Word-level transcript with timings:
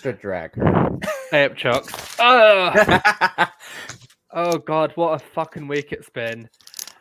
extra 0.00 0.14
drag 0.14 0.54
her. 0.54 0.98
Hey 1.30 1.44
up, 1.44 1.56
Chucks. 1.56 2.16
Oh, 2.20 3.46
oh 4.32 4.56
god, 4.56 4.92
what 4.94 5.20
a 5.20 5.24
fucking 5.34 5.68
week 5.68 5.92
it's 5.92 6.08
been. 6.08 6.48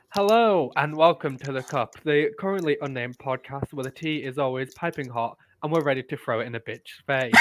Hello 0.09 0.69
and 0.75 0.97
welcome 0.97 1.37
to 1.37 1.53
the 1.53 1.63
Cup, 1.63 1.95
the 2.03 2.29
currently 2.37 2.75
unnamed 2.81 3.17
podcast 3.17 3.71
where 3.71 3.85
the 3.85 3.91
tea 3.91 4.17
is 4.17 4.37
always 4.37 4.73
piping 4.73 5.07
hot 5.07 5.37
and 5.63 5.71
we're 5.71 5.81
ready 5.81 6.03
to 6.03 6.17
throw 6.17 6.41
it 6.41 6.47
in 6.47 6.55
a 6.55 6.59
bitch 6.59 6.89
face. 7.07 7.33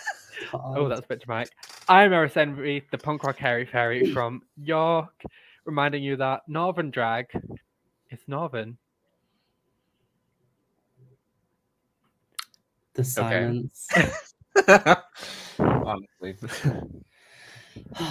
oh, 0.54 0.88
that's 0.88 1.00
a 1.00 1.08
bit 1.08 1.22
dramatic. 1.22 1.52
I'm 1.90 2.14
Eris 2.14 2.38
Envy, 2.38 2.82
the 2.90 2.96
punk 2.96 3.22
rock 3.24 3.36
hairy 3.36 3.66
fairy 3.66 4.10
from 4.14 4.40
York, 4.56 5.22
reminding 5.66 6.02
you 6.02 6.16
that 6.16 6.40
Northern 6.48 6.90
drag 6.90 7.26
is 8.10 8.20
Northern. 8.26 8.78
the 12.94 13.04
silence. 13.04 13.88
Honestly. 15.58 16.36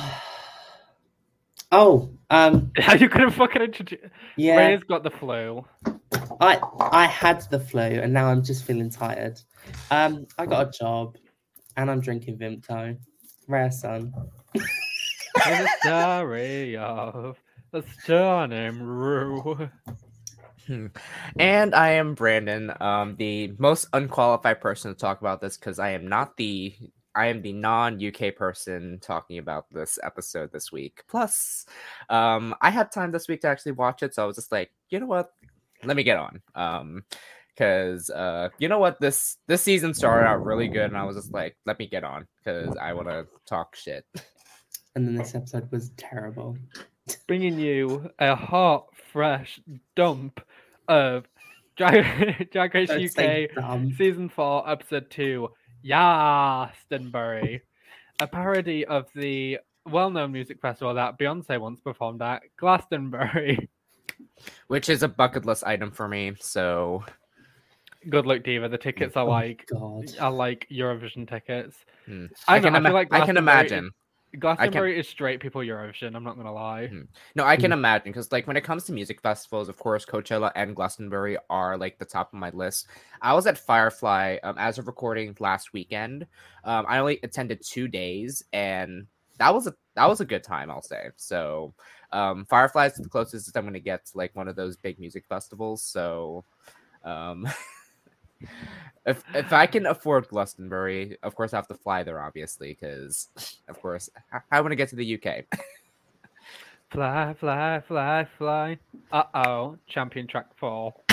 oh, 1.71 2.09
um, 2.29 2.71
you 2.99 3.09
could 3.09 3.21
have 3.21 3.35
fucking 3.35 3.61
introduced. 3.61 4.03
yeah. 4.37 4.57
Ray's 4.57 4.83
got 4.83 5.03
the 5.03 5.11
flu. 5.11 5.65
I 6.39 6.59
I 6.79 7.05
had 7.05 7.41
the 7.51 7.59
flu 7.59 7.81
and 7.81 8.13
now 8.13 8.27
I'm 8.27 8.43
just 8.43 8.63
feeling 8.63 8.89
tired. 8.89 9.39
Um, 9.91 10.25
I 10.37 10.45
got 10.45 10.67
a 10.67 10.71
job 10.71 11.17
and 11.77 11.89
I'm 11.89 12.01
drinking 12.01 12.37
Vimto. 12.37 12.97
Rare 13.47 13.71
son. 13.71 14.13
It's 15.33 15.47
a 15.47 15.87
story 15.87 16.75
of 16.75 17.37
the 17.71 17.83
surname 18.03 18.81
Rue. 18.81 19.69
Hmm. 20.67 20.87
And 21.37 21.73
I 21.73 21.91
am 21.91 22.13
Brandon, 22.13 22.71
um, 22.79 23.15
the 23.17 23.53
most 23.57 23.87
unqualified 23.93 24.61
person 24.61 24.93
to 24.93 24.99
talk 24.99 25.21
about 25.21 25.41
this 25.41 25.57
because 25.57 25.79
I 25.79 25.91
am 25.91 26.07
not 26.07 26.37
the 26.37 26.75
I 27.13 27.27
am 27.27 27.41
the 27.41 27.51
non-UK 27.51 28.35
person 28.35 28.99
talking 29.01 29.37
about 29.37 29.65
this 29.69 29.99
episode 30.01 30.51
this 30.53 30.71
week. 30.71 31.03
Plus, 31.09 31.65
um, 32.09 32.55
I 32.61 32.69
had 32.69 32.91
time 32.91 33.11
this 33.11 33.27
week 33.27 33.41
to 33.41 33.47
actually 33.47 33.73
watch 33.73 34.01
it, 34.01 34.15
so 34.15 34.23
I 34.23 34.25
was 34.25 34.37
just 34.37 34.51
like, 34.51 34.71
you 34.89 34.99
know 34.99 35.07
what? 35.07 35.33
Let 35.83 35.97
me 35.97 36.03
get 36.03 36.17
on. 36.17 36.41
Um, 36.55 37.03
because 37.53 38.09
uh, 38.09 38.49
you 38.59 38.69
know 38.69 38.79
what? 38.79 38.99
This 39.01 39.37
this 39.47 39.61
season 39.61 39.93
started 39.93 40.25
out 40.25 40.45
really 40.45 40.67
good, 40.67 40.85
and 40.85 40.97
I 40.97 41.03
was 41.03 41.17
just 41.17 41.33
like, 41.33 41.57
let 41.65 41.79
me 41.79 41.87
get 41.87 42.03
on 42.03 42.27
because 42.37 42.75
I 42.77 42.93
want 42.93 43.09
to 43.09 43.27
talk 43.45 43.75
shit. 43.75 44.05
And 44.95 45.07
then 45.07 45.15
this 45.15 45.35
episode 45.35 45.71
was 45.71 45.91
terrible. 45.97 46.57
bringing 47.27 47.59
you 47.59 48.09
a 48.19 48.35
hot, 48.35 48.87
fresh 49.11 49.59
dump 49.95 50.41
of 50.91 51.25
Drag, 51.77 52.51
Drag 52.51 52.75
Race 52.75 52.89
UK 52.89 53.49
season 53.97 54.29
four, 54.29 54.69
episode 54.69 55.09
two, 55.09 55.49
Glastonbury, 55.85 57.61
a 58.19 58.27
parody 58.27 58.85
of 58.85 59.07
the 59.15 59.59
well-known 59.87 60.31
music 60.31 60.61
festival 60.61 60.93
that 60.93 61.17
Beyonce 61.17 61.59
once 61.59 61.79
performed 61.79 62.21
at 62.21 62.43
Glastonbury. 62.57 63.69
Which 64.67 64.89
is 64.89 65.01
a 65.03 65.07
bucket 65.07 65.45
list 65.45 65.63
item 65.65 65.91
for 65.91 66.07
me. 66.07 66.33
So 66.39 67.03
Good 68.09 68.25
luck, 68.25 68.43
Diva. 68.43 68.67
The 68.69 68.77
tickets 68.77 69.15
are 69.15 69.25
Oh, 69.25 69.29
like 69.29 69.65
God. 69.71 70.05
are 70.19 70.31
like 70.31 70.67
Eurovision 70.71 71.27
tickets. 71.27 71.77
hmm. 72.05 72.25
I, 72.47 72.55
I, 72.55 72.59
can 72.59 72.75
I 72.75 72.79
feel 72.79 72.85
ima- 72.87 72.93
like 72.93 73.07
I 73.13 73.25
can 73.25 73.37
imagine. 73.37 73.89
Glastonbury 74.39 74.97
is 74.97 75.07
straight 75.07 75.39
people 75.39 75.61
Eurovision. 75.61 76.15
I'm 76.15 76.23
not 76.23 76.37
gonna 76.37 76.53
lie. 76.53 76.87
Mhm. 76.91 77.07
No, 77.35 77.45
I 77.45 77.57
can 77.57 77.71
imagine 77.71 78.11
because 78.11 78.31
like 78.31 78.47
when 78.47 78.57
it 78.57 78.63
comes 78.63 78.85
to 78.85 78.93
music 78.93 79.21
festivals, 79.21 79.69
of 79.69 79.77
course, 79.77 80.05
Coachella 80.05 80.51
and 80.55 80.75
Glastonbury 80.75 81.37
are 81.49 81.77
like 81.77 81.99
the 81.99 82.05
top 82.05 82.33
of 82.33 82.39
my 82.39 82.49
list. 82.49 82.87
I 83.21 83.33
was 83.33 83.45
at 83.47 83.57
Firefly 83.57 84.37
um, 84.43 84.57
as 84.57 84.77
of 84.77 84.87
recording 84.87 85.35
last 85.39 85.73
weekend. 85.73 86.27
Um, 86.63 86.85
I 86.87 86.99
only 86.99 87.19
attended 87.23 87.61
two 87.63 87.87
days, 87.87 88.43
and 88.53 89.07
that 89.37 89.53
was 89.53 89.67
a 89.67 89.75
that 89.95 90.07
was 90.07 90.21
a 90.21 90.25
good 90.25 90.43
time, 90.43 90.71
I'll 90.71 90.81
say. 90.81 91.09
So, 91.17 91.73
um, 92.11 92.45
Firefly 92.45 92.87
is 92.87 92.93
the 92.95 93.09
closest 93.09 93.55
I'm 93.55 93.71
to 93.73 93.79
get 93.79 94.05
to 94.07 94.17
like 94.17 94.35
one 94.35 94.47
of 94.47 94.55
those 94.55 94.77
big 94.77 94.99
music 94.99 95.25
festivals. 95.27 95.83
So, 95.83 96.45
um, 97.03 97.47
if 99.05 99.23
if 99.33 99.53
I 99.53 99.65
can 99.65 99.85
afford 99.85 100.27
Glastonbury, 100.27 101.17
of 101.23 101.35
course 101.35 101.53
I 101.53 101.57
have 101.57 101.67
to 101.67 101.75
fly 101.75 102.03
there, 102.03 102.21
obviously, 102.21 102.77
because 102.79 103.29
of 103.67 103.81
course 103.81 104.09
I, 104.31 104.39
I 104.51 104.61
want 104.61 104.71
to 104.71 104.75
get 104.75 104.89
to 104.89 104.95
the 104.95 105.15
UK. 105.15 105.45
Fly, 106.89 107.33
fly, 107.39 107.79
fly, 107.87 108.27
fly. 108.37 108.77
Uh 109.11 109.23
oh, 109.33 109.77
champion 109.87 110.27
track 110.27 110.47
fall. 110.57 111.03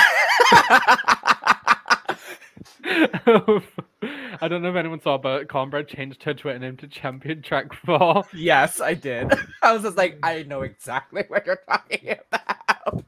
I 2.84 4.49
don't 4.49 4.62
know 4.62 4.71
if 4.71 4.77
anyone 4.77 5.00
saw, 5.00 5.19
but 5.19 5.49
Cornbread 5.49 5.89
changed 5.89 6.22
her 6.22 6.34
Twitter 6.34 6.59
name 6.59 6.77
to 6.78 6.89
Champion 6.89 7.43
Track 7.43 7.75
4. 7.84 8.25
Yes, 8.33 8.81
I 8.81 8.95
did. 8.95 9.33
I 9.62 9.72
was 9.72 9.83
just 9.83 9.97
like, 9.97 10.19
I 10.22 10.45
know 10.45 10.62
exactly 10.62 11.25
what 11.28 11.47
you're 11.47 11.60
talking 11.69 12.16
about. 12.33 13.05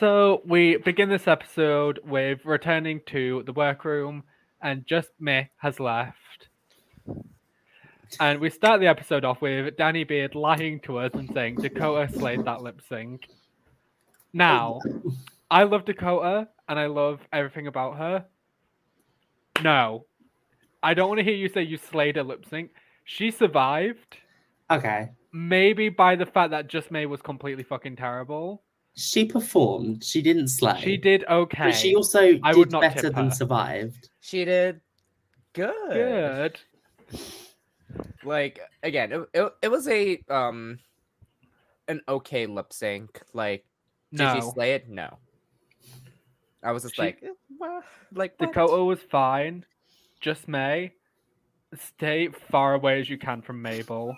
So 0.00 0.40
we 0.46 0.78
begin 0.78 1.10
this 1.10 1.28
episode 1.28 2.00
with 2.06 2.46
returning 2.46 3.02
to 3.08 3.42
the 3.44 3.52
workroom, 3.52 4.22
and 4.62 4.86
Just 4.86 5.10
May 5.20 5.50
has 5.58 5.78
left. 5.78 6.48
And 8.18 8.40
we 8.40 8.48
start 8.48 8.80
the 8.80 8.86
episode 8.86 9.26
off 9.26 9.42
with 9.42 9.76
Danny 9.76 10.04
Beard 10.04 10.34
lying 10.34 10.80
to 10.84 10.96
us 11.00 11.10
and 11.12 11.30
saying 11.34 11.56
Dakota 11.56 12.10
slayed 12.10 12.46
that 12.46 12.62
lip 12.62 12.80
sync. 12.88 13.28
Now, 14.32 14.80
I 15.50 15.64
love 15.64 15.84
Dakota 15.84 16.48
and 16.66 16.78
I 16.78 16.86
love 16.86 17.20
everything 17.30 17.66
about 17.66 17.98
her. 17.98 18.24
No, 19.62 20.06
I 20.82 20.94
don't 20.94 21.08
want 21.08 21.18
to 21.18 21.24
hear 21.24 21.34
you 21.34 21.50
say 21.50 21.60
you 21.60 21.76
slayed 21.76 22.16
a 22.16 22.22
lip 22.22 22.46
sync. 22.48 22.70
She 23.04 23.30
survived, 23.30 24.16
Okay. 24.70 25.10
maybe 25.30 25.90
by 25.90 26.16
the 26.16 26.24
fact 26.24 26.52
that 26.52 26.68
Just 26.68 26.90
May 26.90 27.04
was 27.04 27.20
completely 27.20 27.64
fucking 27.64 27.96
terrible. 27.96 28.62
She 28.96 29.24
performed. 29.24 30.04
She 30.04 30.20
didn't 30.20 30.48
slay. 30.48 30.80
She 30.82 30.96
did 30.96 31.24
okay. 31.28 31.64
But 31.66 31.74
she 31.74 31.94
also 31.94 32.38
I 32.42 32.52
did 32.52 32.58
would 32.58 32.72
not 32.72 32.82
better 32.82 33.02
tip 33.02 33.14
than 33.14 33.30
survived. 33.30 34.10
She 34.20 34.44
did 34.44 34.80
good. 35.52 35.72
good. 35.92 36.60
Like 38.24 38.60
again, 38.82 39.12
it, 39.12 39.28
it, 39.34 39.52
it 39.62 39.70
was 39.70 39.88
a 39.88 40.20
um 40.28 40.78
an 41.88 42.00
okay 42.08 42.46
lip 42.46 42.72
sync. 42.72 43.20
Like 43.32 43.64
did 44.12 44.34
she 44.34 44.40
slay 44.40 44.74
it? 44.74 44.88
No. 44.88 45.18
I 46.62 46.72
was 46.72 46.82
just 46.82 46.96
She- 46.96 47.02
like, 47.02 47.20
eh, 47.22 47.28
well, 47.58 47.82
like 48.12 48.34
what? 48.38 48.52
Dakota 48.52 48.84
was 48.84 49.00
fine. 49.10 49.64
Just 50.20 50.48
May. 50.48 50.92
Stay 51.78 52.28
far 52.50 52.74
away 52.74 53.00
as 53.00 53.08
you 53.08 53.16
can 53.16 53.40
from 53.40 53.62
Mabel. 53.62 54.14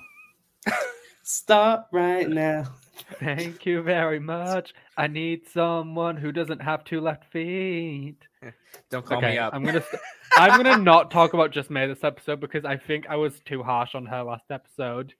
Start 1.23 1.87
right 1.93 2.29
now. 2.29 2.65
Thank 3.21 3.65
you 3.67 3.83
very 3.83 4.19
much. 4.19 4.75
I 4.97 5.07
need 5.07 5.49
someone 5.49 6.17
who 6.17 6.33
doesn't 6.33 6.61
have 6.61 6.85
two 6.85 7.01
left 7.01 7.31
feet. 7.33 8.17
Don't 8.91 9.05
call 9.05 9.19
okay, 9.19 9.33
me 9.33 9.39
up. 9.39 9.55
I'm 9.55 9.65
gonna 9.65 9.83
st- 9.83 10.03
I'm 10.37 10.63
gonna 10.63 10.77
not 10.83 11.11
talk 11.11 11.33
about 11.35 11.51
just 11.53 11.71
May 11.71 11.87
this 11.87 12.05
episode 12.05 12.41
because 12.41 12.65
I 12.65 12.77
think 12.77 13.07
I 13.09 13.17
was 13.17 13.39
too 13.41 13.63
harsh 13.63 13.95
on 13.95 14.07
her 14.07 14.23
last 14.23 14.51
episode. 14.51 15.15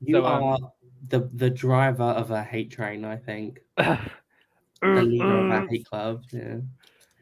You 0.00 0.16
So, 0.16 0.26
um, 0.26 0.42
are 0.42 0.58
the 1.08 1.30
the 1.34 1.50
driver 1.50 2.02
of 2.02 2.30
a 2.30 2.42
hate 2.42 2.70
train, 2.70 3.04
I 3.04 3.16
think. 3.16 3.60
yeah, 3.78 4.08
The 4.82 5.02
leader 5.02 5.38
of 5.38 5.50
a 5.64 5.66
hate 5.68 5.86
club. 5.86 6.22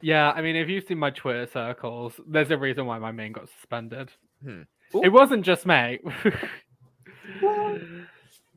Yeah. 0.03 0.32
I 0.32 0.43
mean, 0.43 0.56
if 0.56 0.69
you've 0.69 0.85
seen 0.85 0.99
my 0.99 1.11
Twitter 1.11 1.47
circles, 1.50 2.20
there's 2.26 2.50
a 2.50 2.58
reason 2.58 2.85
why 2.87 2.99
my 2.99 3.12
main 3.12 3.32
got 3.32 3.49
suspended. 3.49 4.11
Hmm. 4.43 4.62
It 5.03 5.11
wasn't 5.11 5.44
just 5.44 5.64
May. 5.64 6.00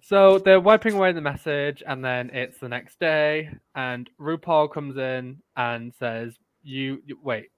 So 0.07 0.39
they're 0.39 0.61
wiping 0.61 0.93
away 0.93 1.11
the 1.11 1.19
message, 1.19 1.83
and 1.85 2.01
then 2.03 2.29
it's 2.29 2.59
the 2.59 2.69
next 2.69 2.97
day, 2.97 3.49
and 3.75 4.09
RuPaul 4.21 4.71
comes 4.71 4.95
in 4.95 5.41
and 5.57 5.93
says, 5.99 6.33
"You, 6.63 7.01
you 7.05 7.19
wait, 7.21 7.49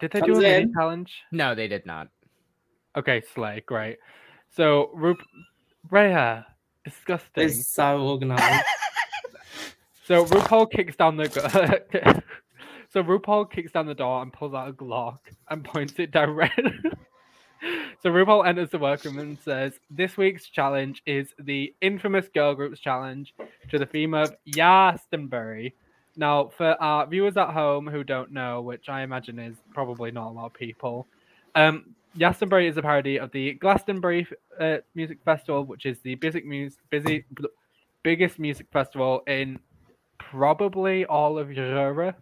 did 0.00 0.10
they 0.10 0.18
do 0.18 0.24
a 0.24 0.28
Comes 0.32 0.42
mini 0.42 0.62
in. 0.62 0.74
challenge?" 0.74 1.12
No, 1.30 1.54
they 1.54 1.68
did 1.68 1.86
not. 1.86 2.08
Okay, 2.96 3.22
Slay, 3.32 3.62
great. 3.64 3.98
So 4.50 4.90
Rup, 4.92 5.18
Reya, 5.88 6.44
disgusting. 6.84 7.44
It's 7.44 7.68
so 7.68 8.00
organized. 8.00 8.64
So 10.06 10.26
RuPaul 10.26 10.70
kicks 10.70 10.96
down 10.96 11.16
the 11.16 11.30
so 12.92 13.02
RuPaul 13.02 13.50
kicks 13.50 13.72
down 13.72 13.86
the 13.86 13.94
door 13.94 14.20
and 14.20 14.30
pulls 14.32 14.52
out 14.52 14.68
a 14.68 14.72
Glock 14.72 15.18
and 15.48 15.64
points 15.64 15.94
it 15.98 16.10
directly. 16.10 16.72
So 18.02 18.10
RuPaul 18.10 18.46
enters 18.46 18.70
the 18.70 18.78
workroom 18.78 19.18
and 19.18 19.38
says, 19.38 19.78
"This 19.90 20.16
week's 20.16 20.48
challenge 20.48 21.02
is 21.06 21.34
the 21.38 21.74
infamous 21.80 22.28
girl 22.28 22.54
groups 22.54 22.80
challenge 22.80 23.34
to 23.70 23.78
the 23.78 23.86
theme 23.86 24.14
of 24.14 24.34
Glastonbury." 24.52 25.74
Now, 26.16 26.48
for 26.48 26.80
our 26.80 27.06
viewers 27.06 27.36
at 27.36 27.50
home 27.50 27.86
who 27.86 28.04
don't 28.04 28.30
know, 28.32 28.60
which 28.60 28.88
I 28.88 29.02
imagine 29.02 29.38
is 29.38 29.56
probably 29.72 30.10
not 30.10 30.28
a 30.28 30.30
lot 30.30 30.46
of 30.46 30.54
people, 30.54 31.06
um, 31.54 31.94
Glastonbury 32.16 32.68
is 32.68 32.76
a 32.76 32.82
parody 32.82 33.18
of 33.18 33.32
the 33.32 33.54
Glastonbury 33.54 34.26
uh, 34.60 34.78
Music 34.94 35.18
Festival, 35.24 35.64
which 35.64 35.86
is 35.86 35.98
the 36.00 36.14
busy, 36.14 36.42
mus- 36.42 36.78
busy, 36.90 37.24
biggest 38.04 38.38
music 38.38 38.68
festival 38.72 39.22
in 39.26 39.58
probably 40.18 41.04
all 41.06 41.38
of 41.38 41.52
Europe. 41.52 42.16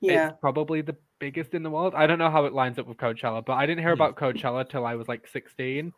yeah. 0.00 0.28
It's 0.28 0.38
probably 0.40 0.82
the 0.82 0.96
biggest 1.18 1.54
in 1.54 1.62
the 1.62 1.70
world. 1.70 1.94
I 1.94 2.06
don't 2.06 2.18
know 2.18 2.30
how 2.30 2.44
it 2.44 2.52
lines 2.52 2.78
up 2.78 2.86
with 2.86 2.98
Coachella, 2.98 3.44
but 3.44 3.54
I 3.54 3.66
didn't 3.66 3.82
hear 3.84 3.94
Hmm. 3.94 4.02
about 4.02 4.16
Coachella 4.16 4.68
till 4.68 4.86
I 4.86 4.94
was 4.94 5.08
like 5.08 5.26
16. 5.28 5.92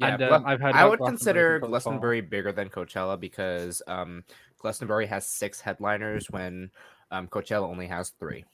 Yeah, 0.00 0.06
and 0.06 0.18
Gla- 0.18 0.36
um, 0.36 0.46
I've 0.46 0.60
heard. 0.60 0.74
I 0.74 0.84
would 0.86 0.98
Glastonbury 0.98 1.18
consider 1.18 1.40
since 1.40 1.42
I 1.42 1.54
was 1.54 1.60
four. 1.60 1.68
Glastonbury 1.92 2.20
bigger 2.20 2.52
than 2.52 2.68
Coachella 2.68 3.18
because 3.18 3.82
um, 3.88 4.24
Glastonbury 4.58 5.06
has 5.06 5.26
six 5.28 5.60
headliners 5.60 6.30
when 6.30 6.70
um, 7.10 7.26
Coachella 7.28 7.68
only 7.68 7.86
has 7.88 8.10
three. 8.10 8.44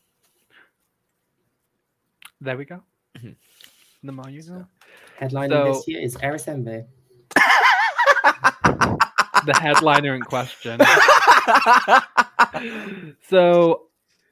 There 2.41 2.57
we 2.57 2.65
go. 2.65 2.83
Mhm. 3.19 3.37
the 4.03 4.13
more 4.13 4.29
you 4.29 4.43
know. 4.49 4.67
Headlining 5.21 5.51
So- 5.51 5.65
this 5.73 5.89
year 5.89 6.01
is 6.03 6.17
Eris 6.23 6.49
Envy. 6.49 6.85
The 9.47 9.53
headliner 9.61 10.15
in 10.15 10.23
question. 10.23 10.81
so, 13.29 13.83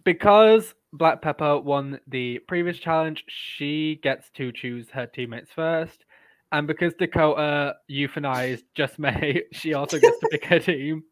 because 0.04 0.74
Black 0.92 1.22
Peppa 1.22 1.58
won 1.58 1.98
the 2.06 2.38
previous 2.40 2.78
challenge, 2.78 3.24
she 3.26 3.98
gets 4.02 4.28
to 4.30 4.52
choose 4.52 4.90
her 4.90 5.06
teammates 5.06 5.50
first. 5.50 6.04
And 6.52 6.66
because 6.66 6.92
Dakota 6.94 7.76
euthanized 7.90 8.64
Just 8.74 8.98
May, 8.98 9.42
she 9.52 9.72
also 9.72 9.98
gets 9.98 10.18
to 10.18 10.28
pick 10.30 10.44
her 10.44 10.58
team. 10.60 11.04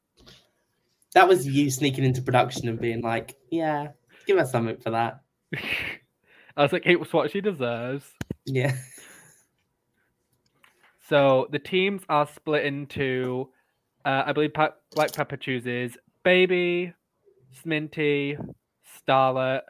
That 1.14 1.26
was 1.26 1.46
you 1.46 1.70
sneaking 1.70 2.04
into 2.04 2.22
production 2.22 2.68
and 2.68 2.78
being 2.78 3.00
like, 3.00 3.36
yeah, 3.50 3.88
give 4.26 4.38
us 4.38 4.52
something 4.52 4.76
for 4.76 4.90
that. 4.90 5.22
I 6.56 6.62
was 6.62 6.72
like, 6.72 6.86
it 6.86 7.00
was 7.00 7.12
what 7.12 7.30
she 7.30 7.40
deserves. 7.40 8.04
Yeah. 8.44 8.76
So 11.08 11.48
the 11.50 11.58
teams 11.58 12.02
are 12.08 12.28
split 12.28 12.64
into, 12.64 13.48
uh, 14.04 14.24
I 14.26 14.32
believe 14.32 14.52
Black 14.52 15.12
Peppa 15.12 15.36
chooses 15.36 15.96
Baby, 16.22 16.92
Sminty, 17.64 18.38
Starlet, 19.10 19.62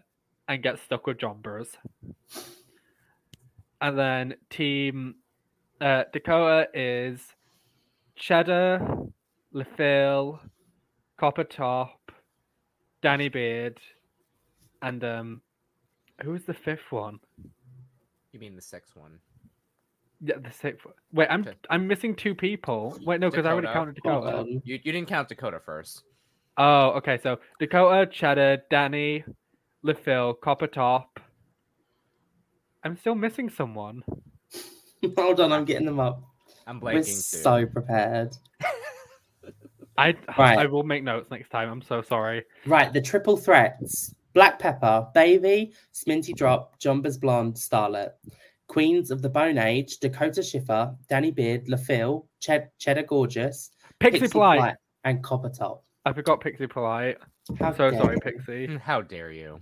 and 0.49 0.63
gets 0.63 0.83
stuck 0.83 1.07
with 1.07 1.19
John 1.19 1.41
Jombers. 1.43 1.69
And 3.81 3.99
then 3.99 4.35
team 4.51 5.15
uh, 5.81 6.05
Dakota 6.13 6.69
is 6.75 7.21
Cheddar, 8.17 8.87
Le 9.53 9.65
Fil, 9.77 10.41
Copper 11.19 11.45
Topp, 11.45 12.13
Danny 13.01 13.31
Beard, 13.31 13.81
and 14.83 15.03
um, 15.05 15.41
who's 16.23 16.45
the 16.45 16.53
fifth 16.55 16.91
one? 16.91 17.19
you 18.33 18.39
mean 18.39 18.55
the 18.55 18.63
sixth 18.63 18.95
one? 18.95 19.19
Yeah, 20.23 20.37
the 20.37 20.53
sixth. 20.53 20.85
one. 20.85 20.95
Wait, 21.15 21.29
I'm 21.31 21.41
Okay. 21.41 21.55
I'm 21.71 21.87
missing 21.89 22.15
two 22.15 22.35
people. 22.35 22.97
Wait, 23.07 23.21
no, 23.21 23.31
because 23.31 23.47
I 23.47 23.53
already 23.53 23.69
Dakota. 23.69 23.79
counted 23.79 23.95
Dakota. 23.97 24.37
on. 24.37 24.47
You, 24.65 24.79
you 24.83 24.93
didn't 24.93 25.09
count 25.09 25.29
Dakota 25.29 25.59
first. 25.65 26.03
Oh, 26.62 26.91
okay. 26.99 27.19
So 27.23 27.39
Dakota, 27.59 28.07
Cheddar, 28.11 28.62
Danny, 28.71 29.25
Le 29.83 29.95
Fil, 29.95 30.35
Copper 30.35 30.67
Topp. 30.67 31.19
I'm 32.85 32.99
still 32.99 33.15
missing 33.15 33.49
someone. 33.49 34.03
Hold 35.17 35.41
on, 35.41 35.53
I'm 35.53 35.65
getting 35.65 35.87
them 35.87 35.99
up. 36.01 36.23
I'm 36.67 36.79
blanking 36.79 36.83
We're 36.83 37.01
blanking 37.01 37.05
too. 37.07 37.39
so 37.39 37.67
prepared. 37.67 38.37
I 39.99 40.15
Right. 40.39 40.59
I 40.59 40.67
will 40.67 40.83
make 40.83 41.03
notes 41.03 41.31
next 41.31 41.49
time. 41.49 41.71
I'm 41.71 41.83
so 41.83 42.03
sorry. 42.03 42.45
Right, 42.67 42.93
the 42.93 43.01
triple 43.01 43.37
threats 43.39 44.15
Black 44.35 44.59
Peppa, 44.59 45.09
Baby, 45.15 45.73
Sminty 45.95 46.35
Drop, 46.35 46.79
Jonbers 46.79 47.19
Blonde, 47.21 47.55
Starlet. 47.55 48.11
Queens 48.69 49.11
of 49.11 49.21
the 49.21 49.29
Bone 49.29 49.59
Age, 49.59 49.99
Dakota 49.99 50.43
Schiffer, 50.43 50.95
Danny 51.09 51.31
Beard, 51.33 51.69
Le 51.69 51.77
Fil, 51.77 52.27
Ched- 52.41 52.69
Cheddar 52.79 53.03
Gorgeous, 53.03 53.71
Pixie, 53.99 54.29
Polite. 54.29 54.77
and 55.05 55.23
Copper 55.25 55.49
Topp. 55.49 55.83
I 56.05 56.12
forgot 56.12 56.41
Pixie 56.41 56.67
Polite. 56.67 57.19
How 57.58 57.73
So 57.75 57.91
sorry, 57.93 58.14
you. 58.17 58.20
Pixie. 58.20 58.67
Mm, 58.69 58.81
how 58.81 59.02
dare 59.02 59.31
you? 59.32 59.61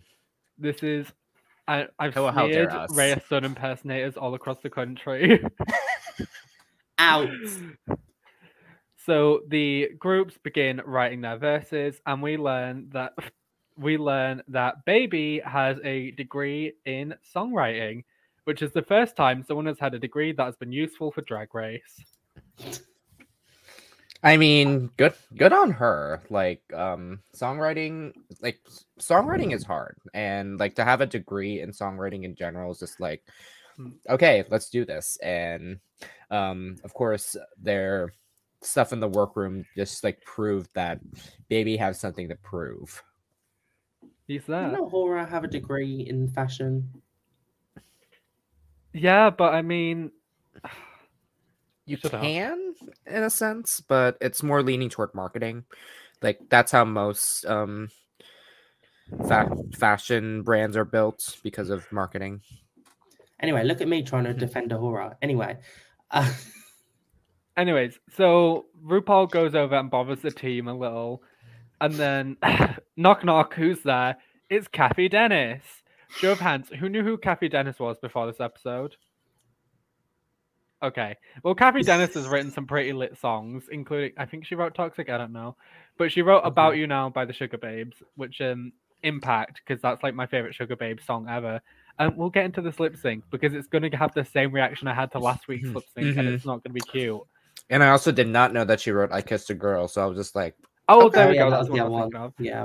This 0.59 0.83
is. 0.83 1.07
I, 1.67 1.87
I've 1.99 2.15
How- 2.15 2.31
how 2.31 2.47
dare 2.47 2.71
smeared 2.89 3.19
us. 3.19 3.27
Sun 3.29 3.45
impersonators 3.45 4.17
all 4.17 4.35
across 4.35 4.61
the 4.61 4.71
country. 4.71 5.45
Out. 6.99 7.29
So 9.05 9.41
the 9.49 9.91
groups 9.99 10.37
begin 10.43 10.81
writing 10.85 11.21
their 11.21 11.37
verses, 11.39 12.01
and 12.07 12.23
we 12.23 12.37
learn 12.37 12.89
that 12.93 13.13
we 13.77 13.97
learn 13.97 14.43
that 14.49 14.85
Baby 14.85 15.41
has 15.45 15.79
a 15.85 16.11
degree 16.13 16.73
in 16.85 17.15
songwriting, 17.35 18.05
which 18.45 18.61
is 18.63 18.73
the 18.73 18.83
first 18.83 19.15
time 19.17 19.45
someone 19.47 19.67
has 19.67 19.79
had 19.79 19.95
a 19.95 19.99
degree 19.99 20.33
that 20.33 20.45
has 20.45 20.57
been 20.57 20.73
useful 20.73 21.11
for 21.13 21.21
Drag 21.23 21.55
Race. 21.55 22.01
I 24.23 24.37
mean, 24.37 24.91
good 24.97 25.15
good 25.37 25.53
on 25.53 25.71
her. 25.73 26.23
Like 26.29 26.63
um 26.75 27.21
songwriting 27.35 28.13
like 28.41 28.61
songwriting 29.01 29.55
is 29.55 29.65
hard 29.65 29.97
and 30.13 30.59
like 30.59 30.75
to 30.77 30.85
have 30.85 31.01
a 31.01 31.07
degree 31.07 31.61
in 31.61 31.71
songwriting 31.71 32.25
in 32.25 32.35
general 32.35 32.73
is 32.73 32.81
just 32.81 33.01
like 33.01 33.23
Hmm. 33.77 33.91
okay, 34.11 34.45
let's 34.51 34.71
do 34.71 34.85
this. 34.85 35.19
And 35.23 35.79
um 36.31 36.77
of 36.85 36.93
course 36.95 37.37
their 37.63 38.13
stuff 38.61 38.93
in 38.93 38.99
the 38.99 39.09
workroom 39.09 39.65
just 39.77 40.03
like 40.03 40.21
proved 40.25 40.69
that 40.75 40.99
baby 41.49 41.77
has 41.77 42.01
something 42.01 42.29
to 42.29 42.35
prove. 42.37 43.03
He's 44.27 44.45
that. 44.47 44.71
there. 44.71 44.73
know, 44.73 44.89
Hora 44.89 45.25
have 45.25 45.45
a 45.45 45.49
degree 45.49 46.07
in 46.09 46.29
fashion. 46.29 46.91
Yeah, 48.93 49.31
but 49.31 49.55
I 49.55 49.63
mean, 49.63 50.11
You 51.89 51.97
Shut 51.97 52.15
up. 52.15 52.23
can 52.23 52.75
in 53.07 53.23
a 53.23 53.31
sense, 53.31 53.81
but 53.81 54.17
it's 54.21 54.43
more 54.43 54.63
leaning 54.63 54.89
toward 54.91 55.15
marketing. 55.15 55.65
Like 56.23 56.39
that's 56.51 56.71
how 56.73 56.85
most 56.85 57.47
um 57.47 57.89
fa- 59.27 59.57
fashion 59.77 60.43
brands 60.43 60.77
are 60.77 60.85
built 60.85 61.37
because 61.43 61.71
of 61.71 61.91
marketing. 61.91 62.43
Anyway, 63.41 63.65
look 63.65 63.81
at 63.81 63.89
me 63.89 64.03
trying 64.03 64.25
Mm-hmm. 64.25 64.39
to 64.39 64.47
defend 64.47 64.73
a 64.73 64.79
Hora. 64.79 65.17
Anyway, 65.23 65.57
uh, 66.11 66.33
anyways, 67.57 67.99
so 68.17 68.67
RuPaul 68.85 69.31
goes 69.31 69.55
over 69.55 69.77
and 69.77 69.91
bothers 69.91 70.21
the 70.21 70.31
team 70.31 70.69
a 70.69 70.75
little, 70.77 71.23
and 71.81 71.95
then 71.95 72.37
knock 72.97 73.25
knock, 73.25 73.55
who's 73.55 73.81
there? 73.83 74.17
It's 74.51 74.69
Cathy 74.69 75.09
Dennis. 75.09 75.63
Show 76.11 76.33
of 76.33 76.41
hands, 76.41 76.69
who 76.81 76.89
knew 76.89 77.03
who 77.05 77.19
Cathy 77.19 77.49
Dennis 77.51 77.79
was 77.79 77.99
before 77.99 78.27
this 78.27 78.41
episode? 78.41 78.97
Okay, 80.83 81.17
well, 81.43 81.55
Cathy 81.55 81.83
Dennis 81.83 82.15
has 82.15 82.29
written 82.29 82.51
some 82.53 82.67
pretty 82.67 82.93
lit 82.93 83.19
songs, 83.19 83.65
including 83.71 84.13
I 84.17 84.27
think 84.27 84.47
she 84.47 84.55
wrote 84.55 84.75
"Toxic." 84.75 85.09
I 85.11 85.19
don't 85.19 85.33
know, 85.33 85.57
but 85.97 86.13
she 86.13 86.23
wrote 86.23 86.43
"About 86.45 86.77
You 86.77 86.87
Now" 86.87 87.11
by 87.11 87.25
the 87.25 87.33
Sugababes, 87.33 87.95
which 88.17 88.41
um 88.41 88.73
impact 89.03 89.61
because 89.65 89.81
that's 89.81 90.03
like 90.03 90.15
my 90.15 90.27
favorite 90.27 90.57
Sugababes 90.57 91.05
song 91.05 91.27
ever. 91.29 91.61
And 92.01 92.17
we'll 92.17 92.31
get 92.31 92.45
into 92.45 92.61
this 92.63 92.79
lip 92.79 92.97
sync 92.97 93.25
because 93.31 93.55
it's 93.55 93.67
going 93.67 93.89
to 93.91 93.97
have 93.97 94.15
the 94.15 94.25
same 94.25 94.53
reaction 94.53 94.87
I 94.87 94.95
had 94.95 95.11
to 95.13 95.19
last 95.19 95.49
week's 95.49 95.69
lip 95.69 95.85
sync, 95.95 96.17
and 96.17 96.29
Mhm. 96.29 96.35
it's 96.35 96.45
not 96.47 96.63
going 96.63 96.75
to 96.75 96.81
be 96.81 96.81
cute. 96.81 97.21
And 97.71 97.83
I 97.83 97.89
also 97.91 98.13
did 98.13 98.29
not 98.29 98.53
know 98.53 98.65
that 98.65 98.81
she 98.81 98.93
wrote 98.93 99.11
"I 99.13 99.21
Kissed 99.21 99.51
a 99.51 99.55
Girl," 99.55 99.89
so 99.89 100.03
I 100.03 100.07
was 100.07 100.17
just 100.17 100.37
like, 100.37 100.55
Oh, 100.89 101.07
Okay. 101.07 101.19
there 101.19 101.29
we 101.29 101.35
yeah, 101.35 101.45
go. 101.45 101.51
that 101.51 101.57
That's 101.57 101.69
was 101.69 101.71
what 101.71 101.77
the 101.77 101.83
I 101.83 101.87
other 101.87 101.91
was 102.07 102.13
one. 102.13 102.23
of. 102.23 102.35
Yeah. 102.39 102.65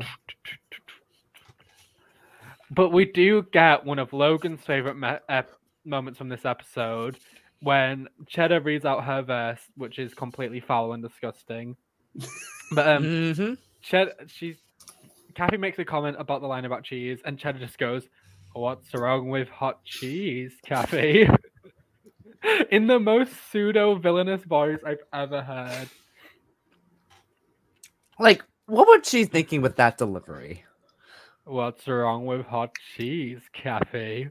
But 2.72 2.90
we 2.90 3.06
do 3.06 3.44
get 3.52 3.86
one 3.86 4.00
of 4.00 4.14
Logan's 4.14 4.62
favorite 4.64 4.96
me- 4.96 5.18
ep- 5.30 5.52
moments 5.86 6.18
from 6.18 6.30
this 6.30 6.46
episode 6.46 7.18
when 7.64 8.08
Cheddar 8.28 8.60
reads 8.60 8.84
out 8.84 9.06
her 9.06 9.22
verse, 9.22 9.62
which 9.76 9.98
is 9.98 10.14
completely 10.14 10.60
foul 10.60 10.94
and 10.94 11.02
disgusting. 11.02 11.76
But 12.72 12.88
um, 12.88 13.04
"Mhm." 13.04 13.58
Cheddar, 13.82 14.14
she's 14.28 14.58
Cathy 15.36 15.58
makes 15.58 15.78
a 15.80 15.86
comment 15.86 16.18
about 16.20 16.42
the 16.42 16.48
line 16.48 16.66
about 16.66 16.84
cheese, 16.84 17.20
and 17.26 17.38
Cheddar 17.38 17.60
just 17.60 17.78
goes, 17.78 18.08
"What's 18.54 18.94
wrong 18.94 19.30
with 19.30 19.48
hot 19.50 19.84
cheese, 19.84 20.54
Cathy?" 20.66 21.28
In 22.72 22.88
the 22.88 23.00
most 23.00 23.32
pseudo 23.52 23.96
villainous 23.96 24.44
voice 24.44 24.80
I've 24.86 25.04
ever 25.14 25.42
heard. 25.42 25.90
like, 28.20 28.44
what 28.66 28.88
was 28.88 29.08
she 29.08 29.26
thinking 29.26 29.62
with 29.62 29.78
that 29.78 29.98
delivery? 29.98 30.64
What's 31.46 31.88
wrong 31.88 32.26
with 32.26 32.46
hot 32.46 32.72
cheese, 32.96 33.42
Cathy? 33.54 34.30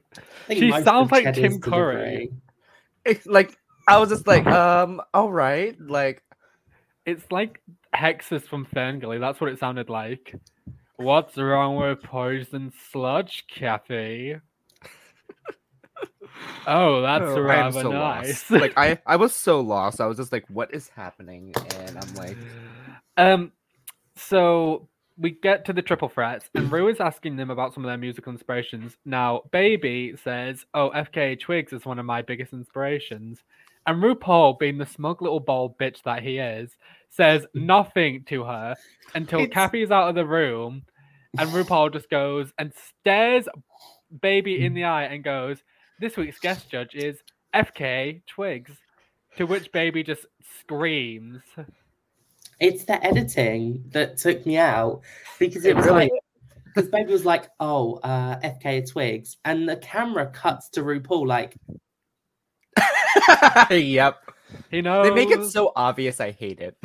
She 0.49 0.71
sounds 0.83 1.11
like 1.11 1.35
Tim 1.35 1.61
Curry. 1.61 2.29
delivery- 2.29 2.31
It- 3.04 3.26
like, 3.26 3.56
I 3.88 3.99
was 3.99 4.11
just 4.11 4.26
like, 4.26 4.47
um, 4.47 5.00
all 5.12 5.32
right, 5.32 5.76
like, 5.80 6.23
It's 7.04 7.25
like 7.32 7.61
Hexxus 7.94 8.42
from 8.42 8.64
Ferngully. 8.66 9.18
That's 9.18 9.40
what 9.40 9.50
it 9.50 9.59
sounded 9.59 9.90
like. 9.90 10.37
What's 10.97 11.37
wrong 11.37 11.76
with 11.76 12.00
poison 12.02 12.73
sludge, 12.92 13.44
Cathy? 13.49 14.37
oh, 16.66 17.02
that's 17.02 17.25
oh, 17.25 17.40
rather 17.40 17.82
so 17.82 17.90
nice. 17.90 18.50
lost. 18.50 18.52
like, 18.52 18.73
I, 18.76 18.99
I 19.04 19.16
was 19.16 19.35
so 19.35 19.61
lost. 19.75 20.00
I 20.00 20.06
was 20.06 20.16
just 20.16 20.30
like, 20.30 20.44
what 20.49 20.73
is 20.73 20.88
happening? 20.90 21.52
And 21.80 21.99
I'm 21.99 22.14
like, 22.14 22.37
um, 23.16 23.50
so 24.14 24.88
we 25.16 25.31
get 25.31 25.64
to 25.66 25.73
the 25.73 25.83
triple 25.83 26.09
threats, 26.09 26.49
and 26.54 26.71
Rue 26.71 26.88
is 26.88 27.00
asking 27.00 27.37
them 27.37 27.50
about 27.50 27.75
some 27.75 27.85
of 27.85 27.88
their 27.88 27.99
musical 27.99 28.33
inspirations. 28.33 28.97
Now, 29.04 29.42
Baby 29.50 30.14
says, 30.23 30.64
"Oh, 30.75 30.90
FKA 30.90 31.38
Twigs 31.38 31.73
is 31.73 31.85
one 31.85 31.99
of 31.99 32.07
my 32.07 32.23
biggest 32.23 32.52
inspirations," 32.52 33.42
and 33.87 34.02
RuPaul, 34.02 34.59
being 34.59 34.78
the 34.78 34.87
smug 34.87 35.23
little 35.23 35.40
bald 35.40 35.78
bitch 35.78 36.02
that 36.02 36.23
he 36.23 36.38
is, 36.38 36.76
says 37.09 37.47
mm. 37.54 37.64
nothing 37.64 38.25
to 38.25 38.45
her 38.45 38.76
until 39.14 39.40
It's- 39.40 39.54
Cathy's 39.54 39.90
out 39.90 40.09
of 40.09 40.14
the 40.14 40.26
room, 40.26 40.85
and 41.38 41.50
RuPaul 41.50 41.92
just 41.92 42.09
goes 42.11 42.52
and 42.59 42.73
stares 42.75 43.49
baby 44.21 44.64
in 44.64 44.73
mm. 44.73 44.76
the 44.76 44.85
eye 44.85 45.04
and 45.04 45.25
goes, 45.25 45.62
"This 45.99 46.16
week's 46.16 46.38
guest 46.38 46.71
judge 46.71 46.95
is 46.95 47.23
FK 47.54 48.23
Twigs," 48.26 48.73
to 49.37 49.47
which 49.47 49.73
baby 49.73 50.02
just 50.02 50.26
screams. 50.61 51.42
It's 52.62 52.85
the 52.85 53.04
editing 53.04 53.85
that 53.90 54.16
took 54.16 54.47
me 54.47 54.57
out 54.57 55.00
because 55.38 55.64
it 55.64 55.71
It 55.71 55.76
was 55.76 55.87
really- 55.87 56.04
like 56.04 56.12
because 56.75 56.88
baby 56.88 57.12
was 57.12 57.26
like, 57.26 57.50
"Oh, 57.61 57.97
uh, 57.97 58.38
FK 58.42 58.81
Twigs," 58.90 59.37
and 59.45 59.69
the 59.69 59.76
camera 59.76 60.31
cuts 60.31 60.71
to 60.71 60.83
RuPaul 60.83 61.26
like, 61.26 61.54
yep. 63.71 64.19
He 64.71 64.81
knows. 64.81 65.07
They 65.07 65.14
make 65.14 65.31
it 65.31 65.45
so 65.47 65.73
obvious. 65.76 66.21
I 66.21 66.31
hate 66.31 66.61
it. 66.61 66.76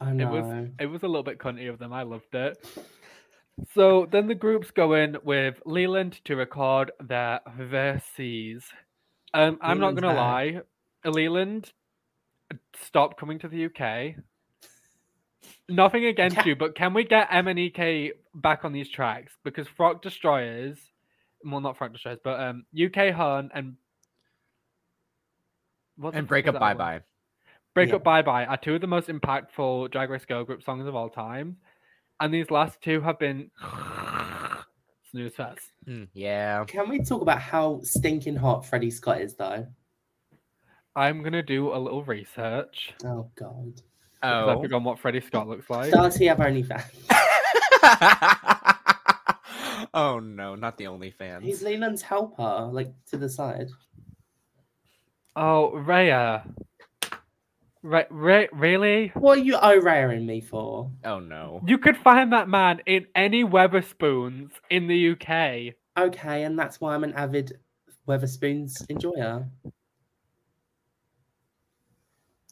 "Oh 0.00 0.08
It 0.08 0.24
was 0.28 0.68
it 0.78 0.86
was 0.86 1.02
a 1.02 1.06
little 1.06 1.22
bit 1.22 1.38
cunty 1.38 1.70
of 1.70 1.78
them. 1.78 1.92
I 1.92 2.02
loved 2.02 2.34
it. 2.34 2.56
So 3.72 4.06
then 4.10 4.26
the 4.26 4.34
groups 4.34 4.70
go 4.72 4.94
in 4.94 5.16
with 5.22 5.62
Leland 5.64 6.20
to 6.24 6.34
record 6.36 6.90
their 7.00 7.40
verses. 7.56 8.64
Um, 9.32 9.58
I'm 9.62 9.78
not 9.78 9.94
gonna 9.94 10.08
back. 10.08 10.16
lie, 10.16 10.60
Leland 11.10 11.72
stopped 12.82 13.18
coming 13.18 13.38
to 13.38 13.48
the 13.48 13.66
UK. 13.66 14.16
Nothing 15.68 16.04
against 16.06 16.36
Ca- 16.36 16.44
you, 16.44 16.56
but 16.56 16.74
can 16.74 16.92
we 16.94 17.04
get 17.04 17.30
MNEK 17.30 18.12
back 18.34 18.64
on 18.64 18.72
these 18.72 18.88
tracks? 18.90 19.32
Because 19.44 19.66
Frog 19.68 20.02
Destroyers, 20.02 20.78
well, 21.44 21.60
not 21.60 21.76
Frog 21.78 21.92
Destroyers, 21.92 22.18
but 22.22 22.38
um, 22.40 22.64
UK 22.78 23.12
Hun 23.14 23.50
and 23.54 23.76
what 25.96 26.14
And 26.14 26.26
break 26.26 26.46
up. 26.48 26.54
Bye 26.58 26.70
one? 26.70 26.76
bye. 26.76 27.00
Break 27.74 27.88
Yeah. 27.90 27.96
Up 27.96 28.04
Bye 28.04 28.22
Bye 28.22 28.44
are 28.46 28.56
two 28.56 28.74
of 28.76 28.80
the 28.80 28.86
most 28.86 29.08
impactful 29.08 29.90
Drag 29.90 30.10
Race 30.10 30.24
Girl 30.24 30.44
Group 30.44 30.62
songs 30.62 30.86
of 30.86 30.94
all 30.94 31.08
time. 31.08 31.56
And 32.20 32.32
these 32.32 32.50
last 32.50 32.80
two 32.80 33.00
have 33.00 33.18
been 33.18 33.50
snooze 35.10 35.34
fest. 35.34 35.72
Hmm, 35.86 36.04
yeah. 36.12 36.64
Can 36.66 36.88
we 36.88 37.02
talk 37.02 37.22
about 37.22 37.40
how 37.40 37.80
stinking 37.82 38.36
hot 38.36 38.64
Freddie 38.66 38.90
Scott 38.90 39.20
is, 39.20 39.34
though? 39.34 39.66
I'm 40.96 41.20
going 41.20 41.32
to 41.32 41.42
do 41.42 41.74
a 41.74 41.78
little 41.78 42.04
research. 42.04 42.94
Oh 43.04 43.30
God. 43.36 43.80
'Cause 44.24 44.48
I 44.48 44.54
Oh. 44.54 44.62
forgot 44.62 44.82
what 44.82 44.98
Freddie 44.98 45.20
Scott 45.20 45.48
looks 45.48 45.68
like. 45.68 45.92
Does 45.92 46.16
he 46.16 46.26
have 46.26 46.38
OnlyFans? 46.38 46.84
oh 49.94 50.18
no, 50.20 50.54
not 50.54 50.78
the 50.78 50.86
only 50.86 51.10
fans. 51.10 51.44
He's 51.44 51.62
Leland's 51.62 52.02
helper, 52.02 52.68
like 52.72 52.92
to 53.10 53.16
the 53.16 53.28
side. 53.28 53.68
Oh, 55.36 55.72
Reya. 55.74 56.42
Re- 57.82 58.06
Re- 58.08 58.48
really? 58.52 59.08
What 59.14 59.38
are 59.38 59.42
you 59.42 59.58
O-raring 59.60 60.24
me 60.24 60.40
for? 60.40 60.90
Oh 61.04 61.18
no. 61.18 61.60
You 61.66 61.76
could 61.76 61.96
find 61.98 62.32
that 62.32 62.48
man 62.48 62.80
in 62.86 63.06
any 63.14 63.44
Wetherspoons 63.44 64.52
in 64.70 64.86
the 64.86 65.10
UK. 65.10 65.74
Okay, 65.98 66.44
and 66.44 66.58
that's 66.58 66.80
why 66.80 66.94
I'm 66.94 67.04
an 67.04 67.12
avid 67.12 67.58
Wetherspoons 68.08 68.88
enjoyer. 68.88 69.46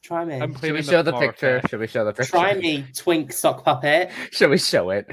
Try 0.03 0.25
me. 0.25 0.35
I'm 0.41 0.55
Should 0.59 0.73
we 0.73 0.83
show 0.83 1.03
the 1.03 1.13
picture? 1.13 1.63
Should 1.69 1.79
we 1.81 1.87
show 1.87 2.05
the 2.05 2.13
picture? 2.13 2.31
Try 2.33 2.55
me, 2.55 2.85
twink 2.95 3.33
sock 3.33 3.65
puppet. 3.65 4.11
Should 4.33 4.51
we 4.51 4.59
show 4.59 4.91
it? 4.91 5.07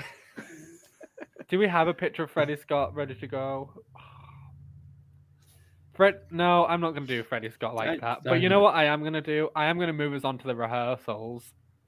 Do 1.47 1.59
we 1.59 1.67
have 1.67 1.87
a 1.87 1.93
picture 1.93 2.23
of 2.23 2.31
Freddie 2.31 2.57
Scott 2.57 2.95
ready 2.95 3.15
to 3.15 3.27
go? 3.27 3.71
Fred, 5.93 6.21
no, 6.31 6.65
I'm 6.65 6.81
not 6.81 6.91
going 6.91 7.05
to 7.05 7.07
do 7.07 7.23
Freddie 7.23 7.49
Scott 7.51 7.75
like 7.75 7.87
Don't- 7.87 8.01
that. 8.01 8.19
But 8.23 8.31
don't 8.31 8.41
you 8.41 8.49
know 8.49 8.61
what 8.61 8.73
I 8.73 8.85
am 8.85 9.01
going 9.01 9.13
to 9.13 9.21
do? 9.21 9.49
I 9.55 9.65
am 9.65 9.77
going 9.77 9.87
to 9.87 9.93
move 9.93 10.13
us 10.13 10.23
on 10.23 10.37
to 10.39 10.47
the 10.47 10.55
rehearsals. 10.55 11.43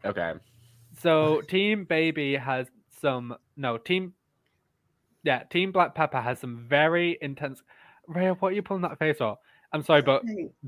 Okay. 0.05 0.33
So 0.99 1.41
Team 1.41 1.85
Baby 1.85 2.35
has 2.35 2.67
some 2.99 3.35
no 3.55 3.77
Team 3.77 4.13
Yeah, 5.23 5.43
Team 5.43 5.71
Black 5.71 5.95
Peppa 5.95 6.21
has 6.21 6.39
some 6.39 6.65
very 6.67 7.17
intense 7.21 7.63
Reya, 8.09 8.35
what 8.39 8.49
are 8.49 8.55
you 8.55 8.61
pulling 8.61 8.81
that 8.81 8.99
face 8.99 9.17
for? 9.17 9.37
I'm 9.73 9.83
sorry, 9.83 10.01
but 10.01 10.23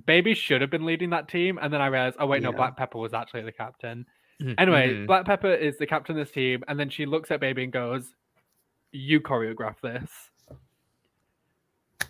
Baby 0.05 0.33
should 0.33 0.62
have 0.62 0.69
been 0.69 0.86
leading 0.86 1.10
that 1.10 1.27
team, 1.27 1.60
and 1.62 1.74
then 1.74 1.81
I 1.81 1.88
realized, 1.88 2.15
oh 2.19 2.25
wait, 2.25 2.41
no, 2.41 2.51
Black 2.53 2.77
Peppa 2.77 2.98
was 2.98 3.13
actually 3.13 3.41
the 3.43 3.51
captain. 3.51 4.05
Anyway, 4.57 4.89
Mhm. 4.93 5.07
Black 5.07 5.25
Peppa 5.25 5.57
is 5.63 5.77
the 5.77 5.86
captain 5.88 6.17
of 6.17 6.25
this 6.25 6.33
team, 6.33 6.63
and 6.67 6.79
then 6.79 6.89
she 6.89 7.05
looks 7.05 7.29
at 7.31 7.39
Baby 7.39 7.63
and 7.63 7.72
goes, 7.72 8.13
"You 8.91 9.22
choreograph 9.22 9.79
this." 9.81 10.29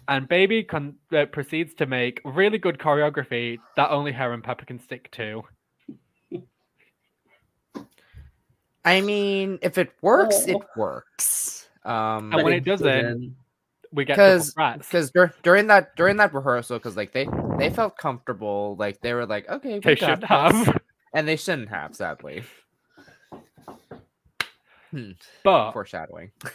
And 0.08 0.28
Baby 0.28 0.64
con- 0.64 0.98
uh, 1.12 1.26
proceeds 1.28 1.74
to 1.76 1.86
make 1.86 2.20
really 2.26 2.58
good 2.58 2.78
choreography 2.78 3.60
that 3.76 3.90
only 3.90 4.12
her 4.14 4.34
and 4.34 4.44
Peppa 4.44 4.66
can 4.66 4.80
stick 4.80 5.10
to. 5.12 5.44
I 8.86 9.00
mean, 9.02 9.60
if 9.62 9.78
it 9.78 9.94
works, 10.02 10.46
it 10.48 10.56
Oh. 10.58 10.66
works. 10.76 11.70
Um, 11.86 12.34
And 12.34 12.44
when 12.44 12.54
it 12.54 12.66
doesn't, 12.66 12.86
didn't. 12.88 13.36
We 13.94 14.06
get 14.06 14.16
because 14.16 14.56
because 14.80 15.12
dur- 15.12 15.34
during 15.44 15.68
that 15.68 15.96
during 15.96 16.18
that 16.18 16.34
rehearsal, 16.34 16.80
because 16.80 16.98
like 16.98 17.14
they 17.14 17.28
they 17.60 17.70
felt 17.70 17.98
comfortable, 17.98 18.76
like 18.80 19.00
they 19.02 19.14
were 19.14 19.26
like, 19.26 19.48
okay, 19.50 19.76
we 19.76 19.80
They 19.80 19.96
should 19.96 20.22
this." 20.22 20.30
have, 20.30 20.82
and 21.14 21.28
they 21.28 21.36
shouldn't 21.36 21.70
have, 21.70 21.96
sadly. 21.96 22.44
Hmm, 24.92 25.12
but 25.44 25.72
foreshadowing. 25.74 26.32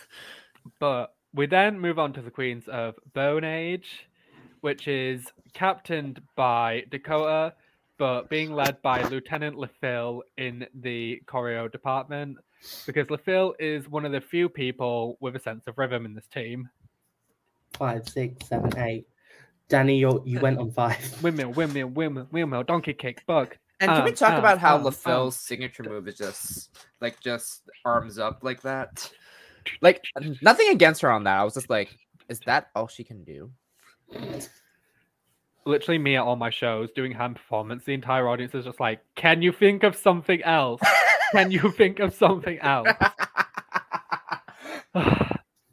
But 0.81 1.15
we 1.35 1.47
then 1.47 1.81
move 1.81 1.99
on 1.99 2.13
to 2.15 2.23
the 2.23 2.31
Queens 2.31 2.69
of 2.69 2.95
Bone 3.15 3.45
Age, 3.45 4.07
which 4.61 4.87
is 4.89 5.25
captained 5.55 6.21
by 6.37 6.85
Dakota, 6.91 7.55
but 7.99 8.29
being 8.29 8.53
led 8.53 8.81
by 8.83 9.03
Lieutenant 9.05 9.57
Le 9.57 9.69
Fil 9.81 10.23
in 10.37 10.67
the 10.75 11.21
choreo 11.27 11.71
department, 11.71 12.39
because 12.87 13.11
Le 13.11 13.19
Fil 13.19 13.55
is 13.59 13.89
one 13.89 14.05
of 14.05 14.13
the 14.13 14.21
few 14.21 14.49
people 14.49 15.17
with 15.21 15.37
a 15.37 15.41
sense 15.41 15.67
of 15.67 15.79
rhythm 15.79 16.05
in 16.05 16.15
this 16.15 16.27
team. 16.29 16.69
Five, 17.79 18.09
six, 18.09 18.49
seven, 18.49 18.77
eight. 18.79 19.07
Danny, 19.69 19.99
you 19.99 20.23
you 20.25 20.41
went 20.41 20.59
on 20.59 20.71
five. 20.71 20.99
Windmill, 21.23 21.53
windmill, 21.53 21.89
windmill, 21.89 22.27
windmill, 22.33 22.65
donkey 22.65 22.95
kick, 22.95 23.25
bug. 23.27 23.57
And 23.81 23.91
can 23.91 24.05
we 24.05 24.11
Um, 24.11 24.17
talk 24.17 24.33
um, 24.33 24.39
about 24.41 24.59
how 24.59 24.77
um, 24.77 24.85
Le 24.85 24.91
Fil's 24.91 25.39
signature 25.39 25.85
move 25.85 26.09
is 26.09 26.17
just 26.17 26.77
like 27.01 27.21
just 27.21 27.71
arms 27.85 28.19
up 28.19 28.41
like 28.43 28.63
that? 28.63 29.11
Like 29.81 30.05
nothing 30.43 30.71
against 30.71 31.03
her 31.03 31.11
on 31.13 31.25
that. 31.25 31.39
I 31.39 31.45
was 31.45 31.55
just 31.55 31.71
like, 31.71 31.97
is 32.29 32.41
that 32.47 32.71
all 32.75 32.89
she 32.89 33.05
can 33.05 33.23
do? 33.23 33.53
Literally 35.65 35.99
me 35.99 36.17
at 36.17 36.23
all 36.23 36.35
my 36.35 36.51
shows 36.51 36.91
doing 36.97 37.13
hand 37.13 37.37
performance. 37.37 37.85
The 37.85 37.95
entire 37.95 38.27
audience 38.27 38.55
is 38.55 38.65
just 38.65 38.81
like, 38.81 39.01
can 39.15 39.43
you 39.43 39.53
think 39.53 39.85
of 39.85 39.95
something 39.95 40.43
else? 40.43 40.81
Can 41.33 41.51
you 41.53 41.71
think 41.71 42.01
of 42.01 42.15
something 42.15 42.59
else? 42.63 42.89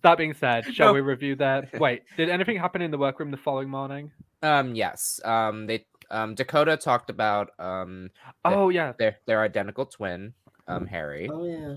that 0.05 0.17
being 0.17 0.33
said, 0.33 0.73
shall 0.73 0.87
No. 0.87 0.93
we 0.93 1.01
review 1.01 1.35
that? 1.37 1.79
Wait, 1.79 2.03
did 2.17 2.29
anything 2.29 2.57
happen 2.57 2.81
in 2.81 2.91
the 2.91 2.97
workroom 2.97 3.31
the 3.31 3.37
following 3.37 3.69
morning? 3.69 4.11
um, 4.41 4.75
yes. 4.75 5.19
Um, 5.25 5.67
they 5.67 5.85
um 6.11 6.35
Dakota 6.35 6.77
talked 6.77 7.09
about 7.09 7.49
um 7.59 8.09
Yeah. 8.45 8.55
Oh 8.55 8.69
yeah. 8.69 8.93
their 8.97 9.17
their 9.25 9.41
identical 9.41 9.85
twin, 9.85 10.33
um 10.67 10.85
Harry. 10.85 11.29
Oh 11.31 11.45
yeah. 11.45 11.75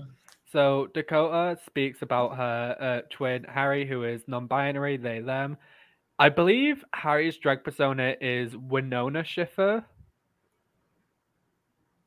So 0.51 0.87
Dakota 0.93 1.59
speaks 1.65 2.01
about 2.01 2.37
her 2.37 2.75
uh, 2.79 3.01
twin 3.09 3.43
Harry, 3.43 3.85
who 3.87 4.03
is 4.03 4.21
non-binary, 4.27 4.97
they 4.97 5.19
them. 5.19 5.57
I 6.17 6.29
believe 6.29 6.83
Harry's 6.93 7.37
drag 7.37 7.63
persona 7.63 8.15
is 8.19 8.55
Winona 8.57 9.23
Schiffer 9.23 9.85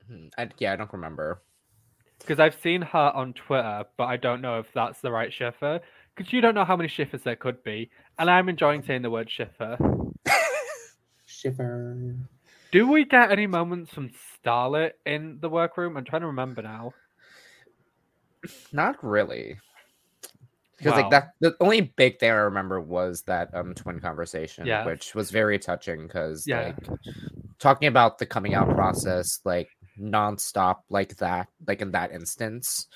Hmm, 0.08 0.26
I, 0.36 0.48
yeah, 0.58 0.72
I 0.72 0.76
don't 0.76 0.92
remember. 0.92 1.42
because 2.18 2.40
I've 2.40 2.58
seen 2.60 2.82
her 2.82 3.12
on 3.14 3.32
Twitter, 3.32 3.84
but 3.96 4.04
I 4.04 4.16
don't 4.16 4.40
know 4.42 4.58
if 4.58 4.66
that's 4.74 5.00
the 5.00 5.10
right 5.12 5.32
Schiffer. 5.32 5.80
Because 6.14 6.32
you 6.32 6.40
don't 6.40 6.54
know 6.54 6.64
how 6.64 6.76
many 6.76 6.88
Schiffers 6.88 7.22
there 7.22 7.36
could 7.36 7.62
be, 7.62 7.90
and 8.18 8.30
I'm 8.30 8.48
enjoying 8.48 8.82
saying 8.82 9.02
the 9.02 9.10
word 9.10 9.30
Schiffer. 9.30 9.78
Shiver. 11.26 12.16
Do 12.70 12.88
we 12.88 13.04
get 13.04 13.30
any 13.30 13.46
moments 13.46 13.92
from 13.92 14.10
Starlet 14.44 14.92
in 15.06 15.38
the 15.40 15.48
workroom? 15.48 15.96
I'm 15.96 16.04
trying 16.04 16.22
to 16.22 16.26
remember 16.28 16.62
now. 16.62 16.92
Not 18.72 19.02
really. 19.02 19.58
Because 20.76 20.92
Wow. 20.92 20.96
like 21.02 21.10
that, 21.10 21.32
the 21.40 21.54
only 21.60 21.80
big 21.96 22.18
thing 22.18 22.30
I 22.30 22.34
remember 22.34 22.80
was 22.80 23.22
that 23.22 23.54
um 23.54 23.74
twin 23.74 24.00
conversation, 24.00 24.66
Yeah. 24.66 24.84
which 24.84 25.14
was 25.14 25.30
very 25.30 25.58
touching. 25.58 26.06
Because 26.06 26.46
Yeah. 26.46 26.60
like 26.66 26.76
talking 27.58 27.88
about 27.88 28.18
the 28.18 28.26
coming 28.26 28.54
out 28.54 28.68
process, 28.70 29.40
like 29.44 29.68
nonstop, 29.98 30.80
like 30.88 31.16
that, 31.16 31.48
like 31.66 31.82
in 31.82 31.92
that 31.92 32.10
instance, 32.10 32.88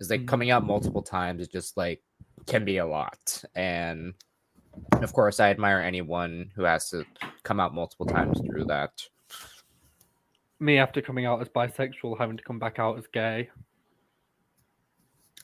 is 0.00 0.10
like 0.10 0.22
Mhm. 0.22 0.28
coming 0.28 0.50
out 0.50 0.64
multiple 0.64 1.02
times. 1.02 1.42
It 1.42 1.52
just 1.52 1.76
like 1.76 2.02
can 2.46 2.64
be 2.64 2.78
a 2.78 2.86
lot, 2.86 3.44
and 3.54 4.14
of 5.02 5.12
course, 5.12 5.40
I 5.40 5.50
admire 5.50 5.80
anyone 5.80 6.50
who 6.54 6.64
has 6.64 6.88
to 6.90 7.04
come 7.42 7.60
out 7.60 7.74
multiple 7.74 8.06
times 8.06 8.40
through 8.40 8.64
that. 8.66 9.02
Me 10.60 10.78
after 10.78 11.02
coming 11.02 11.26
out 11.26 11.40
as 11.40 11.48
bisexual, 11.48 12.18
having 12.18 12.36
to 12.36 12.42
come 12.42 12.58
back 12.58 12.78
out 12.78 12.98
as 12.98 13.06
gay. 13.06 13.50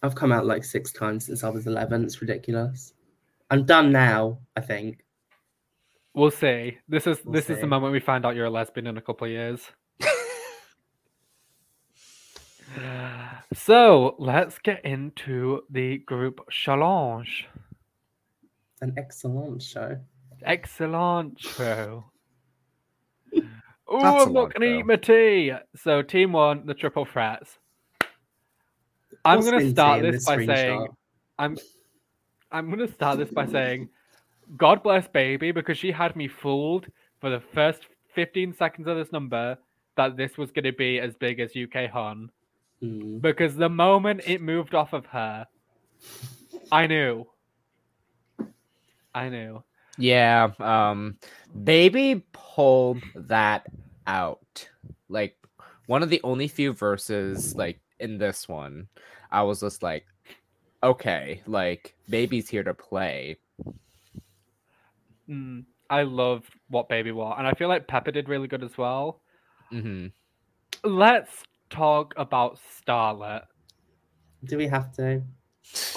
I've 0.03 0.15
come 0.15 0.31
out 0.31 0.47
like 0.47 0.65
six 0.65 0.93
times 0.93 1.27
since 1.27 1.43
I 1.43 1.49
was 1.49 1.67
eleven. 1.67 2.05
It's 2.05 2.21
ridiculous. 2.21 2.95
I'm 3.51 3.65
done 3.65 3.91
now. 3.91 4.39
I 4.57 4.61
think. 4.61 5.05
We'll 6.15 6.31
see. 6.31 6.79
This 6.89 7.07
is 7.07 7.19
We'll 7.25 7.33
this 7.33 7.51
is 7.51 7.61
the 7.61 7.67
moment 7.67 7.93
we 7.93 8.01
find 8.01 8.25
out 8.25 8.37
you're 8.37 8.47
a 8.47 8.51
lesbian 8.51 8.87
in 8.87 8.97
a 8.97 9.03
couple 9.03 9.27
of 9.27 9.33
years. 9.33 9.61
So 13.55 14.15
let's 14.19 14.59
get 14.59 14.85
into 14.85 15.63
the 15.71 15.99
group 15.99 16.41
challenge. 16.51 17.49
An 18.81 18.95
excellent 18.97 19.63
show. 19.63 19.99
Excellent 20.45 21.41
show. 21.41 22.05
Oh, 23.91 24.23
I'm 24.23 24.33
not 24.35 24.53
gonna 24.53 24.79
eat 24.79 24.87
my 24.87 24.97
tea. 24.97 25.53
So, 25.75 26.03
team 26.03 26.33
one, 26.33 26.67
the 26.67 26.75
triple 26.75 27.07
threats. 27.07 27.59
I'm 29.25 29.41
gonna 29.41 29.71
start 29.71 30.01
saying 30.01 30.13
this 30.13 30.27
by 30.27 30.45
saying, 30.45 30.81
screenshot? 30.81 30.95
I'm, 31.39 31.57
I'm 32.53 32.71
gonna 32.71 32.93
start 32.93 33.19
this 33.19 33.31
by 33.31 33.47
saying, 33.47 33.89
God 34.57 34.83
bless 34.83 35.09
baby, 35.09 35.53
because 35.53 35.79
she 35.79 35.91
had 35.91 36.17
me 36.17 36.29
fooled 36.29 36.87
for 37.21 37.31
the 37.31 37.41
first 37.41 37.87
15 38.15 38.53
seconds 38.55 38.87
of 38.87 38.97
this 38.97 39.11
number 39.11 39.57
that 39.97 40.17
this 40.19 40.37
was 40.37 40.51
gonna 40.51 40.73
be 40.73 41.01
as 41.01 41.15
big 41.17 41.41
as 41.41 41.53
UK 41.57 41.91
Hun. 41.91 42.31
Mm. 42.83 43.21
Because 43.21 43.57
the 43.57 43.69
moment 43.69 44.23
it 44.27 44.41
moved 44.41 44.75
off 44.75 44.93
of 44.93 45.07
her, 45.07 45.47
I 46.71 46.87
knew. 46.87 47.27
I 49.15 49.29
knew. 49.29 49.63
Yeah, 49.99 50.51
um 50.61 51.17
Baby 51.65 52.25
pulled 52.33 53.03
that 53.15 53.67
out. 54.07 54.69
Like 55.09 55.37
one 55.87 56.03
of 56.03 56.11
the 56.11 56.21
only 56.23 56.49
few 56.49 56.73
verses 56.73 57.55
like 57.57 57.81
in 57.99 58.19
this 58.19 58.49
one, 58.49 58.89
I 59.31 59.43
was 59.43 59.61
just 59.61 59.83
like, 59.83 60.07
okay, 60.83 61.43
like 61.47 61.97
Baby's 62.09 62.49
here 62.49 62.63
to 62.63 62.75
play. 62.75 63.39
Mm, 65.29 65.65
I 65.91 66.03
love 66.03 66.45
what 66.69 66.89
Baby 66.89 67.13
was, 67.13 67.35
and 67.39 67.47
I 67.47 67.53
feel 67.55 67.69
like 67.69 67.89
Peppa 67.89 68.13
did 68.13 68.29
really 68.29 68.49
good 68.49 68.63
as 68.63 68.79
well. 68.79 69.21
hmm 69.71 70.07
Let's 70.85 71.43
talk 71.71 72.15
about 72.17 72.59
Starlet. 72.87 73.43
Do 74.45 74.57
we 74.57 74.67
have 74.67 74.93
to? 74.97 75.23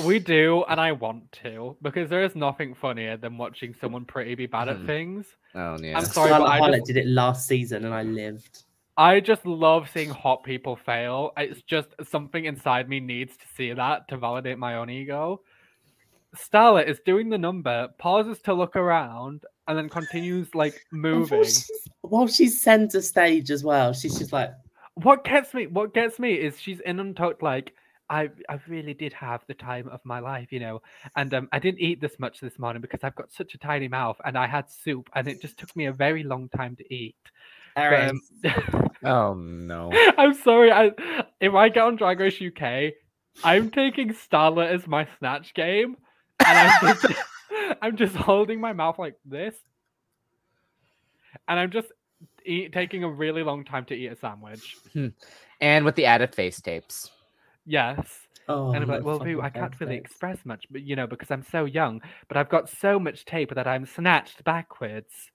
We 0.03 0.19
do, 0.19 0.65
and 0.67 0.81
I 0.81 0.91
want 0.91 1.31
to, 1.43 1.77
because 1.81 2.09
there 2.09 2.23
is 2.23 2.35
nothing 2.35 2.73
funnier 2.73 3.15
than 3.15 3.37
watching 3.37 3.73
someone 3.79 4.03
pretty 4.03 4.35
be 4.35 4.45
bad 4.45 4.67
at 4.67 4.77
Mhm. 4.79 4.85
things. 4.85 5.35
Oh 5.55 5.77
yeah. 5.79 5.97
I'm 5.97 6.05
sorry, 6.05 6.29
but 6.31 6.45
Scarlet 6.45 6.73
I 6.73 6.77
just, 6.77 6.87
did 6.87 6.97
it 6.97 7.07
last 7.07 7.47
season 7.47 7.85
and 7.85 7.93
I 7.93 8.03
lived. 8.03 8.63
I 8.97 9.21
just 9.21 9.45
love 9.45 9.89
seeing 9.89 10.09
hot 10.09 10.43
people 10.43 10.75
fail. 10.75 11.31
It's 11.37 11.61
just 11.61 11.87
something 12.03 12.45
inside 12.45 12.89
me 12.89 12.99
needs 12.99 13.37
to 13.37 13.47
see 13.55 13.71
that 13.71 14.07
to 14.09 14.17
validate 14.17 14.57
my 14.57 14.75
own 14.75 14.89
ego. 14.89 15.41
Starlet 16.35 16.87
is 16.87 16.99
doing 17.05 17.29
the 17.29 17.37
number, 17.37 17.89
pauses 17.97 18.41
to 18.41 18.53
look 18.53 18.75
around, 18.75 19.45
and 19.67 19.77
then 19.77 19.87
continues 19.89 20.53
like 20.53 20.85
moving. 20.91 21.39
While 21.39 21.45
she's, 21.45 21.71
while 22.01 22.27
she's 22.27 22.61
center 22.61 23.01
stage 23.01 23.51
as 23.51 23.63
well, 23.63 23.93
she's 23.93 24.17
just 24.17 24.33
like, 24.33 24.51
what 24.95 25.24
gets 25.24 25.53
me 25.53 25.67
what 25.67 25.93
gets 25.93 26.19
me 26.19 26.33
is 26.33 26.60
she's 26.60 26.79
in 26.81 27.00
and 27.00 27.10
untucked 27.10 27.41
like 27.41 27.74
I 28.10 28.29
I 28.50 28.60
really 28.67 28.93
did 28.93 29.13
have 29.13 29.41
the 29.48 29.53
time 29.53 29.88
of 29.88 30.01
my 30.03 30.19
life, 30.19 30.51
you 30.51 30.60
know, 30.60 30.81
and 31.15 31.33
um, 31.33 31.48
I 31.53 31.60
didn't 31.60 31.79
eat 31.79 32.01
this 32.01 32.19
much 32.19 32.41
this 32.41 32.60
morning 32.60 32.81
because 32.81 33.00
I've 33.03 33.15
got 33.15 33.31
such 33.31 33.55
a 33.55 33.57
tiny 33.57 33.88
mouth, 33.88 34.17
and 34.25 34.38
I 34.38 34.48
had 34.48 34.69
soup, 34.69 35.10
and 35.15 35.29
it 35.29 35.41
just 35.41 35.57
took 35.57 35.74
me 35.77 35.86
a 35.86 35.93
very 35.93 36.24
long 36.24 36.50
time 36.50 36.75
to 36.75 36.93
eat. 36.93 37.15
Um, 37.77 38.19
Oh 39.03 39.33
no. 39.33 39.91
I'm 40.17 40.33
sorry. 40.33 40.71
I 40.71 40.91
if 41.39 41.53
I 41.53 41.69
get 41.69 41.83
on 41.83 41.95
Drag 41.95 42.19
Race 42.19 42.41
UK, 42.41 42.93
I'm 43.43 43.71
taking 43.71 44.10
Starlet 44.10 44.67
as 44.67 44.88
my 44.88 45.07
snatch 45.17 45.53
game, 45.53 45.96
and 46.46 46.57
I'm 46.59 46.81
just, 46.81 47.05
I'm 47.81 47.98
just 47.98 48.15
holding 48.15 48.59
my 48.59 48.74
mouth 48.74 49.00
like 49.00 49.15
this, 49.25 49.55
and 51.48 51.59
I'm 51.59 51.72
just 51.72 51.87
eat, 52.45 52.73
taking 52.73 53.03
a 53.03 53.09
really 53.09 53.43
long 53.43 53.63
time 53.63 53.85
to 53.85 53.95
eat 53.95 54.07
a 54.07 54.15
sandwich. 54.15 54.77
And 55.61 55.85
with 55.85 55.95
the 55.95 56.05
added 56.05 56.33
face 56.33 56.59
tapes. 56.59 57.11
Yes. 57.65 58.27
oh, 58.47 58.71
and 58.71 58.83
I'm 58.83 58.89
like, 58.89 59.03
well, 59.03 59.19
fucking 59.19 59.35
Boo, 59.35 59.41
I 59.41 59.49
can't 59.49 59.79
really 59.79 59.95
headphones. 59.95 60.11
express 60.11 60.37
much, 60.45 60.65
but 60.71 60.81
you 60.81 60.95
know, 60.95 61.05
because 61.07 61.29
I'm 61.29 61.43
so 61.43 61.65
young. 61.65 62.01
But 62.27 62.37
I've 62.37 62.49
got 62.49 62.69
so 62.69 62.99
much 62.99 63.25
tape 63.25 63.53
that 63.53 63.67
I'm 63.67 63.85
snatched 63.85 64.43
backwards. 64.43 65.29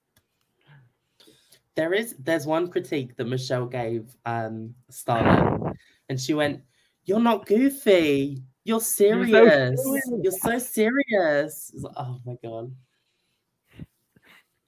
There 1.75 1.93
is 1.93 2.15
there's 2.19 2.45
one 2.45 2.67
critique 2.69 3.15
that 3.17 3.25
Michelle 3.25 3.67
gave 3.67 4.15
um 4.25 4.73
Starlet, 4.91 5.73
and 6.09 6.19
she 6.19 6.33
went, 6.33 6.61
"You're 7.05 7.19
not 7.19 7.45
goofy. 7.45 8.43
You're 8.65 8.81
serious. 8.81 9.79
You're 10.21 10.31
so 10.31 10.57
serious." 10.57 11.71
It's 11.73 11.83
like, 11.83 11.93
oh 11.95 12.19
my 12.25 12.35
god. 12.43 12.71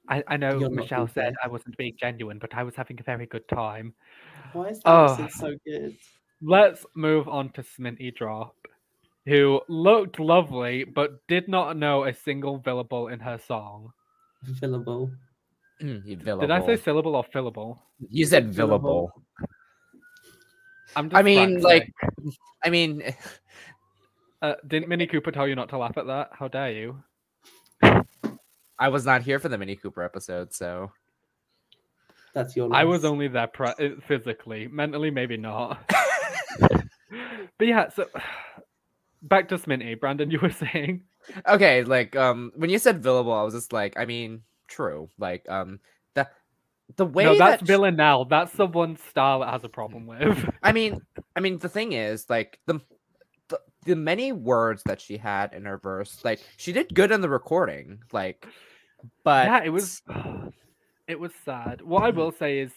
I, 0.09 0.23
I 0.27 0.37
know 0.37 0.59
You're 0.59 0.69
Michelle 0.69 1.07
said 1.07 1.35
I 1.43 1.47
wasn't 1.47 1.77
being 1.77 1.93
genuine, 1.99 2.39
but 2.39 2.53
I 2.55 2.63
was 2.63 2.75
having 2.75 2.99
a 2.99 3.03
very 3.03 3.27
good 3.27 3.47
time. 3.47 3.93
Why 4.53 4.67
is 4.69 4.79
that 4.79 4.89
Oh. 4.89 5.27
so 5.29 5.55
good? 5.65 5.95
Let's 6.41 6.85
move 6.95 7.27
on 7.27 7.49
to 7.51 7.61
Sminty 7.63 8.15
Drop, 8.15 8.55
who 9.25 9.61
looked 9.67 10.19
lovely 10.19 10.83
but 10.83 11.25
did 11.27 11.47
not 11.47 11.77
know 11.77 12.05
a 12.05 12.13
single 12.13 12.61
syllable 12.65 13.09
in 13.09 13.19
her 13.19 13.37
song. 13.37 13.91
Fillable. 14.61 15.11
Did 15.79 16.51
I 16.51 16.65
say 16.65 16.75
syllable 16.75 17.15
or 17.15 17.23
fillable? 17.25 17.77
you 18.09 18.25
said 18.25 18.51
Villable. 18.51 18.81
villable. 18.81 19.09
I'm 20.95 21.09
I 21.13 21.21
mean, 21.21 21.57
dyslexic. 21.59 21.63
like, 21.63 21.93
I 22.65 22.69
mean, 22.69 23.03
uh, 24.41 24.55
didn't 24.67 24.89
Minnie 24.89 25.07
Cooper 25.07 25.31
tell 25.31 25.47
you 25.47 25.55
not 25.55 25.69
to 25.69 25.77
laugh 25.77 25.97
at 25.97 26.07
that? 26.07 26.29
How 26.33 26.47
dare 26.47 26.71
you? 26.71 27.03
I 28.79 28.89
was 28.89 29.05
not 29.05 29.21
here 29.21 29.39
for 29.39 29.49
the 29.49 29.57
Mini 29.57 29.75
Cooper 29.75 30.01
episode, 30.03 30.53
so 30.53 30.91
That's 32.33 32.55
your. 32.55 32.73
I 32.73 32.85
was 32.85 33.03
only 33.05 33.27
there 33.27 33.47
pre- 33.47 33.67
uh, 33.67 33.89
physically, 34.07 34.67
mentally 34.67 35.11
maybe 35.11 35.37
not. 35.37 35.91
but 36.59 37.67
yeah, 37.67 37.89
so 37.89 38.07
back 39.21 39.49
to 39.49 39.57
Sminty. 39.57 39.99
Brandon, 39.99 40.31
you 40.31 40.39
were 40.39 40.51
saying 40.51 41.01
okay. 41.47 41.83
Like, 41.83 42.15
um, 42.15 42.51
when 42.55 42.69
you 42.69 42.79
said 42.79 43.03
villable, 43.03 43.37
I 43.37 43.43
was 43.43 43.53
just 43.53 43.73
like, 43.73 43.97
I 43.97 44.05
mean, 44.05 44.41
true. 44.67 45.09
Like, 45.17 45.47
um, 45.49 45.79
the 46.15 46.27
the 46.95 47.05
way 47.05 47.25
no, 47.25 47.37
that's 47.37 47.61
that 47.61 47.65
sh- 47.65 47.67
Villanelle. 47.67 48.25
That's 48.25 48.53
the 48.53 48.65
one 48.65 48.97
style 48.97 49.41
that 49.41 49.51
has 49.51 49.63
a 49.63 49.69
problem 49.69 50.07
with. 50.07 50.49
I 50.63 50.71
mean, 50.71 51.01
I 51.35 51.39
mean, 51.39 51.57
the 51.57 51.69
thing 51.69 51.93
is, 51.93 52.29
like 52.29 52.59
the, 52.65 52.79
the 53.49 53.59
the 53.85 53.95
many 53.95 54.31
words 54.31 54.83
that 54.85 55.01
she 55.01 55.17
had 55.17 55.53
in 55.53 55.65
her 55.65 55.77
verse, 55.77 56.23
like 56.23 56.39
she 56.57 56.71
did 56.71 56.93
good 56.93 57.11
in 57.11 57.21
the 57.21 57.29
recording, 57.29 57.99
like, 58.11 58.47
but 59.23 59.45
yeah, 59.47 59.63
it 59.63 59.69
was. 59.69 60.01
It 61.07 61.19
was 61.19 61.31
sad. 61.43 61.81
What 61.81 62.03
I 62.03 62.11
will 62.11 62.31
say 62.31 62.59
is, 62.59 62.71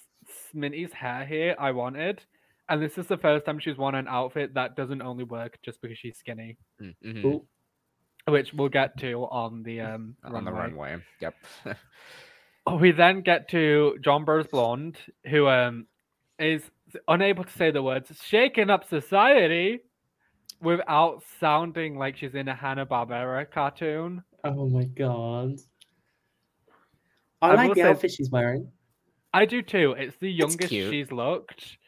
Sminty's 0.55 0.91
hair 0.91 1.27
here, 1.27 1.55
I 1.59 1.73
wanted, 1.73 2.23
and 2.67 2.81
this 2.83 2.97
is 2.97 3.07
the 3.07 3.19
first 3.19 3.45
time 3.45 3.59
she's 3.59 3.77
worn 3.77 3.95
an 3.95 4.09
outfit 4.09 4.55
that 4.55 4.75
doesn't 4.75 5.03
only 5.03 5.25
work 5.25 5.59
just 5.63 5.83
because 5.83 5.99
she's 5.99 6.17
skinny, 6.17 6.57
Mm, 6.81 6.95
mhm, 7.05 7.45
which 8.29 8.55
we'll 8.55 8.71
get 8.71 8.97
to 9.01 9.25
on 9.25 9.63
the 9.63 9.83
um 9.83 10.17
on 10.25 10.47
the 10.47 10.51
runway. 10.51 10.61
runway. 10.93 11.03
Yep. 11.21 11.35
We 12.81 12.93
then 12.93 13.21
get 13.21 13.49
to 13.51 13.99
Jonbers 14.01 14.49
Blonde, 14.49 14.97
who 15.27 15.47
um 15.49 15.87
is 16.39 16.63
unable 17.09 17.45
to 17.45 17.53
say 17.53 17.71
the 17.71 17.83
words 17.83 18.11
"shaking 18.25 18.71
up 18.71 18.89
society" 18.89 19.81
without 20.61 21.23
sounding 21.39 21.99
like 21.99 22.17
she's 22.17 22.35
in 22.35 22.49
a 22.49 22.55
Hanna 22.55 22.87
Barbera 22.87 23.51
cartoon. 23.51 24.23
Oh 24.45 24.69
my 24.69 24.85
god. 24.85 25.59
I, 27.43 27.51
I 27.51 27.55
like 27.55 27.75
the 27.75 27.83
say- 27.83 27.89
outfit 27.89 28.13
she's 28.13 28.31
wearing. 28.31 28.71
I 29.35 29.45
do 29.47 29.63
too. 29.63 29.93
It's 29.99 30.17
the 30.17 30.31
youngest 30.31 30.69
cute. 30.69 30.91
she's 30.91 31.11
looked. 31.11 31.79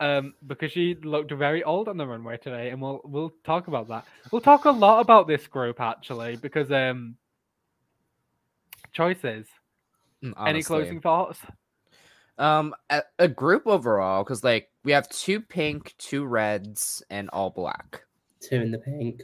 Um, 0.00 0.32
because 0.46 0.72
she 0.72 0.94
looked 0.94 1.30
very 1.30 1.62
old 1.62 1.86
on 1.86 1.98
the 1.98 2.06
runway 2.06 2.38
today, 2.38 2.70
and 2.70 2.80
we'll 2.80 3.02
we'll 3.04 3.34
talk 3.44 3.68
about 3.68 3.88
that. 3.88 4.06
We'll 4.32 4.40
talk 4.40 4.64
a 4.64 4.70
lot 4.70 5.00
about 5.00 5.26
this 5.28 5.46
group 5.46 5.78
actually, 5.78 6.36
because 6.36 6.70
um, 6.72 7.16
choices. 8.92 9.46
Mm, 10.24 10.28
Any 10.28 10.34
honestly. 10.36 10.62
closing 10.62 11.00
thoughts? 11.02 11.38
Um, 12.38 12.74
a, 12.88 13.02
a 13.18 13.28
group 13.28 13.66
overall, 13.66 14.24
because 14.24 14.42
like 14.42 14.70
we 14.84 14.92
have 14.92 15.06
two 15.10 15.42
pink, 15.42 15.94
two 15.98 16.24
reds, 16.24 17.02
and 17.10 17.28
all 17.34 17.50
black. 17.50 18.02
Two 18.40 18.56
in 18.56 18.70
the 18.70 18.78
pink. 18.78 19.22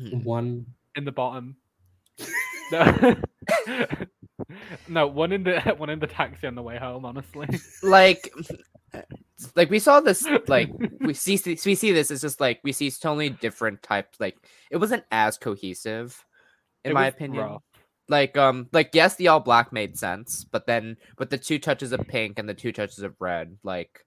Mm. 0.00 0.24
One. 0.24 0.66
in 0.96 1.04
the 1.04 1.12
bottom. 1.12 1.54
No, 4.88 5.06
one 5.06 5.32
in 5.32 5.44
the 5.44 5.60
one 5.76 5.90
in 5.90 5.98
the 5.98 6.06
taxi 6.06 6.46
on 6.46 6.54
the 6.54 6.62
way 6.62 6.78
home. 6.78 7.04
Honestly, 7.04 7.46
Like, 7.82 8.32
like 9.56 9.70
we 9.70 9.78
saw 9.78 10.00
this. 10.00 10.26
Like 10.46 10.70
we 11.00 11.14
see 11.14 11.38
we 11.64 11.74
see 11.74 11.92
this. 11.92 12.10
It's 12.10 12.22
just 12.22 12.40
like 12.40 12.60
we 12.64 12.72
see 12.72 12.90
totally 12.90 13.30
different 13.30 13.82
types. 13.82 14.18
Like 14.20 14.36
it 14.70 14.76
wasn't 14.78 15.04
as 15.10 15.36
cohesive, 15.38 16.24
in 16.84 16.92
It 16.92 16.94
my 16.94 17.06
opinion. 17.06 17.44
rough. 17.44 17.62
like 18.08 18.36
um 18.38 18.68
like 18.72 18.90
yes 18.94 19.16
the 19.16 19.28
all 19.28 19.40
black 19.40 19.70
made 19.72 19.98
sense 19.98 20.44
but 20.50 20.66
then 20.66 20.96
with 21.18 21.28
the 21.30 21.36
two 21.36 21.58
touches 21.58 21.92
of 21.92 22.00
pink 22.08 22.38
and 22.38 22.48
the 22.48 22.54
two 22.54 22.72
touches 22.72 23.00
of 23.00 23.14
red 23.20 23.58
like 23.62 24.00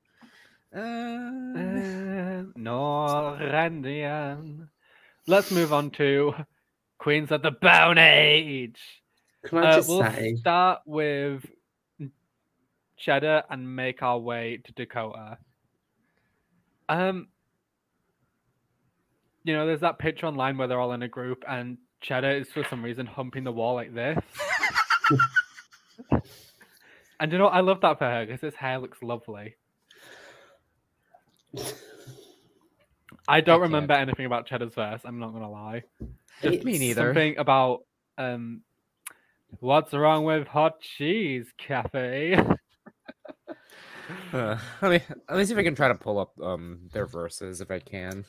uh, 0.76 0.80
Uh, 0.80 2.44
Norrandian. 2.58 4.68
Let's 5.28 5.52
move 5.52 5.72
on 5.74 5.92
to 5.92 6.34
Queens 6.98 7.32
of 7.32 7.44
the 7.44 7.52
Bone 7.52 8.00
Age. 8.00 8.80
Can 9.46 9.58
I 9.58 9.70
Uh, 9.72 9.76
just 9.78 9.90
we'll 9.90 10.04
say? 10.04 10.36
start 10.36 10.82
with 10.86 11.46
Cheddar 12.98 13.44
and 13.50 13.76
make 13.76 14.04
our 14.04 14.20
way 14.20 14.58
to 14.64 14.72
Dakota. 14.74 15.38
Um, 16.90 17.28
you 19.44 19.54
know, 19.54 19.66
there's 19.66 19.80
that 19.82 19.98
picture 19.98 20.28
online 20.28 20.58
where 20.58 20.68
they're 20.68 20.80
all 20.80 20.92
in 20.94 21.02
a 21.02 21.08
group, 21.08 21.44
and 21.48 21.78
Cheddar 22.02 22.32
is 22.32 22.48
for 22.50 22.64
some 22.70 22.84
reason 22.84 23.06
humping 23.08 23.44
the 23.44 23.52
wall 23.52 23.74
like 23.74 23.94
this. 23.96 24.20
and 27.20 27.32
you 27.32 27.38
know. 27.38 27.48
I 27.48 27.62
love 27.62 27.82
that 27.82 27.98
for 27.98 28.06
her 28.06 28.26
because 28.26 28.42
his 28.42 28.56
hair 28.56 28.78
looks 28.80 29.02
lovely. 29.02 29.56
I 33.28 33.40
don't 33.42 33.56
can't. 33.60 33.62
remember 33.64 33.94
anything 33.94 34.26
about 34.26 34.46
Cheddar's 34.48 34.74
verse. 34.74 35.02
I'm 35.04 35.20
not 35.20 35.32
gonna 35.34 35.50
lie. 35.50 35.84
Just 36.42 36.64
Me 36.64 36.72
It's- 36.74 36.80
neither. 36.80 37.10
Something 37.10 37.38
about 37.38 37.86
um, 38.18 38.62
what's 39.60 39.94
wrong 39.94 40.24
with 40.24 40.48
hot 40.48 40.80
cheese 40.82 41.48
cafe? 41.58 42.38
Uh, 44.34 44.58
let 44.82 44.92
me 44.92 45.16
let 45.30 45.38
me 45.38 45.46
see 45.46 45.54
if 45.54 45.60
I 45.60 45.64
can 45.64 45.76
try 45.76 45.88
to 45.88 45.96
pull 45.96 46.20
up 46.20 46.38
um 46.42 46.80
their 46.92 47.06
verses 47.06 47.62
if 47.62 47.72
I 47.72 47.80
can. 47.80 48.26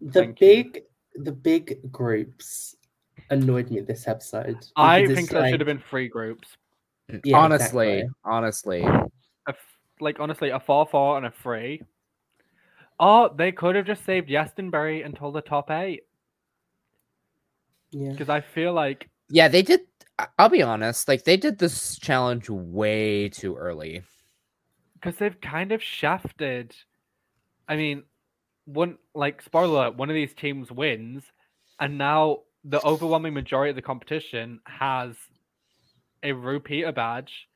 The 0.00 0.12
Thank 0.20 0.40
you. 0.40 0.46
big, 0.46 0.82
the 1.14 1.32
big 1.32 1.92
groups 1.92 2.74
annoyed 3.28 3.70
me 3.70 3.80
this 3.80 4.08
episode. 4.08 4.56
I 4.76 5.04
think 5.06 5.18
it's 5.18 5.28
there 5.30 5.42
like- 5.42 5.50
should 5.50 5.60
have 5.60 5.66
been 5.66 5.82
three 5.90 6.08
groups. 6.08 6.56
Yeah, 7.22 7.36
honestly, 7.36 7.98
exactly. 7.98 8.14
honestly, 8.24 8.80
A 8.82 9.10
f- 9.48 9.56
like 10.00 10.20
honestly, 10.20 10.48
a 10.48 10.60
four 10.60 10.86
four 10.86 11.18
and 11.18 11.26
a 11.26 11.30
three. 11.42 11.82
Oh, 12.98 13.28
they 13.28 13.52
could 13.52 13.76
have 13.76 13.84
just 13.84 14.06
saved 14.06 14.30
Yestonbury 14.30 15.04
until 15.04 15.32
the 15.32 15.42
top 15.42 15.70
eight. 15.70 16.04
Yeah. 17.90 18.12
Because 18.12 18.30
I 18.30 18.40
feel 18.40 18.72
like 18.72 19.10
yeah, 19.28 19.48
they 19.48 19.60
did. 19.62 19.80
I- 20.18 20.28
I'll 20.38 20.48
be 20.48 20.62
honest, 20.62 21.08
like 21.08 21.24
they 21.24 21.36
did 21.36 21.58
this 21.58 21.98
challenge 21.98 22.48
way 22.50 23.28
too 23.28 23.56
early. 23.56 24.02
because 24.94 25.18
they've 25.18 25.40
kind 25.42 25.70
of 25.72 25.82
shafted. 25.82 26.74
I 27.68 27.76
mean, 27.76 28.04
one 28.64 28.96
like 29.14 29.42
spoiler, 29.42 29.90
one 29.90 30.08
of 30.08 30.14
these 30.14 30.32
teams 30.32 30.72
wins, 30.72 31.24
and 31.78 31.98
now 31.98 32.44
the 32.64 32.80
overwhelming 32.82 33.34
majority 33.34 33.68
of 33.70 33.76
the 33.76 33.82
competition 33.82 34.60
has 34.64 35.16
a 36.22 36.32
repeater 36.32 36.92
badge, 36.92 37.48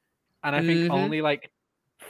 and 0.44 0.54
I 0.54 0.60
think 0.60 0.80
Mhm. 0.84 0.90
only 0.90 1.22
like 1.22 1.50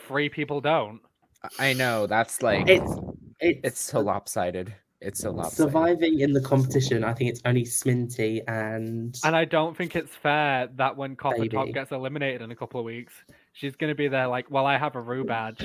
three 0.08 0.28
people 0.28 0.60
don't. 0.60 1.00
I- 1.44 1.68
I 1.70 1.72
know 1.74 2.08
that's 2.08 2.42
like 2.42 2.68
It's 2.68 2.92
it's 3.38 3.60
it's 3.62 3.80
so 3.80 4.00
lopsided. 4.00 4.74
It's 5.00 5.22
a 5.24 5.30
lot. 5.30 5.52
surviving 5.52 6.20
in 6.20 6.32
the 6.32 6.40
competition. 6.40 7.04
I 7.04 7.14
think 7.14 7.30
it's 7.30 7.40
only 7.44 7.62
Sminty 7.62 8.42
and 8.48 9.16
And 9.24 9.36
I 9.36 9.44
don't 9.44 9.76
think 9.76 9.94
it's 9.94 10.14
fair 10.16 10.68
that 10.76 10.96
when 10.96 11.14
Copper 11.14 11.46
Topp 11.46 11.68
gets 11.68 11.92
eliminated 11.92 12.42
in 12.42 12.50
a 12.50 12.56
couple 12.56 12.80
of 12.80 12.86
weeks, 12.86 13.12
she's 13.52 13.76
gonna 13.76 13.94
be 13.94 14.08
there 14.08 14.26
like, 14.26 14.50
"Well, 14.50 14.66
I 14.66 14.76
have 14.76 14.96
a 14.96 15.00
Rue 15.00 15.24
badge." 15.24 15.64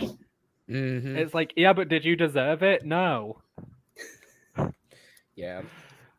Mhm, 0.70 1.18
It's 1.18 1.34
like, 1.34 1.52
yeah, 1.56 1.74
but 1.74 1.90
did 1.90 2.06
you 2.06 2.16
deserve 2.16 2.62
it? 2.64 2.86
No. 2.86 3.42
Yeah. 5.36 5.64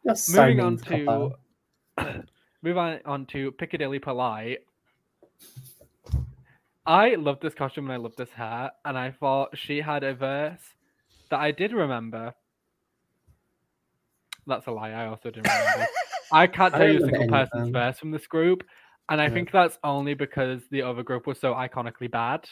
You're 0.04 0.16
so 0.16 0.42
moving 0.42 0.60
on 0.60 0.76
to 0.78 1.04
Copper. 1.04 1.34
to 1.98 2.24
move 2.62 2.76
on, 2.76 3.00
on 3.04 3.26
to 3.26 3.52
Piccadilly 3.52 4.00
Polite. 4.00 4.58
I 6.84 7.14
love 7.14 7.38
this 7.40 7.54
costume 7.54 7.84
and 7.84 7.92
I 7.94 7.96
love 7.96 8.16
this 8.16 8.30
hair, 8.30 8.72
and 8.84 8.98
I 8.98 9.12
thought 9.12 9.56
she 9.56 9.80
had 9.80 10.02
a 10.02 10.14
verse 10.14 10.60
that 11.30 11.38
I 11.40 11.50
did 11.52 11.72
remember. 11.72 12.34
That's 14.46 14.66
a 14.66 14.70
lie. 14.72 14.90
I 14.90 15.06
also 15.06 15.30
didn't 15.30 15.48
remember. 15.48 15.86
I 16.32 16.46
can't 16.48 16.74
I 16.74 16.78
tell 16.78 16.86
don't 16.86 16.96
you 16.96 17.02
a 17.04 17.06
single 17.06 17.28
person's 17.28 17.64
them. 17.64 17.72
verse 17.72 17.98
from 17.98 18.10
this 18.10 18.26
group, 18.26 18.64
and 19.08 19.20
I 19.20 19.28
Yeah. 19.28 19.30
think 19.30 19.50
that's 19.50 19.78
only 19.84 20.14
because 20.14 20.62
the 20.70 20.82
other 20.82 21.02
group 21.02 21.26
was 21.26 21.38
so 21.40 21.54
iconically 21.54 22.10
bad. 22.10 22.48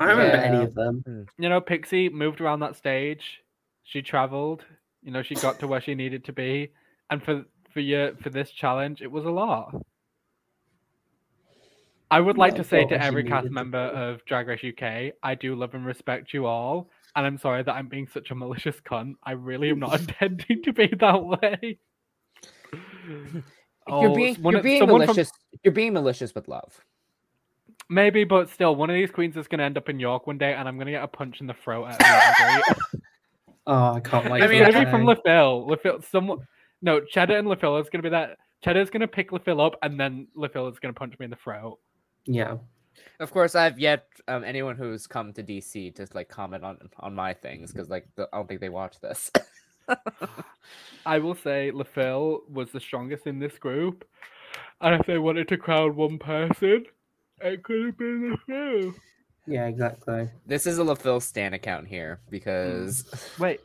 I 0.00 0.06
don't 0.06 0.16
remember 0.18 0.36
any 0.36 0.64
of 0.64 0.74
them. 0.74 1.02
Hmm. 1.06 1.22
You 1.38 1.48
know, 1.48 1.60
Pixie 1.60 2.08
moved 2.08 2.40
around 2.40 2.60
that 2.60 2.76
stage. 2.76 3.42
She 3.84 4.02
traveled. 4.02 4.64
You 5.02 5.10
know, 5.12 5.22
she 5.22 5.34
got 5.34 5.58
to 5.60 5.66
where 5.66 5.80
she 5.80 5.94
needed 5.94 6.24
to 6.26 6.32
be, 6.32 6.72
and 7.10 7.22
for 7.22 7.44
for 7.72 7.80
your 7.80 8.14
for 8.16 8.30
this 8.30 8.50
challenge, 8.50 9.02
it 9.02 9.10
was 9.10 9.24
a 9.24 9.30
lot. 9.30 9.74
I 12.10 12.20
would 12.20 12.38
like 12.38 12.52
Yeah, 12.52 12.58
to 12.58 12.64
say 12.64 12.84
to 12.86 13.02
every 13.02 13.24
cast 13.24 13.50
member 13.50 13.78
of 13.78 14.24
Drag 14.24 14.48
Race 14.48 14.64
UK, 14.64 15.14
I 15.22 15.34
do 15.34 15.54
love 15.54 15.74
and 15.74 15.84
respect 15.84 16.32
you 16.32 16.46
all, 16.46 16.88
and 17.14 17.26
I'm 17.26 17.36
sorry 17.38 17.62
that 17.62 17.72
I'm 17.72 17.88
being 17.88 18.06
such 18.06 18.30
a 18.30 18.34
malicious 18.34 18.76
cunt. 18.80 19.14
I 19.24 19.32
really 19.32 19.68
am 19.70 19.78
not 19.78 20.00
intending 20.00 20.62
to 20.62 20.72
be 20.72 20.86
that 21.00 21.22
way. 21.24 21.78
you're 23.08 23.42
Oh, 23.86 24.14
being 24.14 24.36
you're 24.42 24.62
being 24.62 24.80
someone 24.80 25.00
from- 25.00 25.06
malicious. 25.16 25.30
You're 25.64 25.72
being 25.74 25.92
malicious 25.94 26.34
with 26.34 26.48
love. 26.48 26.82
Maybe, 27.90 28.24
but 28.24 28.50
still, 28.50 28.76
one 28.76 28.90
of 28.90 28.94
these 28.94 29.10
queens 29.10 29.36
is 29.36 29.48
going 29.48 29.58
to 29.60 29.64
end 29.64 29.78
up 29.78 29.88
in 29.88 29.98
York 29.98 30.26
one 30.26 30.36
day, 30.36 30.52
and 30.52 30.68
I'm 30.68 30.76
going 30.76 30.86
to 30.86 30.92
get 30.92 31.02
a 31.02 31.08
punch 31.08 31.40
in 31.40 31.46
the 31.46 31.54
throat 31.54 31.86
at 31.86 32.02
a 32.02 32.04
meet 32.04 32.48
and 32.48 32.64
greet. 32.90 33.02
Oh, 33.66 33.94
I 33.94 34.00
can't 34.00 34.30
wait. 34.30 34.42
I 34.42 34.46
mean, 34.46 34.62
maybe 34.62 34.90
from. 34.90 35.04
Le 35.06 35.16
Fil. 35.16 35.66
LaPhil, 35.66 36.04
someone. 36.10 36.38
No, 36.82 37.00
Cheddar 37.00 37.38
and 37.38 37.48
Le 37.48 37.56
Fil 37.56 37.78
is 37.78 37.88
going 37.88 38.02
to 38.02 38.06
be 38.06 38.10
that. 38.10 38.36
Cheddar's 38.62 38.90
going 38.90 39.00
to 39.00 39.08
pick 39.08 39.32
Le 39.32 39.38
Fil 39.40 39.60
up, 39.60 39.76
and 39.82 39.98
then 39.98 40.26
Le 40.34 40.48
Fil 40.50 40.68
is 40.68 40.78
going 40.78 40.92
to 40.92 40.98
punch 40.98 41.14
me 41.18 41.24
in 41.24 41.30
the 41.30 41.36
throat. 41.36 41.78
Yeah. 42.24 42.58
Of 43.20 43.32
course, 43.32 43.54
I've 43.54 43.78
yet 43.78 44.06
um, 44.28 44.44
anyone 44.44 44.76
who's 44.76 45.06
come 45.06 45.32
to 45.32 45.42
DC 45.42 45.94
to 45.96 46.06
like 46.14 46.28
comment 46.28 46.64
on 46.64 46.78
on 47.00 47.14
my 47.14 47.32
things 47.32 47.72
because 47.72 47.88
like 47.88 48.06
the, 48.14 48.28
I 48.32 48.36
don't 48.36 48.48
think 48.48 48.60
they 48.60 48.68
watch 48.68 49.00
this. 49.00 49.30
I 51.06 51.18
will 51.18 51.34
say 51.34 51.70
Le 51.70 51.84
Fil 51.84 52.42
was 52.48 52.70
the 52.70 52.80
strongest 52.80 53.26
in 53.26 53.38
this 53.38 53.58
group, 53.58 54.04
and 54.80 55.00
if 55.00 55.06
they 55.06 55.18
wanted 55.18 55.48
to 55.48 55.56
crown 55.56 55.96
one 55.96 56.18
person, 56.18 56.84
it 57.40 57.62
could 57.62 57.86
have 57.86 57.98
been 57.98 58.30
Le 58.30 58.36
Fil. 58.46 58.94
Yeah, 59.46 59.66
exactly. 59.66 60.28
this 60.46 60.66
is 60.66 60.78
a 60.78 60.84
Le 60.84 60.94
Fil 60.94 61.20
Stan 61.20 61.54
account 61.54 61.88
here 61.88 62.20
because 62.30 63.34
Wait, 63.38 63.60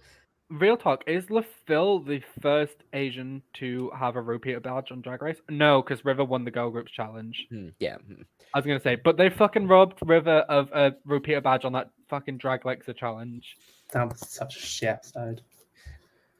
real 0.53 0.77
talk. 0.77 1.03
Is 1.07 1.29
Le 1.29 1.43
Fil 1.65 1.99
the 1.99 2.21
first 2.41 2.75
Asian 2.93 3.41
to 3.55 3.91
have 3.97 4.15
a 4.15 4.21
repeater 4.21 4.59
badge 4.59 4.91
on 4.91 5.01
Drag 5.01 5.21
Race? 5.21 5.41
No, 5.49 5.81
because 5.81 6.05
River 6.05 6.23
won 6.23 6.45
the 6.45 6.51
Girl 6.51 6.69
Groups 6.69 6.91
challenge. 6.91 7.47
Hmm, 7.49 7.69
yeah. 7.79 7.97
hmm. 7.97 8.21
I 8.53 8.59
was 8.59 8.65
gonna 8.65 8.79
say, 8.79 8.95
but 8.95 9.17
they 9.17 9.29
fucking 9.29 9.67
robbed 9.67 9.97
River 10.05 10.39
of 10.49 10.69
a 10.71 10.93
repeater 11.05 11.41
badge 11.41 11.65
on 11.65 11.73
that 11.73 11.89
fucking 12.07 12.37
Drag 12.37 12.61
Lexa 12.61 12.95
challenge. 12.95 13.57
That 13.91 14.09
was 14.09 14.29
such 14.29 14.55
a 14.55 14.59
shit 14.59 14.89
episode. 14.89 15.41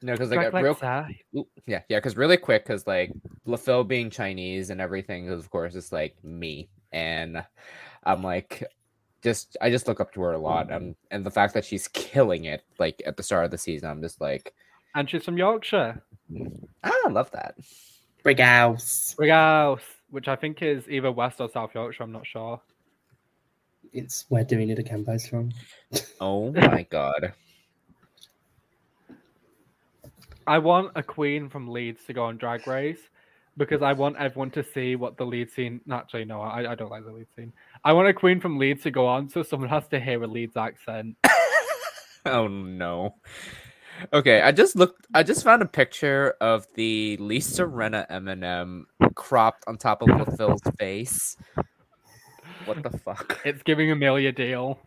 No, 0.01 0.13
because 0.13 0.29
like 0.29 0.51
Drag 0.51 0.63
real 0.63 0.75
Lexa. 0.75 1.15
Yeah, 1.65 1.81
yeah, 1.89 1.97
because 1.97 2.15
really 2.15 2.37
quick, 2.37 2.65
because 2.65 2.85
like 2.85 3.11
Le 3.45 3.57
Fil 3.57 3.83
being 3.83 4.09
Chinese 4.09 4.69
and 4.69 4.79
everything, 4.79 5.29
of 5.29 5.49
course, 5.49 5.75
it's 5.75 5.91
like 5.91 6.15
me, 6.23 6.69
and 6.91 7.43
I'm 8.03 8.21
like, 8.21 8.63
just 9.23 9.57
I 9.61 9.69
just 9.69 9.87
look 9.87 9.99
up 9.99 10.13
to 10.13 10.21
her 10.21 10.33
a 10.33 10.37
lot, 10.37 10.71
um, 10.71 10.95
and 11.11 11.25
the 11.25 11.31
fact 11.31 11.53
that 11.53 11.65
she's 11.65 11.87
killing 11.87 12.45
it, 12.45 12.63
like 12.79 13.01
at 13.05 13.17
the 13.17 13.23
start 13.23 13.45
of 13.45 13.51
the 13.51 13.57
season, 13.57 13.89
I'm 13.89 14.01
just 14.01 14.19
like, 14.21 14.53
and 14.95 15.09
she's 15.09 15.23
from 15.23 15.37
Yorkshire, 15.37 16.01
ah, 16.83 16.91
I 17.05 17.09
love 17.09 17.31
that. 17.31 17.55
Big 18.23 18.39
house. 18.39 19.15
Brighouse, 19.17 19.81
which 20.09 20.27
I 20.27 20.35
think 20.35 20.61
is 20.61 20.87
either 20.89 21.11
West 21.11 21.41
or 21.41 21.49
South 21.49 21.71
Yorkshire. 21.73 22.03
I'm 22.03 22.11
not 22.11 22.27
sure. 22.27 22.61
It's 23.91 24.25
where 24.29 24.43
Doing 24.43 24.69
It 24.69 24.79
Akembo's 24.79 25.27
from. 25.27 25.51
Oh 26.19 26.51
my 26.51 26.83
god, 26.89 27.33
I 30.45 30.57
want 30.57 30.91
a 30.95 31.03
queen 31.03 31.49
from 31.49 31.69
Leeds 31.69 32.03
to 32.05 32.13
go 32.13 32.25
on 32.25 32.37
Drag 32.37 32.67
Race 32.67 32.99
because 33.57 33.81
I 33.81 33.93
want 33.93 34.17
everyone 34.17 34.51
to 34.51 34.63
see 34.63 34.95
what 34.95 35.17
the 35.17 35.25
lead 35.25 35.51
scene. 35.51 35.79
Actually, 35.91 36.25
no, 36.25 36.41
I, 36.41 36.71
I 36.71 36.75
don't 36.75 36.89
like 36.89 37.05
the 37.05 37.11
lead 37.11 37.27
scene. 37.35 37.53
I 37.85 37.93
want 37.93 38.07
a 38.07 38.13
queen 38.13 38.39
from 38.39 38.57
Leeds 38.57 38.83
to 38.83 38.91
go 38.91 39.05
on, 39.07 39.29
so 39.29 39.43
someone 39.43 39.69
has 39.69 39.87
to 39.89 39.99
hear 39.99 40.23
a 40.23 40.27
Leeds 40.27 40.55
accent. 40.55 41.17
oh 42.25 42.47
no. 42.47 43.15
Okay, 44.11 44.41
I 44.41 44.51
just 44.51 44.75
looked. 44.75 45.05
I 45.13 45.23
just 45.23 45.43
found 45.43 45.61
a 45.61 45.65
picture 45.67 46.35
of 46.41 46.65
the 46.75 47.17
Lisa 47.17 47.63
Rinna 47.63 48.09
Eminem 48.09 48.83
cropped 49.15 49.63
on 49.67 49.77
top 49.77 50.01
of 50.01 50.09
Le 50.09 50.35
Fil's 50.37 50.61
face. 50.79 51.37
What 52.65 52.81
the 52.81 52.97
fuck? 52.97 53.39
It's 53.45 53.61
giving 53.63 53.91
Amelia 53.91 54.31
Dale. 54.31 54.79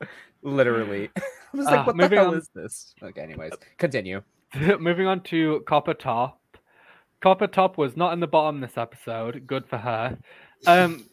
Literally. 0.42 1.10
I 1.16 1.22
was 1.56 1.66
like, 1.66 1.80
Ah, 1.80 1.84
what 1.84 1.96
the 1.96 2.08
hell 2.08 2.28
on. 2.28 2.38
is 2.38 2.48
this? 2.54 2.94
Okay, 3.02 3.20
anyways, 3.22 3.52
continue. 3.78 4.22
Moving 4.78 5.06
on 5.06 5.22
to 5.24 5.62
Copper 5.66 5.94
Topp. 5.94 6.40
Copper 7.20 7.48
Topp 7.48 7.76
was 7.76 7.96
not 7.96 8.12
in 8.12 8.20
the 8.20 8.26
bottom 8.26 8.60
this 8.60 8.78
episode. 8.78 9.46
Good 9.46 9.66
for 9.66 9.78
her. 9.78 10.16
Um, 10.66 11.04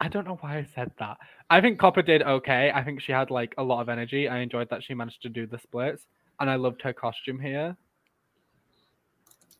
I 0.00 0.08
don't 0.08 0.26
know 0.26 0.38
why 0.40 0.58
I 0.58 0.66
said 0.74 0.90
that. 0.98 1.16
I 1.48 1.60
think 1.60 1.78
Copper 1.78 2.02
did 2.02 2.22
okay. 2.22 2.70
I 2.74 2.84
think 2.84 3.00
she 3.00 3.12
had 3.12 3.30
like 3.30 3.54
a 3.58 3.62
lot 3.62 3.80
of 3.80 3.88
energy. 3.88 4.28
I 4.28 4.38
enjoyed 4.38 4.68
that 4.70 4.82
she 4.82 4.94
managed 4.94 5.22
to 5.22 5.28
do 5.28 5.46
the 5.46 5.58
splits, 5.58 6.06
and 6.40 6.50
I 6.50 6.56
loved 6.56 6.82
her 6.82 6.92
costume 6.92 7.40
here. 7.40 7.76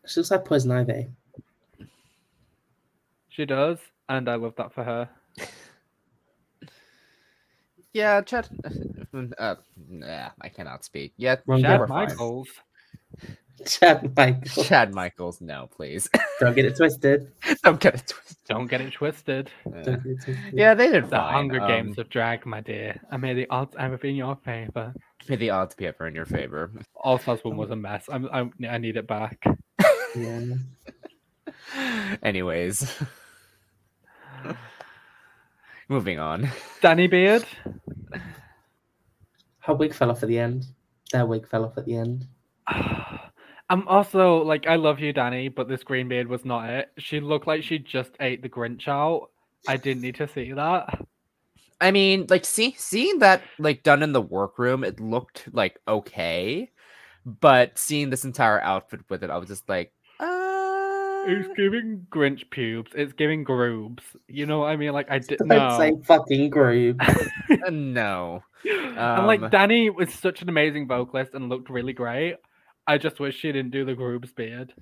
She 0.07 0.21
looks 0.21 0.31
like 0.31 0.45
Poison 0.45 0.71
Ivy. 0.71 1.09
She 3.31 3.45
does, 3.47 3.79
and 4.09 4.29
I 4.29 4.35
love 4.37 4.55
that 4.57 4.73
for 4.75 4.85
her. 4.85 5.09
Yeah, 7.97 8.21
Chad. 8.21 8.49
Uh, 9.39 9.55
nah, 9.89 10.29
I 10.43 10.51
cannot 10.51 10.85
speak. 10.85 11.15
Yeah, 11.17 11.37
Chad 11.37 11.47
Chad 11.47 11.63
Never 11.63 11.89
fine. 11.89 12.11
Michaels. 13.59 13.79
Chad 13.79 14.17
Michael. 14.17 14.65
Chad 14.65 14.95
Michaels, 14.95 15.41
no, 15.41 15.69
please. 15.75 16.09
Don't 16.41 16.55
get 16.55 16.67
it 16.67 16.77
twisted. 16.77 17.33
Don't 17.63 17.81
get 17.81 17.95
it 17.95 18.07
twisted. 18.07 18.37
Don't 18.47 18.67
get 18.67 18.81
it 18.81 18.93
twisted. 18.93 19.51
Don't 19.65 19.85
get 19.85 20.07
it 20.07 20.23
twisted. 20.23 20.39
yeah, 20.53 20.75
they 20.75 20.91
did 20.91 21.05
The 21.05 21.11
fine. 21.11 21.33
Hunger 21.33 21.61
um, 21.61 21.69
Games 21.69 21.99
of 21.99 22.09
drag, 22.11 22.45
my 22.45 22.61
dear. 22.61 23.01
I 23.11 23.17
may 23.17 23.35
the 23.35 23.49
odds 23.49 23.75
ever 23.79 23.97
be 23.97 24.11
in 24.11 24.17
your 24.17 24.37
favor. 24.37 24.93
May 25.29 25.37
the 25.37 25.51
odds 25.51 25.75
be 25.75 25.87
ever 25.87 26.07
in 26.07 26.15
your 26.15 26.27
favor. 26.27 26.71
All 26.95 27.19
Stars 27.19 27.43
one 27.45 27.57
was 27.57 27.71
a 27.71 27.77
mess. 27.77 28.09
I'm, 28.13 28.29
I'm, 28.31 28.53
I 28.69 28.79
need 28.79 28.97
it 28.97 29.07
back. 29.07 29.43
Yeah. 30.15 30.55
Anyways, 32.23 32.95
moving 35.89 36.19
on. 36.19 36.51
Danny 36.83 37.07
Beard. 37.07 37.45
Her 39.61 39.75
wig 39.75 39.95
fell 39.95 40.11
off 40.11 40.23
at 40.23 40.29
the 40.29 40.39
end. 40.39 40.67
Their 41.11 41.27
wig 41.27 41.49
fell 41.49 41.65
off 41.65 41.79
at 41.79 41.87
the 41.87 41.97
end. 41.97 42.27
I'm 43.69 43.87
also 43.89 44.43
like, 44.45 44.67
I 44.67 44.77
love 44.77 45.01
you, 45.01 45.13
Danny, 45.13 45.49
but 45.49 45.69
this 45.69 45.83
green 45.83 46.09
beard 46.09 46.29
was 46.29 46.45
not 46.45 46.71
it. 46.71 46.93
She 46.99 47.21
looked 47.21 47.47
like 47.47 47.63
she 47.63 47.79
just 47.79 48.11
ate 48.21 48.43
the 48.43 48.49
Grinch 48.49 48.87
out. 48.87 49.31
I 49.67 49.77
didn't 49.77 50.03
need 50.03 50.15
to 50.17 50.29
see 50.29 50.53
that. 50.53 51.05
I 51.81 51.91
mean, 51.91 52.27
like, 52.31 52.45
see, 52.45 52.75
seeing 52.79 53.19
that 53.19 53.43
like 53.59 53.83
done 53.83 54.03
in 54.03 54.13
the 54.13 54.21
workroom, 54.21 54.85
it 54.85 55.01
looked 55.01 55.49
like 55.53 55.79
okay, 55.87 56.71
but 57.25 57.77
seeing 57.77 58.09
this 58.09 58.25
entire 58.25 58.61
outfit 58.61 59.01
with 59.09 59.25
it, 59.25 59.31
I 59.31 59.37
was 59.37 59.49
just 59.49 59.69
like, 59.69 59.93
uh... 60.21 61.25
It's 61.27 61.49
giving 61.57 62.07
Grinch 62.09 62.49
pubes. 62.51 62.93
It's 62.95 63.13
giving 63.13 63.45
groobs. 63.45 64.03
You 64.29 64.47
know 64.47 64.61
what 64.61 64.71
I 64.71 64.77
mean? 64.77 64.93
Like 64.93 65.11
I 65.11 65.19
did 65.19 65.39
Don't 65.39 65.49
no. 65.49 65.77
say 65.77 65.93
fucking 66.05 66.51
group. 66.51 67.01
uh, 67.03 67.71
no. 67.71 68.45
and 68.65 69.27
like 69.27 69.43
Um, 69.43 69.51
Danny 69.51 69.91
was 69.91 70.15
such 70.15 70.41
an 70.41 70.49
amazing 70.49 70.87
vocalist 70.87 71.35
and 71.35 71.49
looked 71.49 71.69
really 71.69 71.93
great. 71.93 72.37
I 72.87 72.99
just 72.99 73.19
wish 73.21 73.37
she 73.37 73.53
didn't 73.53 73.73
do 73.73 73.85
the 73.85 73.95
groobs 73.95 74.35
beard. 74.35 74.73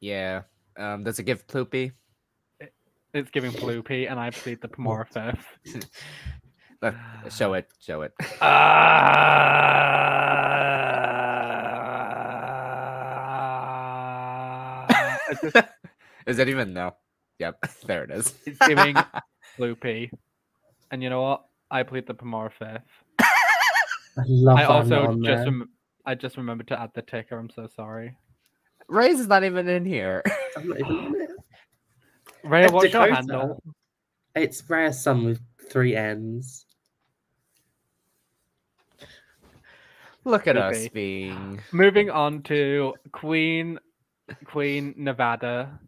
Yeah. 0.00 0.42
Um, 0.78 1.04
does 1.04 1.18
it 1.18 1.22
give 1.24 1.46
Ploopy? 1.46 1.92
It's 3.14 3.30
giving 3.30 3.52
Bloopy, 3.52 4.10
and 4.10 4.18
I 4.18 4.30
plead 4.30 4.60
the 4.60 4.68
Pomora 4.68 5.06
fifth. 5.64 5.88
Let- 6.82 6.96
show 7.32 7.54
it. 7.54 7.68
Show 7.80 8.02
it. 8.02 8.12
It's 15.30 15.40
just- 15.52 15.56
Is 16.26 16.38
it 16.38 16.48
even 16.48 16.72
no? 16.72 16.94
Yep. 17.38 17.64
There 17.86 18.04
it 18.04 18.10
is. 18.10 18.34
it's 18.46 18.58
giving 18.66 18.96
Bloopy. 19.58 20.10
And 20.90 21.02
you 21.02 21.10
know 21.10 21.22
what? 21.22 21.44
I 21.70 21.82
plead 21.82 22.06
the 22.06 22.14
Pomora 22.14 22.50
fifth. 22.52 22.82
I 24.16 24.22
love 24.26 24.56
I 24.58 24.62
that 24.62 24.70
I'm 24.70 24.88
not 24.88 24.98
also 25.00 25.12
just 25.14 25.22
there. 25.24 25.44
rem- 25.44 25.68
I 26.06 26.14
just 26.14 26.36
remembered 26.36 26.68
to 26.68 26.80
add 26.80 26.90
the 26.94 27.02
ticker. 27.02 27.38
I'm 27.38 27.50
so 27.50 27.66
sorry. 27.66 28.16
Ray's 28.88 29.20
is 29.20 29.28
not 29.28 29.44
even 29.44 29.68
in 29.68 29.84
here. 29.86 30.22
I'm 30.56 30.68
not 30.68 30.80
even 30.80 30.96
on 30.96 31.14
it. 31.16 31.30
Ray, 32.44 32.64
It's 32.64 32.72
what's 32.72 32.92
your 32.92 33.12
handle? 33.12 33.62
It's 34.34 34.68
rare 34.68 34.92
sun 34.92 35.24
with 35.24 35.40
three 35.70 35.96
N's. 35.96 36.66
Look 40.24 40.46
at 40.46 40.56
Could 40.56 40.62
us 40.62 40.88
being. 40.88 41.60
Moving 41.72 42.10
on 42.10 42.42
to 42.44 42.94
Queen, 43.12 43.78
Queen 44.44 44.94
Nevada. 44.96 45.78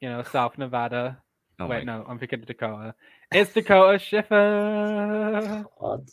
You 0.00 0.08
know, 0.10 0.22
South 0.22 0.58
Nevada. 0.58 1.18
Oh 1.60 1.66
Wait, 1.66 1.84
my- 1.86 1.98
no, 1.98 2.04
I'm 2.06 2.18
thinking 2.18 2.40
of 2.40 2.46
Dakota. 2.46 2.94
It's 3.32 3.52
Dakota 3.52 3.98
Schiffer. 3.98 5.64
Odd. 5.80 6.08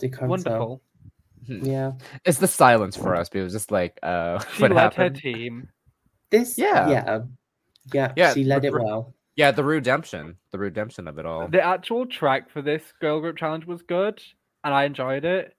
Dakota. 0.00 0.26
Wonderful. 0.26 0.82
Yeah. 1.46 1.92
It's 2.24 2.38
the 2.38 2.46
silence 2.46 2.96
for 2.96 3.14
us. 3.16 3.28
Because 3.28 3.52
just 3.52 3.70
like, 3.70 3.98
uh, 4.02 4.38
She 4.54 4.62
what 4.62 4.72
led 4.72 4.82
happened? 4.94 5.16
her 5.16 5.20
team. 5.22 5.68
This. 6.30 6.58
Yeah. 6.58 6.88
Yeah. 6.88 7.18
Yeah. 7.92 8.12
Yeah, 8.16 8.34
She 8.34 8.44
led 8.44 8.62
but- 8.62 8.68
it 8.68 8.72
well. 8.74 9.14
Yeah, 9.36 9.52
the 9.52 9.64
redemption, 9.64 10.36
the 10.50 10.58
redemption 10.58 11.08
of 11.08 11.18
it 11.18 11.24
all. 11.24 11.48
The 11.48 11.62
actual 11.64 12.04
track 12.04 12.50
for 12.50 12.60
this 12.60 12.82
girl 13.00 13.20
group 13.20 13.38
challenge 13.38 13.64
was 13.64 13.80
good, 13.80 14.20
and 14.64 14.74
I 14.74 14.84
enjoyed 14.84 15.24
it. 15.24 15.56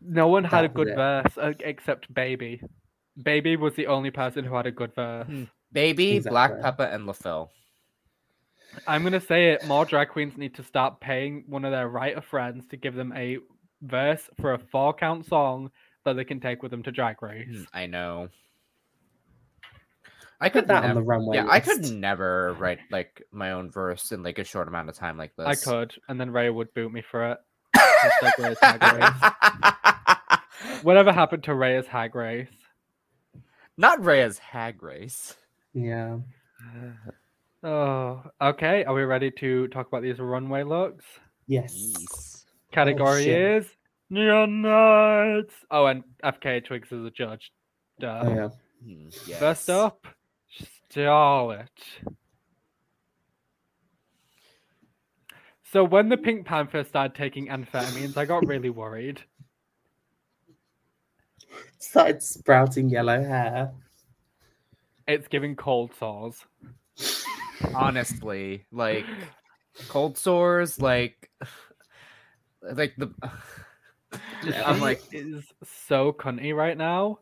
No 0.00 0.28
one 0.28 0.44
had 0.44 0.64
a 0.64 0.68
That 0.68 0.74
was 0.78 0.86
good 0.86 0.94
verse 0.96 1.38
uh, 1.38 1.52
except 1.60 2.12
Baby. 2.14 2.62
Baby 3.22 3.56
was 3.56 3.74
the 3.74 3.86
only 3.88 4.10
person 4.10 4.44
who 4.44 4.54
had 4.54 4.66
a 4.66 4.70
good 4.70 4.94
verse. 4.94 5.26
Hmm. 5.26 5.44
Baby, 5.72 6.20
Black 6.20 6.58
Peppa, 6.60 6.88
and 6.92 7.06
Le 7.06 7.12
Fil. 7.14 7.50
I'm 8.86 9.02
gonna 9.02 9.20
say 9.20 9.50
it. 9.50 9.66
More 9.66 9.84
drag 9.84 10.08
queens 10.10 10.36
need 10.36 10.54
to 10.56 10.62
start 10.62 11.00
paying 11.00 11.44
one 11.46 11.64
of 11.64 11.72
their 11.72 11.88
writer 11.88 12.20
friends 12.20 12.66
to 12.68 12.76
give 12.76 12.94
them 12.94 13.12
a 13.14 13.38
verse 13.80 14.28
for 14.40 14.54
a 14.54 14.58
four 14.58 14.94
count 14.94 15.26
song 15.26 15.70
that 16.04 16.14
they 16.14 16.24
can 16.24 16.40
take 16.40 16.62
with 16.62 16.70
them 16.70 16.82
to 16.84 16.92
Drag 16.92 17.22
Race. 17.22 17.46
Hmm, 17.50 17.62
I 17.72 17.86
know. 17.86 18.28
I 20.40 20.48
Put 20.48 20.62
could 20.62 20.68
that 20.68 20.84
on 20.84 20.94
the 20.96 21.02
runway. 21.02 21.36
Yeah, 21.36 21.46
I 21.48 21.60
could 21.60 21.92
never 21.92 22.54
write 22.54 22.80
like 22.90 23.22
my 23.30 23.52
own 23.52 23.70
verse 23.70 24.10
in 24.10 24.24
like 24.24 24.38
a 24.38 24.44
short 24.44 24.66
amount 24.66 24.88
of 24.88 24.96
time 24.96 25.16
like 25.16 25.36
this. 25.36 25.46
I 25.46 25.54
could, 25.54 25.94
and 26.08 26.20
then 26.20 26.30
Ray 26.30 26.50
would 26.50 26.74
boot 26.74 26.92
me 26.92 27.02
for 27.02 27.30
it. 27.30 27.38
Hashtag 27.76 28.38
Ray's 28.38 28.58
Hag 28.60 28.82
Race. 30.72 30.82
Whatever 30.82 31.12
happened 31.12 31.44
to 31.44 31.54
Ray's 31.54 31.86
Hag 31.86 32.16
Race? 32.16 32.48
Not 33.76 34.04
Reya's 34.04 34.38
hag 34.38 34.82
race. 34.82 35.34
Yeah. 35.74 36.18
Oh, 37.62 38.22
okay. 38.40 38.84
Are 38.84 38.94
we 38.94 39.02
ready 39.02 39.30
to 39.38 39.68
talk 39.68 39.86
about 39.86 40.02
these 40.02 40.18
runway 40.18 40.64
looks? 40.64 41.04
Yes. 41.46 41.74
Jeez. 41.74 42.44
Category 42.72 43.24
shit. 43.24 43.62
is 43.62 43.68
Neon 44.10 44.62
Nights. 44.62 45.54
Oh, 45.70 45.86
and 45.86 46.02
FK 46.24 46.64
Twigs 46.64 46.90
is 46.90 47.04
a 47.04 47.10
judge. 47.10 47.52
Duh. 48.00 48.22
Oh, 48.24 48.34
yeah. 48.34 48.48
Hmm, 48.84 49.08
yes. 49.26 49.38
First 49.38 49.70
up, 49.70 50.06
Starlet. 50.90 51.68
So 55.72 55.84
when 55.84 56.08
the 56.08 56.16
Pink 56.16 56.46
Panther 56.46 56.84
started 56.84 57.14
taking 57.14 57.46
amphetamines, 57.46 58.16
I 58.16 58.26
got 58.26 58.46
really 58.46 58.70
worried. 58.70 59.22
Started 61.78 62.22
sprouting 62.22 62.90
yellow 62.90 63.22
hair. 63.22 63.72
It's 65.06 65.28
giving 65.28 65.56
cold 65.56 65.92
sores. 65.98 66.44
Honestly, 67.74 68.66
like 68.70 69.04
cold 69.88 70.18
sores, 70.18 70.80
like 70.80 71.30
like 72.62 72.94
the. 72.96 73.12
I'm 74.64 74.80
like, 74.80 75.02
is 75.12 75.44
so 75.64 76.12
cunty 76.12 76.54
right 76.54 76.76
now. 76.76 77.20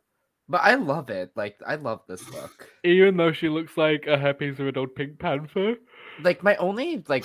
but 0.49 0.61
I 0.63 0.75
love 0.75 1.11
it. 1.11 1.31
Like, 1.37 1.57
I 1.65 1.77
love 1.77 2.01
this 2.09 2.29
look. 2.33 2.69
Even 2.83 3.17
though 3.17 3.33
she 3.33 3.49
looks 3.49 3.77
like 3.77 4.07
a 4.09 4.19
happy 4.19 4.53
old 4.75 4.95
Pink 4.97 5.19
Panther. 5.19 5.77
Like, 6.23 6.43
my 6.43 6.57
only 6.57 7.05
like 7.07 7.25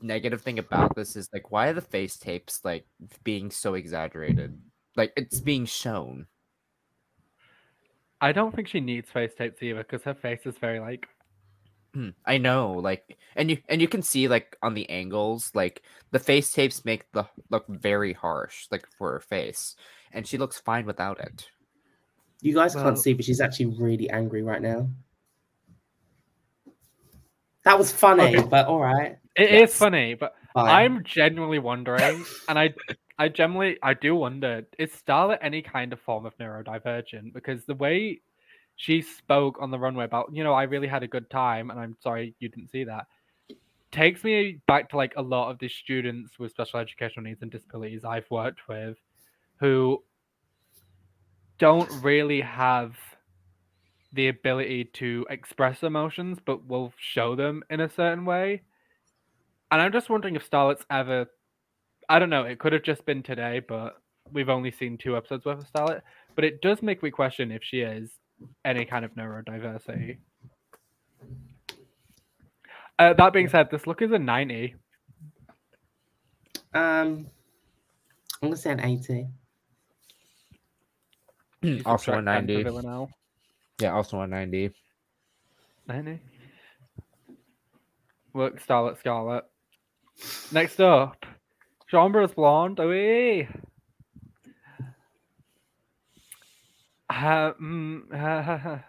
negative 0.00 0.40
thing 0.40 0.60
about 0.60 0.94
this 0.94 1.16
is 1.16 1.28
like, 1.32 1.50
why 1.50 1.68
are 1.68 1.72
the 1.72 1.80
face 1.80 2.16
tapes 2.16 2.60
like 2.64 2.86
being 3.24 3.50
so 3.50 3.74
exaggerated? 3.74 4.56
Like, 4.96 5.12
it's 5.16 5.40
being 5.40 5.64
shown. 5.66 6.26
I 8.20 8.30
don't 8.32 8.54
think 8.54 8.68
she 8.68 8.80
needs 8.80 9.10
face 9.10 9.32
tapes 9.36 9.62
either 9.62 9.82
because 9.82 10.04
her 10.04 10.14
face 10.14 10.40
is 10.44 10.56
very 10.58 10.78
like 10.78 11.08
Hmm. 11.94 12.10
I 12.24 12.38
know, 12.38 12.72
like, 12.74 13.18
and 13.34 13.50
you 13.50 13.58
and 13.68 13.80
you 13.80 13.88
can 13.88 14.02
see 14.02 14.28
like 14.28 14.56
on 14.62 14.74
the 14.74 14.88
angles, 14.90 15.50
like 15.54 15.82
the 16.12 16.18
face 16.20 16.52
tapes 16.52 16.84
make 16.84 17.10
the 17.12 17.26
look 17.50 17.66
very 17.68 18.12
harsh, 18.12 18.66
like 18.70 18.86
for 18.96 19.12
her 19.12 19.20
face, 19.20 19.74
and 20.12 20.26
she 20.26 20.38
looks 20.38 20.58
fine 20.60 20.86
without 20.86 21.18
it. 21.20 21.48
You 22.40 22.54
guys 22.54 22.74
Well- 22.74 22.84
can't 22.84 22.98
see, 22.98 23.12
but 23.12 23.24
she's 23.24 23.40
actually 23.40 23.66
really 23.66 24.08
angry 24.10 24.42
right 24.42 24.62
now. 24.62 24.88
That 27.64 27.76
was 27.76 27.92
funny, 27.92 28.36
Okay. 28.38 28.46
but 28.48 28.66
all 28.66 28.80
right. 28.80 29.18
It 29.36 29.50
is 29.50 29.60
Yes. 29.60 29.76
funny, 29.76 30.14
but 30.14 30.34
Fine. 30.54 30.68
I'm 30.68 31.04
genuinely 31.04 31.58
wondering, 31.58 32.24
and 32.48 32.58
I 32.58 32.74
I 33.18 33.28
generally, 33.28 33.78
I 33.82 33.92
do 33.94 34.14
wonder, 34.16 34.66
is 34.78 34.90
Starlet 34.92 35.38
any 35.42 35.60
kind 35.60 35.92
of 35.92 36.00
form 36.00 36.24
of 36.24 36.34
neurodivergent? 36.38 37.34
Because 37.34 37.66
the 37.66 37.74
way 37.74 38.22
she 38.80 39.02
spoke 39.02 39.58
on 39.60 39.70
the 39.70 39.78
runway 39.78 40.06
about, 40.06 40.30
you 40.32 40.42
know, 40.42 40.54
I 40.54 40.62
really 40.62 40.88
had 40.88 41.02
a 41.02 41.06
good 41.06 41.28
time, 41.28 41.70
and 41.70 41.78
I'm 41.78 41.98
sorry 42.02 42.34
you 42.38 42.48
didn't 42.48 42.70
see 42.70 42.84
that, 42.84 43.08
takes 43.92 44.24
me 44.24 44.58
back 44.66 44.88
to 44.88 44.96
like 44.96 45.12
a 45.18 45.22
lot 45.22 45.50
of 45.50 45.58
the 45.58 45.68
students 45.68 46.38
with 46.38 46.52
special 46.52 46.80
educational 46.80 47.24
needs 47.24 47.42
and 47.42 47.50
disabilities 47.50 48.06
I've 48.06 48.30
worked 48.30 48.68
with, 48.70 48.96
who 49.58 50.02
don't 51.58 51.90
really 52.02 52.40
have 52.40 52.96
the 54.14 54.28
ability 54.28 54.84
to 54.94 55.26
express 55.28 55.82
emotions, 55.82 56.38
but 56.42 56.66
will 56.66 56.94
show 56.96 57.36
them 57.36 57.62
in 57.68 57.80
a 57.80 57.90
certain 57.90 58.24
way. 58.24 58.62
And 59.70 59.82
I'm 59.82 59.92
just 59.92 60.08
wondering 60.08 60.36
if 60.36 60.50
Starlet's 60.50 60.86
ever. 60.88 61.26
I 62.08 62.18
don't 62.18 62.30
know. 62.30 62.44
It 62.44 62.58
could 62.58 62.72
have 62.72 62.82
just 62.82 63.04
been 63.04 63.22
today, 63.22 63.60
but 63.60 64.00
we've 64.32 64.48
only 64.48 64.70
seen 64.70 64.96
two 64.96 65.18
episodes 65.18 65.44
worth 65.44 65.58
of 65.58 65.70
Starlet. 65.70 66.00
But 66.34 66.46
it 66.46 66.62
does 66.62 66.80
make 66.80 67.02
me 67.02 67.10
question 67.10 67.52
if 67.52 67.62
she 67.62 67.80
is 67.82 68.10
any 68.64 68.84
kind 68.84 69.04
of 69.04 69.14
neurodiversity. 69.14 70.18
Uh, 72.98 73.14
that 73.14 73.32
being 73.32 73.48
said, 73.48 73.70
this 73.70 73.86
look 73.86 74.02
is 74.02 74.12
a 74.12 74.18
90. 74.18 74.74
Um, 76.74 77.26
I'm 78.42 78.48
gonna 78.48 78.56
say 78.56 78.70
an 78.70 78.80
80. 78.80 79.26
She's 81.62 81.82
also 81.84 82.12
Shrek 82.12 82.18
a 82.18 82.22
ninety. 82.22 82.64
Yeah, 83.80 83.92
also 83.92 84.20
a 84.20 84.26
ninety. 84.26 84.70
90. 85.86 86.20
Look, 88.34 88.60
Starlet 88.60 88.98
Scarlet. 88.98 89.44
Next 90.52 90.80
up, 90.80 91.26
Chambre 91.90 92.22
is 92.22 92.32
blonde. 92.32 92.78
Oh, 92.80 92.90
Uh, 97.10 97.52
mm, 97.60 98.82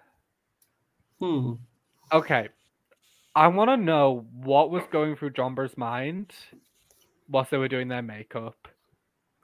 Hmm. 1.19 1.53
okay. 2.13 2.49
I 3.35 3.47
want 3.47 3.69
to 3.69 3.77
know 3.77 4.25
what 4.33 4.69
was 4.69 4.83
going 4.91 5.15
through 5.15 5.31
Jonbers' 5.31 5.75
mind 5.77 6.31
whilst 7.27 7.51
they 7.51 7.57
were 7.57 7.67
doing 7.67 7.87
their 7.87 8.01
makeup. 8.01 8.67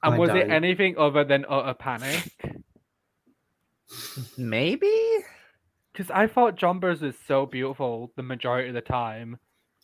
And 0.03 0.13
I 0.15 0.17
was 0.17 0.29
it 0.29 0.33
don't. 0.33 0.51
anything 0.51 0.97
other 0.97 1.23
than 1.23 1.45
utter 1.49 1.73
panic? 1.73 2.31
Maybe. 4.37 4.91
Because 5.91 6.11
I 6.11 6.27
thought 6.27 6.57
Jonbers 6.57 7.01
was 7.01 7.15
so 7.27 7.45
beautiful 7.45 8.11
the 8.15 8.23
majority 8.23 8.67
of 8.69 8.75
the 8.75 8.81
time. 8.81 9.39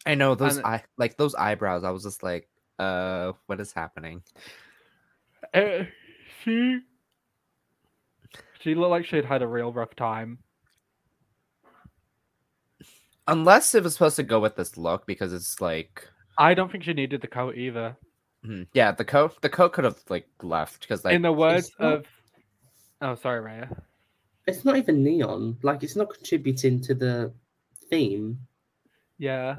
I 0.05 0.15
know 0.15 0.35
those 0.35 0.57
And- 0.57 0.65
eye 0.65 0.83
like 0.97 1.17
those 1.17 1.33
eyebrows. 1.35 1.83
I 1.83 1.91
was 1.91 2.03
just 2.03 2.21
like, 2.23 2.49
uh, 2.77 3.31
what 3.47 3.59
is 3.59 3.71
happening? 3.73 4.21
Uh, 5.53 5.83
she 6.43 6.81
she 8.63 8.75
looked 8.75 8.91
like 8.91 9.05
she'd 9.05 9.25
had 9.25 9.41
a 9.41 9.47
real 9.47 9.71
rough 9.73 9.95
time. 9.95 10.39
Unless 13.27 13.73
it 13.75 13.83
was 13.83 13.93
supposed 13.93 14.17
to 14.17 14.23
go 14.23 14.39
with 14.39 14.55
this 14.55 14.77
look 14.77 15.05
because 15.05 15.31
it's 15.33 15.61
like, 15.61 16.07
I 16.37 16.53
don't 16.53 16.71
think 16.71 16.83
she 16.83 16.93
needed 16.93 17.21
the 17.21 17.27
coat 17.27 17.55
either. 17.57 17.95
hmm, 18.43 18.63
yeah, 18.73 18.91
the 18.91 19.05
coat 19.05 19.41
the 19.41 19.49
coat 19.49 19.71
could 19.73 19.85
have 19.85 19.99
like 20.09 20.27
left 20.41 20.81
because 20.81 21.05
like 21.05 21.15
In 21.15 21.21
the 21.21 21.31
words 21.31 21.71
not- 21.79 21.93
of, 21.93 22.05
oh 23.01 23.15
sorry, 23.15 23.41
Reya. 23.41 23.77
It's 24.45 24.65
not 24.65 24.75
even 24.75 25.03
neon. 25.03 25.57
Like 25.63 25.83
it's 25.83 25.95
not 25.95 26.09
contributing 26.13 26.81
to 26.81 26.93
the 26.93 27.31
theme. 27.89 28.39
Yeah, 29.17 29.55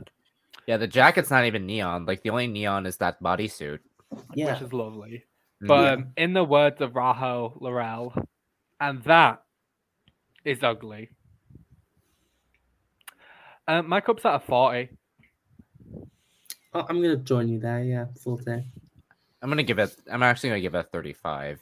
yeah, 0.66 0.76
the 0.76 0.86
jacket's 0.86 1.30
not 1.30 1.46
even 1.46 1.64
neon. 1.64 2.04
Like 2.04 2.22
the 2.22 2.30
only 2.30 2.48
neon 2.48 2.84
is 2.84 2.98
that 2.98 3.22
bodysuit. 3.22 3.78
Yeah. 4.34 4.52
which 4.52 4.62
is 4.62 4.72
lovely. 4.74 5.24
Mhm. 5.62 5.66
But 5.68 5.94
um, 5.94 6.06
in 6.18 6.34
the 6.34 6.44
words 6.44 6.82
of 6.82 6.92
Raho 6.92 7.58
Laurel, 7.62 8.12
and 8.88 9.02
that 9.04 9.42
is 10.44 10.62
ugly. 10.62 11.08
Um, 13.66 13.88
my 13.88 14.00
cup's 14.00 14.26
at 14.26 14.34
a 14.34 14.40
forty. 14.40 14.90
Oh, 16.74 16.84
I'm 16.88 17.00
gonna 17.00 17.16
join 17.16 17.48
you 17.48 17.58
there. 17.58 17.82
Yeah, 17.82 18.06
forty. 18.22 18.62
I'm 19.40 19.48
gonna 19.48 19.62
give 19.62 19.78
it. 19.78 19.96
I'm 20.10 20.22
actually 20.22 20.50
gonna 20.50 20.60
give 20.60 20.74
it 20.74 20.78
a 20.78 20.82
35. 20.84 21.60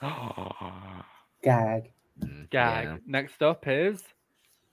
Gag. 1.42 1.92
Mm, 2.20 2.50
Gag. 2.50 2.84
yeah. 2.84 2.96
Next 3.06 3.42
up 3.42 3.66
is 3.66 4.02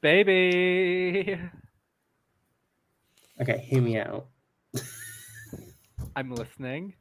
baby. 0.02 1.40
Okay, 3.42 3.58
hear 3.60 3.82
me 3.82 3.98
out. 4.00 4.28
I'm 6.16 6.32
listening. 6.32 6.94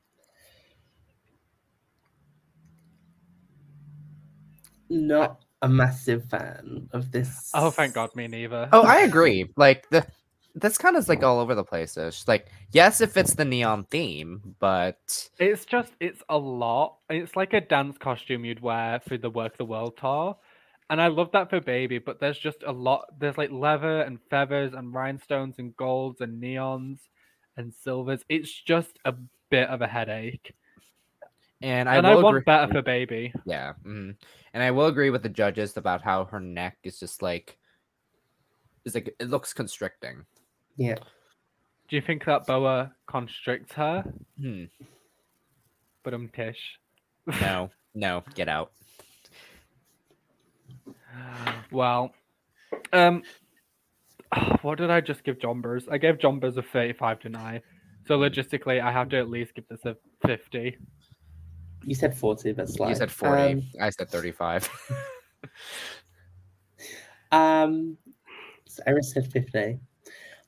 Not 4.88 5.44
a 5.62 5.68
massive 5.68 6.28
fan 6.28 6.88
of 6.92 7.10
this. 7.10 7.50
Oh, 7.54 7.70
thank 7.70 7.94
God, 7.94 8.14
me 8.14 8.26
neither. 8.26 8.68
Oh, 8.72 8.82
I 8.82 9.00
agree. 9.00 9.50
Like 9.56 9.88
the 9.90 10.06
this 10.54 10.78
kind 10.78 10.96
of 10.96 11.08
like 11.08 11.22
all 11.22 11.40
over 11.40 11.54
the 11.54 11.64
place 11.64 11.96
ish. 11.96 12.26
Like, 12.28 12.46
yes, 12.70 13.00
it 13.00 13.10
fits 13.10 13.34
the 13.34 13.44
neon 13.44 13.84
theme, 13.84 14.54
but 14.60 15.28
It's 15.38 15.64
just, 15.64 15.92
it's 16.00 16.22
a 16.28 16.38
lot. 16.38 16.98
It's 17.10 17.34
like 17.34 17.52
a 17.52 17.60
dance 17.60 17.98
costume 17.98 18.44
you'd 18.44 18.60
wear 18.60 19.00
for 19.06 19.18
the 19.18 19.30
Work 19.30 19.56
the 19.56 19.64
World 19.64 19.96
tour. 19.96 20.36
And 20.90 21.00
I 21.00 21.08
love 21.08 21.32
that 21.32 21.50
for 21.50 21.60
Baby, 21.60 21.98
but 21.98 22.20
there's 22.20 22.38
just 22.38 22.62
a 22.64 22.72
lot. 22.72 23.06
There's 23.18 23.38
like 23.38 23.50
leather 23.50 24.02
and 24.02 24.18
feathers 24.30 24.74
and 24.74 24.94
rhinestones 24.94 25.56
and 25.58 25.76
golds 25.76 26.20
and 26.20 26.40
neons 26.40 26.98
and 27.56 27.74
silvers. 27.74 28.22
It's 28.28 28.52
just 28.52 28.98
a 29.04 29.14
bit 29.50 29.68
of 29.68 29.82
a 29.82 29.88
headache. 29.88 30.54
And 31.64 31.88
I 31.88 31.96
and 31.96 32.06
will 32.06 32.18
I 32.18 32.22
want 32.22 32.36
agree. 32.36 32.44
better 32.44 32.70
for 32.70 32.82
Baby. 32.82 33.32
Yeah, 33.46 33.72
mhm. 33.86 34.14
and 34.52 34.62
I 34.62 34.70
will 34.70 34.86
agree 34.86 35.08
with 35.08 35.22
the 35.22 35.30
judges 35.30 35.78
about 35.78 36.02
how 36.02 36.26
her 36.26 36.38
neck 36.38 36.76
is 36.82 37.00
just 37.00 37.22
like, 37.22 37.56
it's 38.84 38.94
like 38.94 39.14
it 39.18 39.30
looks 39.30 39.54
constricting. 39.54 40.26
Yeah. 40.76 40.96
Do 41.88 41.96
you 41.96 42.02
think 42.02 42.26
that 42.26 42.46
boa 42.46 42.92
constricts 43.06 43.72
her? 43.72 44.04
Hmm. 44.38 44.64
But 46.02 46.12
um, 46.12 46.28
Tish. 46.36 46.58
No, 47.40 47.70
no, 47.94 48.22
get 48.34 48.50
out. 48.50 48.72
Well, 51.72 52.12
um, 52.92 53.22
what 54.60 54.76
did 54.76 54.90
I 54.90 55.00
just 55.00 55.24
give 55.24 55.38
Jonbers? 55.38 55.84
I 55.90 55.96
gave 55.96 56.18
Jonbers 56.18 56.58
a 56.58 56.62
35 56.62 57.20
to 57.20 57.28
9. 57.30 57.62
So 58.06 58.18
logistically, 58.18 58.82
I 58.82 58.92
have 58.92 59.08
to 59.10 59.18
at 59.18 59.30
least 59.30 59.54
give 59.54 59.66
this 59.68 59.86
a 59.86 59.96
50. 60.26 60.76
You 61.86 61.94
said 61.94 62.16
forty. 62.16 62.52
but 62.52 62.68
like 62.80 62.90
you 62.90 62.94
said 62.94 63.10
40. 63.10 63.42
Um, 63.52 63.62
I 63.80 63.90
said 63.90 64.08
35. 64.10 64.68
um 67.32 67.96
so 68.66 68.82
Eris 68.86 69.12
said 69.12 69.30
fifty. 69.30 69.78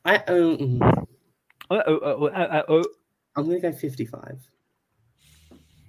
I 0.05 0.17
um, 0.29 0.81
Oh, 1.69 1.83
oh, 1.85 1.99
oh, 2.03 2.31
oh, 2.33 2.63
oh, 2.69 2.85
I'm 3.35 3.47
gonna 3.47 3.59
go 3.61 3.73
fifty-five. 3.73 4.39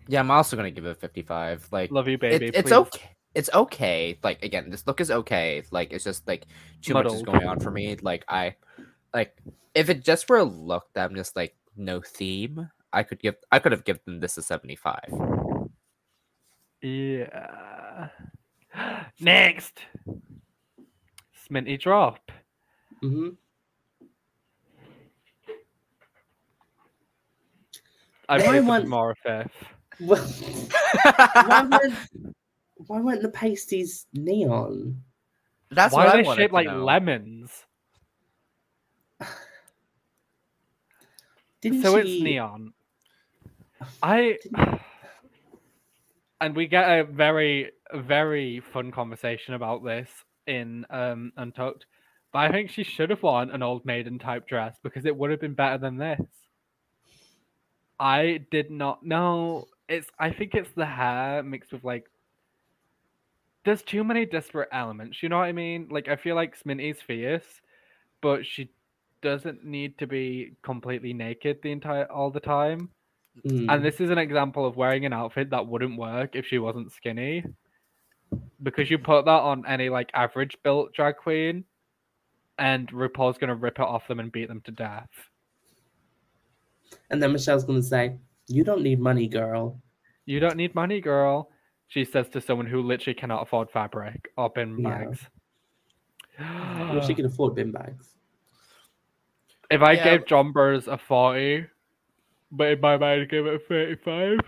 yeah, 0.07 0.19
I'm 0.19 0.31
also 0.31 0.55
gonna 0.55 0.71
give 0.71 0.85
it 0.85 0.91
a 0.91 0.95
55. 0.95 1.67
Like, 1.71 1.91
Love 1.91 2.07
you, 2.07 2.15
it- 2.15 2.19
baby. 2.19 2.47
it's 2.47 2.61
please. 2.63 2.73
okay. 2.73 3.09
It's 3.35 3.49
okay. 3.53 4.17
Like 4.23 4.41
again, 4.43 4.71
this 4.71 4.87
look 4.87 4.99
is 4.99 5.11
okay. 5.11 5.61
Like 5.69 5.93
it's 5.93 6.03
just 6.03 6.27
like 6.27 6.47
too 6.81 6.95
much 6.95 7.05
is 7.13 7.21
going 7.21 7.45
on 7.45 7.59
for 7.59 7.69
me. 7.69 7.95
Like 8.01 8.25
I, 8.27 8.55
like 9.13 9.37
if 9.75 9.89
it 9.91 10.03
just 10.03 10.27
were 10.27 10.37
a 10.37 10.43
look 10.43 10.87
that 10.93 11.07
I'm 11.07 11.15
just 11.15 11.35
like 11.35 11.55
no 11.75 12.01
theme, 12.01 12.71
I 12.97 13.03
could 13.03 13.19
give. 13.19 13.35
I 13.51 13.59
could 13.59 13.71
have 13.73 13.85
given 13.85 14.19
this 14.21 14.37
a 14.37 14.41
75. 14.41 15.13
Yeah. 16.81 18.07
Next. 19.19 19.81
Sminty 21.47 21.79
drop. 21.79 22.31
hmm 23.01 23.29
I 28.29 28.39
Why 28.39 28.59
believe 28.59 28.65
this 28.81 28.89
more 28.89 29.11
a 29.11 29.15
fifth. 29.15 29.53
Well, 30.01 30.25
why 31.45 31.67
weren't 31.69 31.93
why 32.87 32.99
weren't 32.99 33.21
the 33.21 33.29
pasties 33.29 34.07
neon? 34.13 35.03
That's 35.69 35.93
Why 35.93 36.05
what 36.05 36.15
are 36.15 36.19
I 36.19 36.23
they 36.23 36.35
shaped 36.35 36.53
like 36.53 36.65
know. 36.65 36.83
lemons? 36.83 37.51
Didn't 41.61 41.83
so 41.83 42.01
she... 42.01 42.15
it's 42.15 42.23
neon. 42.23 42.73
I 44.01 44.37
and 46.41 46.55
we 46.55 46.67
get 46.67 46.87
a 46.87 47.03
very 47.03 47.71
very 47.93 48.61
fun 48.73 48.91
conversation 48.91 49.53
about 49.53 49.83
this 49.83 50.09
in 50.45 50.85
um 50.89 51.31
Untucked. 51.37 51.85
But 52.33 52.39
I 52.39 52.51
think 52.51 52.69
she 52.69 52.83
should 52.83 53.09
have 53.09 53.23
worn 53.23 53.49
an 53.49 53.63
old 53.63 53.85
maiden 53.85 54.19
type 54.19 54.47
dress 54.47 54.77
because 54.83 55.05
it 55.05 55.15
would 55.15 55.31
have 55.31 55.39
been 55.39 55.53
better 55.53 55.77
than 55.77 55.97
this. 55.97 56.21
I 57.99 58.45
did 58.51 58.69
not 58.69 59.03
know. 59.03 59.65
It's 59.87 60.09
I 60.19 60.31
think 60.31 60.53
it's 60.53 60.71
the 60.75 60.85
hair 60.85 61.41
mixed 61.43 61.71
with 61.71 61.83
like 61.83 62.05
there's 63.67 63.81
too 63.81 64.03
many 64.03 64.25
disparate 64.25 64.69
elements, 64.71 65.21
you 65.21 65.27
know 65.27 65.37
what 65.37 65.43
I 65.43 65.51
mean? 65.51 65.89
Like 65.91 66.07
I 66.07 66.15
feel 66.15 66.35
like 66.35 66.57
Sminty's 66.57 67.01
fierce, 67.01 67.61
but 68.21 68.45
she 68.45 68.71
doesn't 69.21 69.65
need 69.65 69.97
to 69.97 70.07
be 70.07 70.53
completely 70.63 71.11
naked 71.11 71.59
the 71.61 71.71
entire 71.71 72.09
all 72.09 72.31
the 72.31 72.39
time. 72.39 72.89
Mm. 73.45 73.71
And 73.71 73.85
this 73.85 74.01
is 74.01 74.09
an 74.09 74.17
example 74.17 74.65
of 74.65 74.75
wearing 74.77 75.05
an 75.05 75.13
outfit 75.13 75.49
that 75.51 75.67
wouldn't 75.67 75.97
work 75.97 76.35
if 76.35 76.45
she 76.45 76.57
wasn't 76.57 76.91
skinny. 76.91 77.43
Because 78.63 78.89
you 78.89 78.97
put 78.97 79.25
that 79.25 79.31
on 79.31 79.65
any 79.67 79.89
like 79.89 80.09
average 80.13 80.57
built 80.63 80.93
drag 80.93 81.17
queen, 81.17 81.63
and 82.57 82.89
RuPaul's 82.91 83.37
gonna 83.37 83.55
rip 83.55 83.79
it 83.79 83.81
off 83.81 84.07
them 84.07 84.19
and 84.19 84.31
beat 84.31 84.47
them 84.47 84.61
to 84.61 84.71
death. 84.71 85.09
And 87.09 87.21
then 87.21 87.31
Michelle's 87.31 87.63
gonna 87.63 87.81
say, 87.81 88.17
"You 88.47 88.63
don't 88.63 88.81
need 88.81 88.99
money, 88.99 89.27
girl." 89.27 89.79
You 90.25 90.39
don't 90.39 90.57
need 90.57 90.75
money, 90.75 90.99
girl. 90.99 91.51
She 91.87 92.03
says 92.03 92.27
to 92.29 92.41
someone 92.41 92.67
who 92.67 92.81
literally 92.81 93.13
cannot 93.13 93.43
afford 93.43 93.69
fabric 93.71 94.33
or 94.35 94.49
bin 94.49 94.77
Yeah. 94.77 94.89
bags. 95.05 95.29
Well, 96.39 97.01
she 97.01 97.15
can 97.15 97.25
afford 97.25 97.55
bin 97.55 97.71
bags. 97.71 98.17
If 99.71 99.81
I 99.81 99.93
Yeah. 99.93 100.03
gave 100.03 100.25
Jonbers 100.25 100.87
a 100.91 100.97
40, 100.97 101.65
but 102.51 102.67
in 102.71 102.81
my 102.81 102.97
mind 102.97 103.21
I 103.21 103.25
gave 103.25 103.45
it 103.45 103.53
a 103.55 103.59
35, 103.59 104.39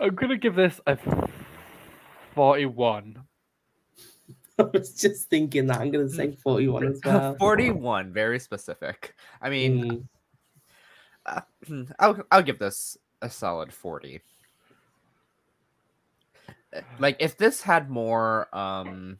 I'm 0.00 0.14
gonna 0.14 0.36
give 0.36 0.54
this 0.54 0.80
a 0.86 0.98
41. 2.34 3.22
I 4.58 4.62
was 4.64 4.94
just 4.94 5.28
thinking 5.30 5.66
that 5.68 5.80
I'm 5.80 5.90
gonna 5.90 6.08
say 6.08 6.32
forty-one 6.32 6.86
as 6.86 7.00
well. 7.04 7.34
41, 7.38 8.12
very 8.12 8.38
specific. 8.38 9.14
I 9.40 9.48
mean, 9.50 9.82
Mm. 9.82 10.04
uh, 11.26 11.40
I'll 11.98 12.22
I'll 12.30 12.42
give 12.42 12.58
this 12.58 12.96
a 13.22 13.30
solid 13.30 13.72
40. 13.72 14.20
Uh, 16.74 16.80
Like 16.98 17.16
if 17.20 17.36
this 17.36 17.62
had 17.62 17.88
more 17.90 18.48
um 18.56 19.18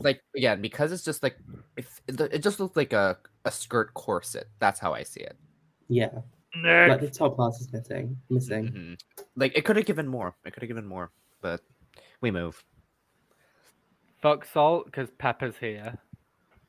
like 0.00 0.22
again 0.36 0.60
because 0.62 0.92
it's 0.92 1.04
just 1.04 1.22
like 1.22 1.36
if 1.76 2.00
it 2.06 2.20
it 2.20 2.42
just 2.42 2.60
looked 2.60 2.76
like 2.76 2.92
a 2.92 3.18
a 3.44 3.50
skirt 3.50 3.94
corset. 3.94 4.48
That's 4.58 4.80
how 4.80 4.92
I 4.94 5.02
see 5.02 5.20
it. 5.20 5.36
yeah, 5.88 6.08
like 6.64 7.00
the 7.00 7.08
top 7.10 7.36
part 7.36 7.54
is 7.60 7.72
missing. 7.72 8.16
Missing. 8.30 8.64
Mhm. 8.72 9.00
Like 9.36 9.56
it 9.56 9.64
could 9.64 9.76
have 9.76 9.86
given 9.86 10.06
more. 10.08 10.34
It 10.44 10.52
could 10.52 10.62
have 10.62 10.68
given 10.68 10.86
more, 10.86 11.10
but 11.40 11.60
We 12.20 12.30
move. 12.32 12.64
Fuck 14.20 14.44
salt 14.44 14.86
because 14.86 15.08
Peppa's 15.18 15.56
here. 15.58 15.96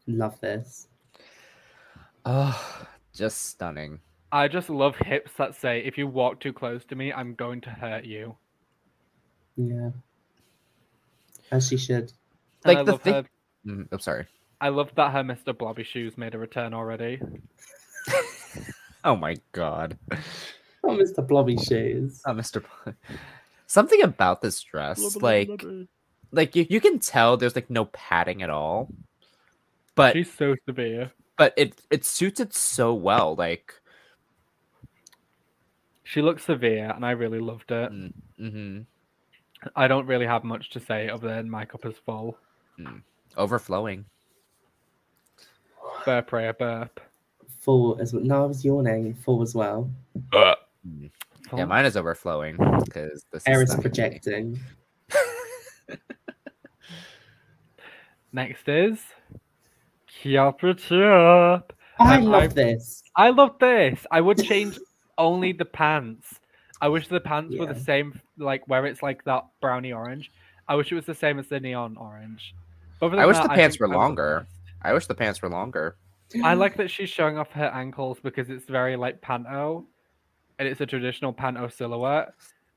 Love 0.05 0.39
this. 0.41 0.87
Oh, 2.25 2.85
just 3.13 3.41
stunning. 3.47 3.99
I 4.31 4.47
just 4.47 4.69
love 4.69 4.95
hips 4.97 5.31
that 5.39 5.55
say, 5.55 5.79
"If 5.83 5.97
you 5.97 6.05
walk 6.07 6.39
too 6.39 6.53
close 6.53 6.85
to 6.85 6.95
me, 6.95 7.11
I'm 7.11 7.33
going 7.33 7.61
to 7.61 7.71
hurt 7.71 8.05
you." 8.05 8.37
Yeah. 9.55 9.89
As 11.51 11.67
she 11.67 11.77
should. 11.77 12.13
And 12.63 12.65
Like 12.65 12.77
I 12.77 12.83
the 12.83 12.91
love 12.91 13.01
thing- 13.01 13.13
her. 13.15 13.25
Mm, 13.65 13.87
I'm 13.91 13.99
sorry. 13.99 14.27
I 14.61 14.69
love 14.69 14.91
that 14.95 15.11
her 15.13 15.23
Mr. 15.23 15.57
Blobby 15.57 15.83
shoes 15.83 16.17
made 16.17 16.35
a 16.35 16.37
return 16.37 16.73
already. 16.73 17.21
Oh 19.05 19.15
my 19.15 19.37
god. 19.53 19.97
Oh, 20.83 20.89
Mr. 20.97 21.25
Blobby 21.25 21.57
Shoes. 21.57 22.21
Oh, 22.25 22.31
Mr. 22.31 22.63
P- 22.63 22.91
Something 23.67 24.01
about 24.01 24.41
this 24.41 24.61
dress, 24.61 25.15
like, 25.17 25.63
like 26.31 26.55
you, 26.55 26.65
you 26.69 26.81
can 26.81 26.99
tell 26.99 27.37
there's 27.37 27.55
like 27.55 27.69
no 27.69 27.85
padding 27.85 28.41
at 28.41 28.49
all, 28.49 28.89
but 29.95 30.13
She's 30.15 30.33
so 30.33 30.55
severe. 30.65 31.11
but 31.37 31.53
it 31.55 31.79
it 31.89 32.03
suits 32.03 32.39
it 32.39 32.53
so 32.53 32.93
well. 32.93 33.35
Like, 33.35 33.73
She 36.03 36.21
looks 36.21 36.43
severe, 36.45 36.91
and 36.95 37.05
I 37.05 37.11
really 37.11 37.39
loved 37.39 37.71
it. 37.71 37.91
hmm 38.37 38.79
I 39.75 39.87
don't 39.89 40.07
really 40.07 40.25
have 40.25 40.43
much 40.45 40.69
to 40.71 40.79
say 40.79 41.09
other 41.09 41.27
than 41.27 41.49
my 41.49 41.65
cup 41.65 41.85
is 41.85 41.95
full. 42.05 42.37
overflowing. 43.37 44.05
Burp, 46.05 46.29
Reya, 46.31 46.57
burp. 46.57 46.99
Full 47.61 47.99
as 47.99 48.13
well. 48.13 48.23
No, 48.23 48.43
I 48.43 48.45
was 48.47 48.63
yawning. 48.63 49.13
Full 49.15 49.41
as 49.41 49.53
well. 49.55 49.89
Yeah, 50.33 51.65
mine 51.65 51.85
is 51.85 51.97
overflowing 51.97 52.55
because 52.85 53.25
this 53.33 53.43
Air 53.47 53.61
is 53.61 53.73
is 53.73 53.79
projecting. 53.79 54.59
Next 58.31 58.67
is 58.67 58.99
Kiara 60.07 60.77
Chirp. 60.77 61.73
I 61.99 62.17
Um, 62.17 62.25
love 62.25 62.43
I- 62.43 62.47
this. 62.47 63.03
I 63.15 63.29
love 63.31 63.57
this. 63.59 64.05
I 64.11 64.21
would 64.21 64.41
change 64.43 64.79
only 65.17 65.51
the 65.51 65.65
pants. 65.65 66.39
I 66.81 66.87
wish 66.87 67.07
the 67.09 67.19
pants 67.19 67.53
were 67.57 67.65
the 67.65 67.77
same, 67.79 68.21
like 68.37 68.65
where 68.69 68.85
it's 68.85 69.03
like 69.03 69.25
that 69.25 69.45
brownie 69.59 69.91
orange. 69.91 70.31
I 70.67 70.75
wish 70.75 70.91
it 70.91 70.95
was 70.95 71.05
the 71.05 71.15
same 71.15 71.37
as 71.39 71.47
the 71.49 71.59
neon 71.59 71.97
orange. 71.97 72.55
Other 73.01 73.15
I 73.17 73.19
than 73.21 73.27
wish 73.27 73.37
that, 73.37 73.43
the 73.43 73.49
pants 73.49 73.75
think 73.75 73.81
were 73.81 73.87
I 73.87 73.97
was 73.97 74.03
longer. 74.03 74.47
Impressed. 74.79 74.91
I 74.91 74.93
wish 74.93 75.05
the 75.07 75.15
pants 75.15 75.41
were 75.41 75.49
longer. 75.49 75.97
I 76.43 76.53
like 76.53 76.77
that 76.77 76.91
she's 76.91 77.09
showing 77.09 77.37
off 77.37 77.51
her 77.51 77.67
ankles 77.73 78.19
because 78.21 78.49
it's 78.49 78.65
very 78.65 78.95
like 78.95 79.21
panto, 79.21 79.87
and 80.59 80.67
it's 80.67 80.81
a 80.81 80.85
traditional 80.85 81.33
panto 81.33 81.67
silhouette. 81.67 82.33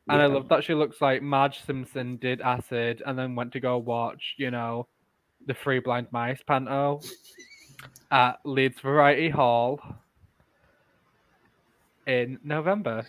And 0.08 0.20
I 0.20 0.26
love 0.26 0.48
that 0.48 0.64
she 0.64 0.74
looks 0.74 1.00
like 1.00 1.22
Marge 1.22 1.60
Simpson 1.64 2.16
did 2.16 2.40
acid 2.40 3.02
and 3.06 3.16
then 3.16 3.36
went 3.36 3.52
to 3.52 3.60
go 3.60 3.78
watch, 3.78 4.34
you 4.36 4.50
know, 4.50 4.88
the 5.46 5.54
Free 5.54 5.78
Blind 5.78 6.08
Mice 6.10 6.42
panto 6.44 7.00
at 8.10 8.40
Leeds 8.44 8.80
Variety 8.80 9.28
Hall 9.28 9.80
in 12.06 12.38
November. 12.42 13.06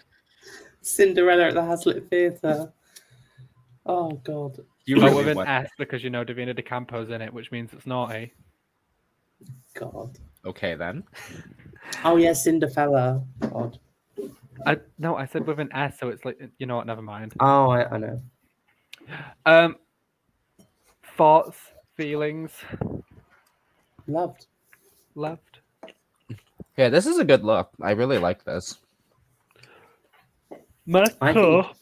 Cinderella 0.82 1.48
at 1.48 1.54
the 1.56 1.64
Hazlitt 1.66 2.10
Theatre. 2.10 2.72
Oh 3.86 4.12
God. 4.24 4.60
You 4.86 4.98
But 4.98 5.02
really 5.06 5.14
oh, 5.14 5.18
with 5.18 5.28
an 5.30 5.38
want- 5.38 5.50
S 5.50 5.70
because 5.80 6.04
you 6.04 6.10
know 6.10 6.24
Davina 6.24 6.56
De 6.56 6.62
Campo's 6.62 7.10
in 7.10 7.22
it, 7.22 7.34
which 7.34 7.52
means 7.52 7.74
it's 7.74 7.88
naughty. 7.88 8.34
God. 9.74 10.18
Okay 10.46 10.76
then. 10.76 11.04
Oh 12.04 12.18
yeah, 12.18 12.34
Cinderella. 12.34 13.24
God. 13.40 13.78
I 14.66 14.78
no, 15.00 15.16
I 15.16 15.26
said 15.26 15.46
with 15.46 15.60
an 15.60 15.70
S, 15.74 16.00
so 16.00 16.10
it's 16.10 16.24
like 16.26 16.40
you 16.58 16.66
know 16.66 16.78
what? 16.78 16.88
Never 16.88 17.02
mind. 17.02 17.34
Oh, 17.40 17.70
I, 17.70 17.90
I 17.94 17.98
know. 17.98 18.22
Um, 19.46 19.76
thoughts, 21.18 21.58
feelings, 21.98 22.52
Loved. 24.08 24.48
Loved. 25.16 25.60
Yeah, 26.78 26.90
this 26.90 27.06
is 27.06 27.20
a 27.20 27.26
good 27.26 27.44
look. 27.44 27.70
I 27.82 27.92
really 27.92 28.18
like 28.18 28.44
this. 28.44 28.78
My 30.86 31.06
I 31.22 31.34
think- 31.34 31.66
cup. 31.66 31.76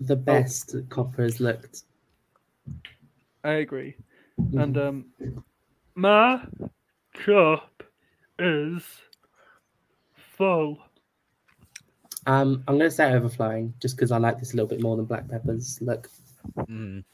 The 0.00 0.16
best 0.16 0.74
copper 0.88 1.22
has 1.22 1.38
looked. 1.38 1.84
I 3.44 3.52
agree. 3.52 3.94
And 4.36 4.76
um, 4.76 5.04
my 5.94 6.42
cup 7.14 7.82
is 8.38 8.84
full. 10.36 10.78
Um, 12.26 12.62
I'm 12.68 12.78
gonna 12.78 12.90
say 12.90 13.12
overflowing 13.12 13.74
just 13.80 13.96
because 13.96 14.12
I 14.12 14.18
like 14.18 14.38
this 14.38 14.52
a 14.52 14.56
little 14.56 14.68
bit 14.68 14.82
more 14.82 14.96
than 14.96 15.06
Black 15.06 15.28
Peppa's 15.28 15.80
look. 15.80 16.08
Mm. 16.56 17.04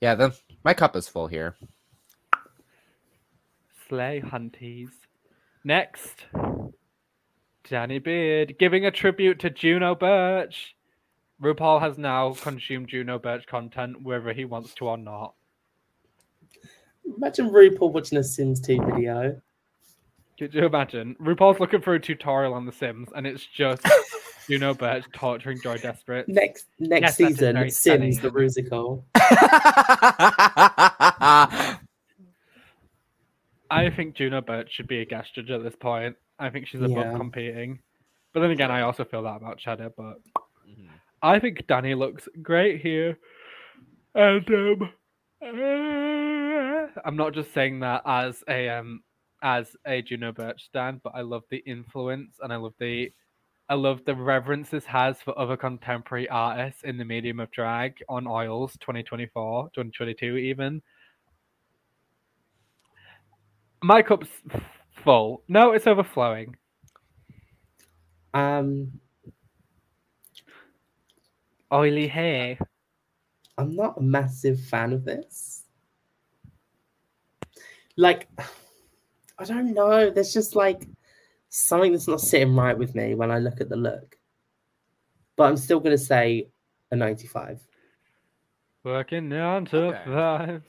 Yeah, 0.00 0.14
the 0.14 0.36
my 0.64 0.74
cup 0.74 0.96
is 0.96 1.08
full 1.08 1.26
here. 1.26 1.56
Slay 3.88 4.20
hunties. 4.24 4.90
Next, 5.64 6.26
Danny 7.68 7.98
Beard 7.98 8.56
giving 8.58 8.84
a 8.84 8.90
tribute 8.90 9.38
to 9.40 9.50
Juno 9.50 9.94
Birch. 9.94 10.76
RuPaul 11.42 11.80
has 11.80 11.98
now 11.98 12.34
consumed 12.34 12.88
Juno 12.88 13.18
Birch 13.18 13.46
content 13.46 14.02
whether 14.02 14.32
he 14.32 14.44
wants 14.44 14.74
to 14.74 14.86
or 14.86 14.98
not. 14.98 15.34
Imagine 17.04 17.50
RuPaul 17.50 17.92
watching 17.92 18.18
a 18.18 18.24
Sims 18.24 18.60
2 18.60 18.80
video. 18.94 19.40
Could 20.38 20.54
you 20.54 20.64
imagine? 20.66 21.14
RuPaul's 21.20 21.60
looking 21.60 21.80
for 21.82 21.94
a 21.94 22.00
tutorial 22.00 22.54
on 22.54 22.64
The 22.66 22.72
Sims, 22.72 23.08
and 23.14 23.26
it's 23.26 23.44
just 23.44 23.82
Juno 24.48 24.74
Birch 24.74 25.04
torturing 25.12 25.60
Joy 25.60 25.76
Desperate. 25.78 26.28
Next 26.28 26.66
next 26.78 27.02
Yes, 27.02 27.16
that 27.18 27.24
is 27.30 27.36
season, 27.36 27.70
Sims 27.70 28.18
funny. 28.18 28.30
the 28.32 28.38
musical. 28.38 29.04
I 33.70 33.88
think 33.96 34.14
Juno 34.16 34.40
Birch 34.40 34.70
should 34.72 34.88
be 34.88 35.00
a 35.00 35.04
guest 35.04 35.34
judge 35.34 35.50
at 35.50 35.62
this 35.62 35.76
point. 35.76 36.16
I 36.38 36.50
think 36.50 36.66
she's 36.66 36.80
above 36.82 36.90
Yeah. 37.06 37.16
competing. 37.16 37.80
But 38.32 38.40
then 38.40 38.50
again, 38.50 38.70
I 38.70 38.82
also 38.82 39.04
feel 39.04 39.22
that 39.22 39.36
about 39.36 39.58
Cheddar. 39.58 39.90
But 39.96 40.18
Mhm. 40.66 40.88
I 41.22 41.38
think 41.38 41.66
Danny 41.66 41.94
looks 41.94 42.28
great 42.42 42.80
here. 42.80 43.18
And 44.14 44.46
um, 44.50 44.82
uh, 45.42 45.46
I'm 47.04 47.16
not 47.16 47.34
just 47.34 47.52
saying 47.52 47.80
that 47.80 48.02
as 48.04 48.42
a 48.48 48.68
um 48.68 49.02
as 49.42 49.76
a 49.86 50.02
Juno 50.02 50.32
Birch 50.32 50.64
stand, 50.64 51.00
but 51.02 51.14
I 51.14 51.22
love 51.22 51.42
the 51.50 51.62
influence 51.66 52.36
and 52.40 52.52
I 52.52 52.56
love 52.56 52.74
the 52.78 53.12
I 53.68 53.74
love 53.74 54.04
the 54.04 54.14
reverence 54.14 54.70
this 54.70 54.84
has 54.84 55.20
for 55.22 55.38
other 55.38 55.56
contemporary 55.56 56.28
artists 56.28 56.82
in 56.82 56.98
the 56.98 57.04
medium 57.04 57.40
of 57.40 57.50
drag 57.50 58.02
on 58.08 58.26
Oils 58.26 58.72
2024, 58.80 59.70
2022 59.74 60.36
even. 60.36 60.82
My 63.82 64.02
cup's 64.02 64.28
full. 65.02 65.42
No, 65.48 65.72
it's 65.72 65.86
overflowing. 65.86 66.56
Um, 68.34 69.00
Oily 71.72 72.06
hair. 72.06 72.58
I'm 73.58 73.74
not 73.74 73.98
a 73.98 74.02
massive 74.02 74.60
fan 74.60 74.92
of 74.92 75.04
this. 75.04 75.61
Like, 77.96 78.28
I 79.38 79.44
don't 79.44 79.74
know. 79.74 80.10
There's 80.10 80.32
just 80.32 80.54
like 80.56 80.88
something 81.48 81.92
that's 81.92 82.08
not 82.08 82.20
sitting 82.20 82.54
right 82.56 82.76
with 82.76 82.94
me 82.94 83.14
when 83.14 83.30
I 83.30 83.38
look 83.38 83.60
at 83.60 83.68
the 83.68 83.76
look. 83.76 84.16
But 85.36 85.44
I'm 85.44 85.56
still 85.56 85.80
going 85.80 85.96
to 85.96 86.02
say 86.02 86.48
a 86.90 86.96
95. 86.96 87.60
Working 88.84 89.32
on 89.32 89.64
to 89.66 89.76
Okay. 89.88 90.02
five. 90.06 90.62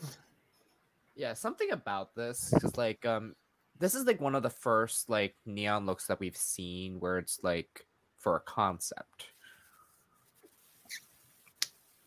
Yeah, 1.15 1.33
something 1.33 1.71
about 1.71 2.15
this 2.15 2.49
because 2.53 2.75
like 2.77 3.05
um 3.05 3.35
this 3.79 3.93
is 3.93 4.05
like 4.05 4.19
one 4.21 4.33
of 4.35 4.41
the 4.43 4.49
first 4.49 5.09
like 5.09 5.35
neon 5.45 5.85
looks 5.85 6.07
that 6.07 6.19
we've 6.19 6.37
seen 6.37 6.99
where 6.99 7.17
it's 7.19 7.39
like 7.43 7.85
for 8.17 8.35
a 8.35 8.39
concept. 8.39 9.27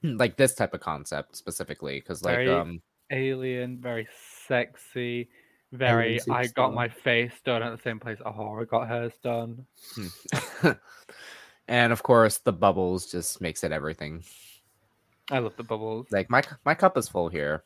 Hmm, 0.02 0.16
Like 0.16 0.36
this 0.36 0.54
type 0.54 0.74
of 0.74 0.80
concept 0.80 1.36
specifically 1.36 2.00
because 2.00 2.22
like 2.24 2.36
Very- 2.36 2.50
um 2.50 2.82
Alien, 3.12 3.78
very 3.80 4.08
sexy, 4.46 5.28
very. 5.72 6.14
Alien 6.16 6.30
I 6.30 6.46
got 6.48 6.70
superstar. 6.70 6.74
my 6.74 6.88
face 6.88 7.32
done 7.44 7.62
at 7.62 7.76
the 7.76 7.82
same 7.82 8.00
place 8.00 8.18
Ahura 8.24 8.66
got 8.66 8.88
hers 8.88 9.12
done. 9.22 9.66
hmm. 9.94 10.70
and 11.68 11.92
of 11.92 12.02
course 12.02 12.38
the 12.38 12.52
bubbles 12.52 13.10
just 13.10 13.40
makes 13.40 13.64
it 13.64 13.72
everything. 13.72 14.22
I 15.30 15.38
love 15.40 15.56
the 15.56 15.64
bubbles. 15.64 16.06
Like 16.10 16.30
my 16.30 16.42
my 16.64 16.74
cup 16.74 16.96
is 16.96 17.08
full 17.08 17.28
here. 17.28 17.64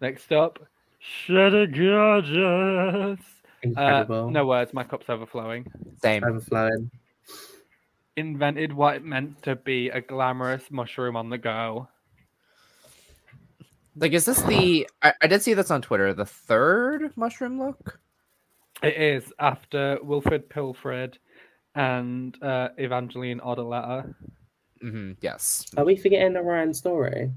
Next 0.00 0.32
up, 0.32 0.58
Cheddar 1.00 1.66
Gorgeous. 1.68 3.20
Uh, 3.64 3.68
Incredible. 3.68 4.30
no 4.30 4.46
words, 4.46 4.74
my 4.74 4.84
cup's 4.84 5.08
overflowing. 5.08 5.66
Same. 6.02 6.22
Overflowing. 6.24 6.90
Invented 8.16 8.72
what 8.72 8.96
it 8.96 9.04
meant 9.04 9.42
to 9.44 9.56
be 9.56 9.88
a 9.88 10.00
glamorous 10.00 10.70
mushroom 10.70 11.16
on 11.16 11.30
the 11.30 11.38
go. 11.38 11.88
Like 13.96 14.12
is 14.12 14.24
this 14.24 14.42
the 14.42 14.88
I, 15.02 15.12
I 15.22 15.26
did 15.26 15.42
see 15.42 15.54
this 15.54 15.70
on 15.70 15.82
Twitter, 15.82 16.12
the 16.12 16.26
third 16.26 17.12
mushroom 17.16 17.58
look? 17.58 18.00
It 18.82 18.96
is 18.96 19.32
after 19.38 19.98
Wilfred 20.02 20.48
Pilfred 20.50 21.18
and 21.74 22.40
uh, 22.42 22.68
Evangeline 22.78 23.40
Odaletta. 23.40 24.14
hmm 24.80 25.12
yes. 25.20 25.66
Are 25.76 25.84
we 25.84 25.96
forgetting 25.96 26.36
Orion's 26.36 26.78
story? 26.78 27.30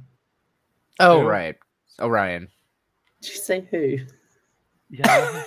Oh 1.00 1.22
Who? 1.22 1.28
right, 1.28 1.56
Orion. 2.00 2.48
Did 3.22 3.32
you 3.32 3.38
say 3.38 3.68
who? 3.72 3.98
Yeah. 4.90 5.44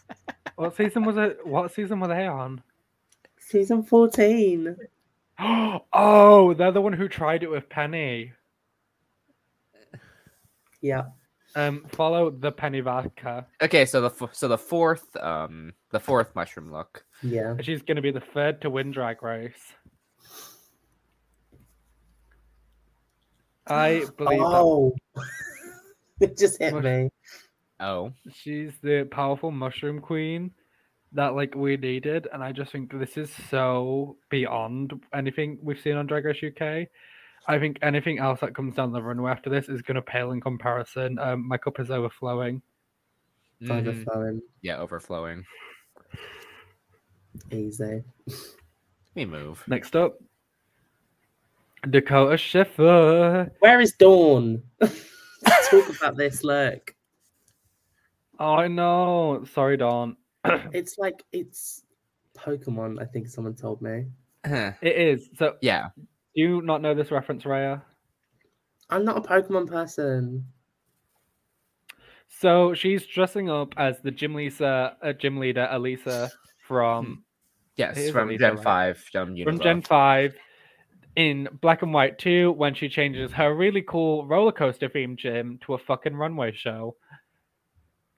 what 0.56 0.76
season 0.76 1.04
was 1.04 1.16
it? 1.16 1.46
What 1.46 1.72
season 1.72 2.00
were 2.00 2.08
they 2.08 2.26
on? 2.26 2.62
Season 3.38 3.82
14. 3.82 4.76
oh, 5.38 6.54
they're 6.54 6.72
the 6.72 6.80
one 6.80 6.92
who 6.92 7.08
tried 7.08 7.42
it 7.42 7.50
with 7.50 7.68
Penny. 7.68 8.32
Yeah. 10.80 11.04
Um, 11.56 11.84
follow 11.92 12.30
the 12.30 12.52
Penny 12.52 12.80
vodka. 12.80 13.46
Okay, 13.60 13.84
so 13.84 14.00
the 14.00 14.10
f- 14.10 14.30
so 14.34 14.46
the 14.46 14.56
fourth 14.58 15.16
um 15.16 15.72
the 15.90 15.98
fourth 15.98 16.34
mushroom 16.36 16.70
look. 16.70 17.04
Yeah. 17.22 17.56
She's 17.60 17.82
gonna 17.82 18.02
be 18.02 18.12
the 18.12 18.20
third 18.20 18.60
to 18.62 18.70
win 18.70 18.92
Drag 18.92 19.20
Race. 19.22 19.74
I 23.66 24.04
believe 24.16 24.40
Oh. 24.42 24.94
it 26.20 26.36
just 26.38 26.58
hit 26.58 26.72
Mush- 26.74 26.84
me. 26.84 27.10
Oh, 27.80 28.12
she's 28.32 28.72
the 28.82 29.08
powerful 29.10 29.50
mushroom 29.50 30.00
queen 30.00 30.50
that 31.12 31.34
like 31.34 31.54
we 31.54 31.76
needed, 31.76 32.28
and 32.32 32.42
I 32.44 32.52
just 32.52 32.70
think 32.72 32.92
this 32.92 33.16
is 33.16 33.30
so 33.48 34.16
beyond 34.30 34.92
anything 35.14 35.58
we've 35.62 35.80
seen 35.80 35.96
on 35.96 36.06
Drag 36.06 36.24
Race 36.24 36.42
UK. 36.44 36.86
I 37.46 37.58
think 37.58 37.78
anything 37.82 38.18
else 38.18 38.40
that 38.40 38.54
comes 38.54 38.74
down 38.74 38.92
the 38.92 39.02
runway 39.02 39.30
after 39.30 39.50
this 39.50 39.68
is 39.68 39.82
gonna 39.82 40.02
pale 40.02 40.32
in 40.32 40.40
comparison. 40.40 41.18
Um, 41.18 41.46
my 41.48 41.56
cup 41.58 41.80
is 41.80 41.90
overflowing. 41.90 42.62
mhm. 43.62 43.70
Overflowing. 43.70 44.42
yeah, 44.62 44.78
overflowing. 44.78 45.44
Easy. 47.50 48.02
Let 48.26 48.36
me 49.14 49.24
move. 49.24 49.62
Next 49.66 49.96
up, 49.96 50.18
Dakota 51.88 52.36
Schiffer. 52.36 53.50
Where 53.60 53.80
is 53.80 53.92
Dawn? 53.92 54.62
Talk 54.80 55.96
about 55.96 56.16
this 56.16 56.44
look. 56.44 56.94
Oh, 58.38 58.54
I 58.54 58.68
know. 58.68 59.44
Sorry, 59.52 59.76
Dawn. 59.76 60.16
It's 60.72 60.96
like 60.98 61.22
it's 61.32 61.84
Pokemon, 62.36 63.00
I 63.00 63.04
think 63.04 63.28
someone 63.28 63.54
told 63.54 63.82
me. 63.82 64.06
It 64.44 64.78
is. 64.82 65.28
So, 65.38 65.56
yeah. 65.60 65.88
Do 66.34 66.42
you 66.42 66.62
not 66.62 66.82
know 66.82 66.94
this 66.94 67.10
reference, 67.10 67.44
Reya? 67.44 67.82
I'm 68.88 69.04
not 69.04 69.18
a 69.18 69.20
Pokemon 69.20 69.68
person. 69.68 70.46
So 72.28 72.74
she's 72.74 73.06
dressing 73.06 73.50
up 73.50 73.74
as 73.76 74.00
the 74.00 74.10
gym 74.10 74.34
Lisa, 74.34 74.96
uh, 75.02 75.12
gym 75.12 75.38
leader 75.38 75.68
Elesa 75.72 76.30
from 76.66 77.24
Yes, 77.76 78.10
from 78.10 78.28
Elesa, 78.28 78.38
Gen 78.38 78.54
right? 78.56 78.64
Five, 78.64 79.04
Gen 79.12 79.44
from 79.44 79.60
Gen 79.60 79.82
Five 79.82 80.34
in 81.16 81.48
Black 81.60 81.82
and 81.82 81.94
White 81.94 82.18
Two 82.18 82.52
when 82.52 82.74
she 82.74 82.88
changes 82.88 83.32
her 83.32 83.54
really 83.54 83.82
cool 83.82 84.26
roller 84.26 84.52
coaster 84.52 84.88
themed 84.88 85.16
gym 85.16 85.58
to 85.64 85.74
a 85.74 85.78
fucking 85.78 86.14
runway 86.14 86.52
show. 86.52 86.96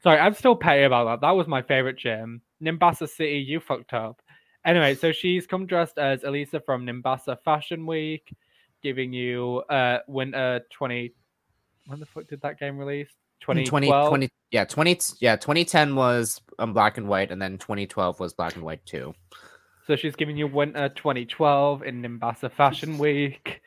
Sorry, 0.02 0.18
I'm 0.18 0.34
still 0.34 0.56
petty 0.56 0.82
about 0.82 1.04
that. 1.04 1.20
That 1.24 1.32
was 1.32 1.46
my 1.46 1.62
favorite 1.62 1.96
gym. 1.98 2.42
Nimbasa 2.62 3.08
City, 3.08 3.38
you 3.38 3.60
fucked 3.60 3.92
up. 3.92 4.20
Anyway, 4.64 4.94
so 4.94 5.12
she's 5.12 5.46
come 5.46 5.66
dressed 5.66 5.98
as 5.98 6.22
Elesa 6.22 6.64
from 6.64 6.86
Nimbasa 6.86 7.36
Fashion 7.44 7.86
Week, 7.86 8.34
giving 8.82 9.12
you 9.12 9.62
uh 9.68 9.98
winter 10.06 10.60
20 10.70 11.12
when 11.86 12.00
the 12.00 12.06
fuck 12.06 12.28
did 12.28 12.40
that 12.42 12.58
game 12.58 12.78
release? 12.78 13.08
20, 13.40 13.64
2012. 13.64 14.08
20 14.08 14.28
yeah, 14.52 14.64
20 14.64 14.98
yeah, 15.20 15.36
2010 15.36 15.96
was 15.96 16.40
um, 16.58 16.72
black 16.72 16.96
and 16.96 17.08
white 17.08 17.32
and 17.32 17.42
then 17.42 17.58
2012 17.58 18.20
was 18.20 18.32
black 18.32 18.54
and 18.54 18.64
white 18.64 18.84
too. 18.86 19.14
So 19.86 19.96
she's 19.96 20.14
giving 20.14 20.36
you 20.36 20.46
winter 20.46 20.88
2012 20.90 21.82
in 21.82 22.02
Nimbasa 22.02 22.52
Fashion 22.52 22.98
Week. 22.98 23.60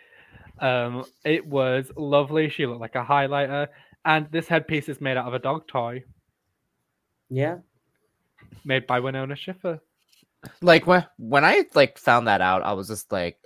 Um, 0.60 1.04
it 1.26 1.46
was 1.46 1.92
lovely. 1.98 2.50
She 2.50 2.66
looked 2.66 2.80
like 2.80 2.96
a 2.96 3.04
highlighter, 3.04 3.68
and 4.06 4.32
this 4.32 4.48
headpiece 4.48 4.88
is 4.88 5.02
made 5.02 5.18
out 5.18 5.28
of 5.28 5.34
a 5.34 5.40
dog 5.40 5.68
toy 5.68 6.04
Yeah. 7.30 7.58
made 8.64 8.88
by 8.88 9.02
Winona 9.02 9.36
Schiffer. 9.36 9.82
Like 10.62 10.88
when 10.88 11.06
when 11.18 11.46
I 11.46 11.66
like 11.74 11.98
found 11.98 12.28
that 12.28 12.42
out, 12.42 12.64
I 12.64 12.74
was 12.74 12.88
just 12.88 13.12
like 13.12 13.38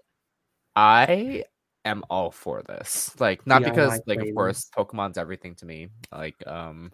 I 0.76 1.44
am 1.86 2.04
all 2.10 2.32
for 2.32 2.64
this. 2.64 3.16
Like 3.20 3.46
not 3.46 3.64
because 3.64 4.02
like 4.08 4.22
of 4.22 4.34
course 4.36 4.70
Pokemon's 4.76 5.18
everything 5.18 5.56
to 5.56 5.66
me. 5.66 5.90
Like 6.12 6.42
um 6.48 6.92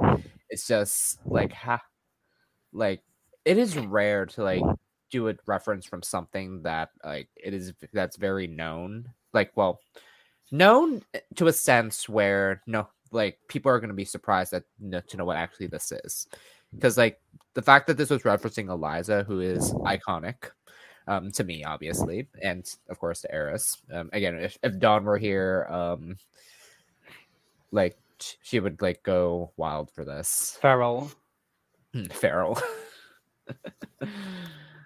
it's 0.50 0.68
just 0.68 1.20
like 1.26 1.52
ha 1.52 1.82
like 2.74 3.02
it 3.44 3.58
is 3.58 3.78
rare 3.78 4.26
to 4.26 4.44
like 4.44 4.64
do 5.12 5.30
a 5.30 5.36
reference 5.46 5.86
from 5.86 6.02
something 6.02 6.64
that 6.64 6.90
like 7.04 7.30
it 7.36 7.54
is 7.54 7.74
that's 7.94 8.18
very 8.18 8.48
known. 8.48 9.10
Like 9.34 9.52
well 9.56 9.80
known 10.52 11.02
to 11.36 11.48
a 11.48 11.54
sense 11.54 12.08
where 12.08 12.62
no 12.68 12.88
like 13.12 13.40
people 13.48 13.72
are 13.72 13.80
going 13.80 13.90
to 13.90 13.96
be 13.96 14.06
surprised 14.06 14.52
that 14.52 14.64
no, 14.80 15.00
to 15.00 15.18
know 15.18 15.26
what 15.26 15.38
actually 15.38 15.68
this 15.68 15.92
is 15.92 16.28
because 16.76 16.98
like 16.98 17.20
the 17.54 17.62
fact 17.62 17.88
that 17.88 17.98
this 17.98 18.10
was 18.10 18.24
referencing 18.24 18.68
Elesa, 18.68 19.26
who 19.26 19.40
is 19.40 19.74
iconic 19.74 20.52
um, 21.08 21.32
to 21.32 21.44
me, 21.44 21.64
obviously, 21.64 22.28
and 22.42 22.66
of 22.90 23.00
course 23.00 23.22
to 23.22 23.34
Eris. 23.34 23.82
Um, 23.92 24.10
again, 24.14 24.36
if, 24.36 24.58
if 24.62 24.80
Dawn 24.80 25.04
were 25.04 25.18
here, 25.18 25.68
um, 25.70 26.18
like 27.72 27.98
she 28.42 28.60
would 28.60 28.82
like 28.82 29.04
go 29.04 29.52
wild 29.58 29.92
for 29.92 30.06
this. 30.06 30.58
Feral. 30.62 31.12
Hmm, 31.94 32.06
Feral. 32.06 32.60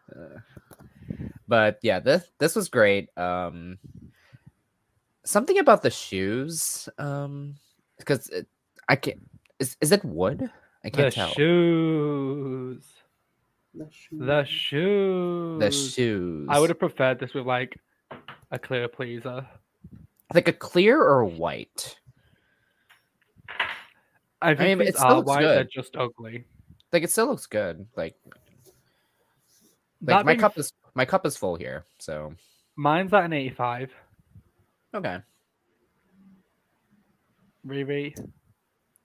Uh, 0.09 0.39
but 1.47 1.77
yeah, 1.83 1.99
this 1.99 2.23
this 2.39 2.55
was 2.55 2.67
great. 2.67 3.15
Um, 3.15 3.77
something 5.23 5.59
about 5.59 5.83
the 5.83 5.91
shoes, 5.91 6.89
um, 6.97 7.55
because 7.99 8.31
I 8.87 8.95
can't. 8.95 9.19
Is 9.59 9.77
is 9.81 9.91
it 9.91 10.03
wood? 10.03 10.49
I 10.83 10.89
The 10.89 10.91
can't 10.91 11.13
tell. 11.13 11.29
shoes. 11.31 12.85
The 13.73 13.87
shoe. 13.91 14.17
The 14.25 14.45
shoes. 14.45 15.59
the 15.59 15.71
shoes. 15.71 16.47
I 16.49 16.59
would 16.59 16.69
have 16.69 16.79
preferred 16.79 17.19
this 17.19 17.33
with 17.33 17.45
like 17.45 17.77
a 18.51 18.57
clear 18.59 18.87
pleaser. 18.87 19.45
like 20.33 20.47
a 20.47 20.53
clear 20.53 21.01
or 21.01 21.25
white. 21.25 21.99
I 24.41 24.55
think 24.55 24.79
mean, 24.79 24.79
these 24.79 24.89
it 24.89 24.97
still 24.97 25.07
are 25.07 25.15
looks 25.15 25.27
white. 25.27 25.41
They're 25.41 25.63
just 25.65 25.95
ugly. 25.97 26.45
Like 26.93 27.03
it 27.03 27.11
still 27.11 27.27
looks 27.27 27.45
good. 27.45 27.85
Like 27.97 28.15
That 30.01 30.15
like 30.17 30.25
my 30.25 30.31
being 30.33 30.39
cup 30.39 30.57
is 30.57 30.71
my 30.95 31.05
cup 31.05 31.25
is 31.25 31.35
full 31.37 31.55
here. 31.55 31.83
So 31.99 32.33
Mine's 32.77 33.13
at 33.13 33.25
an 33.25 33.33
85. 33.33 33.91
okay. 34.95 35.17
Riri. 37.67 38.15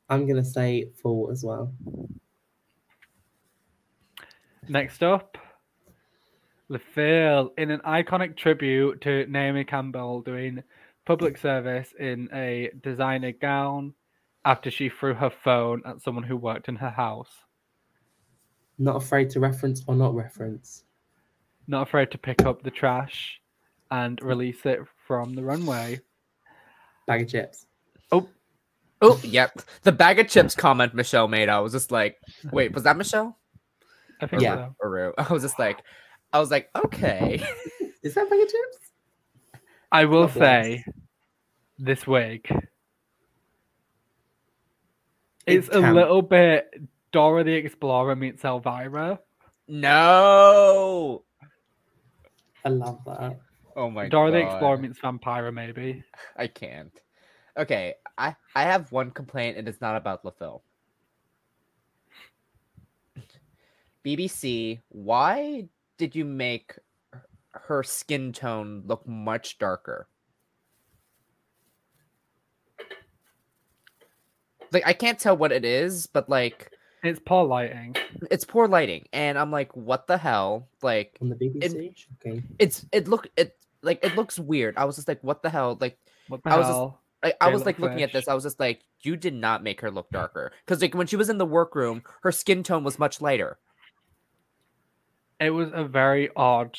I'm 0.09 0.27
gonna 0.27 0.45
say 0.45 0.91
full 1.03 1.31
as 1.31 1.45
well. 1.45 1.73
Next 4.69 5.03
up, 5.03 5.37
Le 6.69 6.79
Fil 6.79 7.53
in 7.59 7.71
an 7.71 7.81
iconic 7.81 8.37
tribute 8.37 9.01
to 9.03 9.27
Naomi 9.27 9.65
Campbell 9.65 10.23
doing 10.23 10.63
public 11.05 11.37
service 11.37 11.93
in 11.99 12.29
a 12.33 12.71
designer 12.83 13.33
gown 13.33 13.95
after 14.45 14.71
she 14.71 14.89
threw 14.89 15.15
her 15.15 15.31
phone 15.31 15.83
at 15.87 16.01
someone 16.01 16.25
who 16.25 16.37
worked 16.37 16.69
in 16.69 16.77
her 16.77 16.91
house. 16.91 17.31
Not 18.79 18.97
afraid 18.97 19.31
to 19.31 19.41
reference 19.41 19.83
or 19.87 19.95
not 19.95 20.15
reference. 20.15 20.85
Not 21.67 21.83
afraid 21.83 22.11
to 22.11 22.19
pick 22.19 22.45
up 22.45 22.63
the 22.63 22.71
trash 22.71 23.41
and 23.91 24.21
release 24.23 24.67
it 24.67 24.81
from 25.07 25.35
the 25.35 25.43
runway. 25.43 26.01
Bag 27.07 27.23
of 27.23 27.29
chips. 27.29 27.67
Oh 29.07 29.21
yep. 29.23 29.61
The 29.83 29.93
bag 29.93 30.19
of 30.19 30.29
chips 30.29 30.55
comment 30.55 30.95
Michelle 30.95 31.29
made. 31.29 31.49
I 31.49 31.61
was 31.61 31.73
just 31.73 31.91
like, 31.93 32.17
wait, 32.53 32.73
was 32.73 32.85
that 32.85 32.97
Michelle? 32.97 33.39
I 34.21 34.27
think 34.27 34.43
Yeah. 34.43 34.55
so. 34.69 34.77
Or 34.81 34.91
Rue? 34.91 35.13
I 35.19 35.31
was 35.33 35.43
just 35.43 35.59
like, 35.59 35.83
I 36.33 36.39
was 36.39 36.51
like, 36.51 36.71
okay. 36.75 37.45
Is 38.03 38.15
that 38.15 38.31
bag 38.31 38.41
of 38.41 38.49
chips? 38.49 38.79
I 39.93 40.05
will 40.07 40.27
God 40.27 40.35
bless. 40.35 40.65
say 40.65 40.85
this 41.79 42.07
wig. 42.07 42.47
It 45.47 45.55
It's 45.59 45.69
a 45.69 45.73
can- 45.81 45.95
little 45.95 46.23
bit 46.23 46.73
Dora 47.13 47.45
the 47.45 47.53
Explorer 47.53 48.17
meets 48.17 48.45
Elvira. 48.45 49.21
no. 49.69 51.25
I 52.65 52.71
love 52.71 53.01
that. 53.05 53.41
Oh 53.77 53.91
my 53.91 54.09
Dora 54.09 54.31
god. 54.31 54.37
the 54.37 54.41
Explorer 54.47 54.79
meets 54.79 54.99
Vampira, 54.99 55.53
maybe. 55.53 56.03
I 56.37 56.47
can't. 56.47 56.93
Okay, 57.57 57.95
I 58.19 58.35
I 58.55 58.63
have 58.63 58.91
one 58.93 59.11
complaint, 59.11 59.57
and 59.57 59.69
it's 59.69 59.81
not 59.81 59.97
about 59.97 60.25
Le 60.25 60.33
Fil. 60.33 60.63
BBC, 64.05 64.81
why 64.89 65.69
did 65.97 66.15
you 66.15 66.25
make 66.25 66.77
her- 67.13 67.27
her 67.53 67.83
skin 67.83 68.33
tone 68.33 68.83
look 68.87 69.07
much 69.07 69.59
darker? 69.59 70.09
Like 74.73 74.87
I 74.87 74.93
can't 74.93 75.19
tell 75.19 75.37
what 75.37 75.53
it 75.53 75.65
is, 75.65 76.07
but 76.07 76.29
like 76.29 76.71
It's 77.03 77.21
poor 77.25 77.45
lighting. 77.47 77.95
it's 78.31 78.45
poor 78.45 78.67
lighting, 78.67 79.07
and 79.13 79.39
I'm 79.39 79.51
like, 79.53 79.75
what 79.77 80.07
the 80.07 80.19
hell? 80.19 80.69
Like 80.83 81.17
On 81.21 81.29
the 81.29 81.37
BBC? 81.37 81.97
Shocking. 81.97 82.43
it's 82.59 82.85
it 82.93 83.07
look 83.07 83.29
it 83.37 83.57
like 83.83 84.05
it 84.05 84.17
looks 84.17 84.39
weird. 84.39 84.77
I 84.77 84.85
was 84.87 84.97
just 84.97 85.07
like, 85.09 85.23
what 85.23 85.43
the 85.43 85.51
hell? 85.51 85.79
Like 85.81 85.97
What 86.29 86.43
the 86.43 86.51
I 86.51 86.57
was 86.59 86.67
just- 86.67 86.77
hell? 86.77 87.01
I, 87.25 87.33
I 87.41 87.49
was 87.49 87.65
like 87.65 87.79
looking 87.79 88.03
at 88.03 88.13
this. 88.13 88.29
I 88.29 88.35
was 88.35 88.45
just 88.45 88.61
like, 88.61 88.83
you 89.01 89.17
did 89.17 89.35
not 89.35 89.63
make 89.63 89.81
her 89.81 89.91
look 89.91 90.11
darker 90.11 90.53
because 90.65 90.83
like 90.83 90.95
when 90.95 91.07
she 91.07 91.17
was 91.17 91.29
in 91.31 91.39
the 91.39 91.47
workroom, 91.47 92.03
her 92.23 92.31
skin 92.33 92.63
tone 92.63 92.85
was 92.85 92.99
much 92.99 93.21
lighter. 93.21 93.59
It 95.41 95.51
was 95.51 95.71
a 95.73 95.85
very 95.85 96.31
odd. 96.37 96.79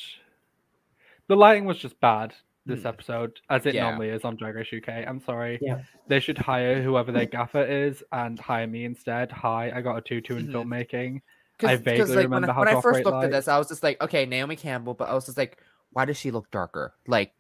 The 1.28 1.36
lighting 1.36 1.66
was 1.66 1.78
just 1.78 2.00
bad 2.00 2.34
this 2.66 2.82
Hmm. 2.82 2.88
episode, 2.88 3.40
as 3.50 3.66
it 3.66 3.76
Yeah. 3.76 3.84
normally 3.84 4.10
is 4.10 4.24
on 4.24 4.36
Drag 4.38 4.56
Race 4.56 4.72
UK. 4.74 4.90
I'm 5.08 5.20
sorry. 5.20 5.60
Yeah. 5.62 5.82
They 6.08 6.20
should 6.20 6.38
hire 6.38 6.82
whoever 6.82 7.12
their 7.12 7.26
gaffer 7.26 7.64
is 7.64 8.04
and 8.12 8.40
hire 8.40 8.66
me 8.68 8.86
instead. 8.86 9.32
Hi, 9.32 9.72
I 9.76 9.82
got 9.82 9.98
a 9.98 10.02
2 10.02 10.22
2 10.22 10.38
in 10.38 10.48
Mhm. 10.48 10.52
filmmaking. 10.54 11.22
Cause, 11.60 11.70
I 11.70 11.76
vaguely 11.78 12.00
'cause, 12.00 12.10
like, 12.10 12.18
remember 12.26 12.36
when, 12.48 12.50
I- 12.50 12.54
how 12.54 12.60
when 12.62 12.68
to 12.74 12.78
I 12.78 12.82
first 12.82 12.88
operate 13.00 13.06
looked 13.06 13.24
at 13.26 13.32
this, 13.32 13.48
I 13.48 13.58
was 13.58 13.68
just 13.68 13.82
like, 13.84 14.02
okay, 14.02 14.26
Naomi 14.26 14.56
Campbell, 14.56 14.94
but 14.94 15.10
I 15.10 15.14
was 15.14 15.26
just 15.26 15.38
like, 15.38 15.58
why 15.92 16.06
does 16.06 16.18
she 16.18 16.32
look 16.32 16.50
darker? 16.52 16.94
Like, 17.08 17.34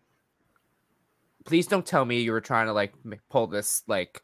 please 1.46 1.68
don't 1.68 1.86
tell 1.86 2.04
me 2.06 2.22
you 2.22 2.32
were 2.32 2.42
trying 2.42 2.68
to 2.68 2.74
like 2.74 2.94
pull 3.30 3.48
this 3.48 3.84
like 3.88 4.22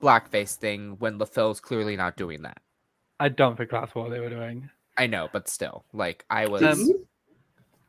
blackface 0.00 0.56
thing 0.56 0.96
when 0.98 1.18
Le 1.18 1.26
Fil's 1.26 1.60
clearly 1.60 1.96
not 1.96 2.16
doing 2.16 2.42
that. 2.42 2.58
I 3.20 3.28
don't 3.28 3.56
think 3.56 3.70
that's 3.70 3.94
what 3.94 4.10
they 4.10 4.18
were 4.18 4.30
doing. 4.30 4.68
I 4.98 5.06
know, 5.06 5.28
but 5.32 5.48
still, 5.48 5.84
like, 5.92 6.24
I 6.28 6.46
was. 6.46 6.62
Um, 6.62 7.06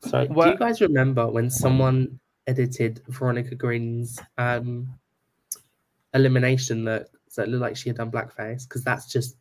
Sorry, 0.01 0.27
do 0.27 0.33
What- 0.33 0.49
you 0.49 0.57
guys 0.57 0.79
remember 0.79 1.27
when 1.27 1.49
someone 1.49 2.19
edited 2.45 3.01
Veronica 3.07 3.55
Green's 3.55 4.19
um, 4.37 4.87
elimination 6.13 6.83
look 6.85 7.07
so 7.29 7.41
it 7.41 7.49
looked 7.49 7.61
like 7.61 7.75
she 7.75 7.89
had 7.89 7.97
done 7.97 8.11
blackface? 8.11 8.67
Because 8.67 8.83
that's 8.83 9.11
just 9.11 9.37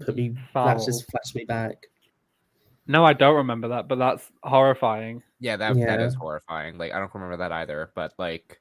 put 0.00 0.16
me, 0.16 0.34
that's 0.54 0.86
just 0.86 1.10
flashed 1.10 1.34
me 1.34 1.44
back. 1.44 1.86
No, 2.88 3.04
I 3.04 3.12
don't 3.12 3.36
remember 3.36 3.68
that, 3.68 3.86
but 3.86 3.98
that's 3.98 4.30
horrifying. 4.42 5.22
yeah, 5.40 5.56
that 5.56 5.74
that 5.76 6.00
Yeah. 6.00 6.06
is 6.06 6.14
horrifying. 6.14 6.78
Like, 6.78 6.92
I 6.92 6.98
don't 6.98 7.14
remember 7.14 7.36
that 7.36 7.52
either. 7.52 7.90
But 7.94 8.14
like, 8.18 8.60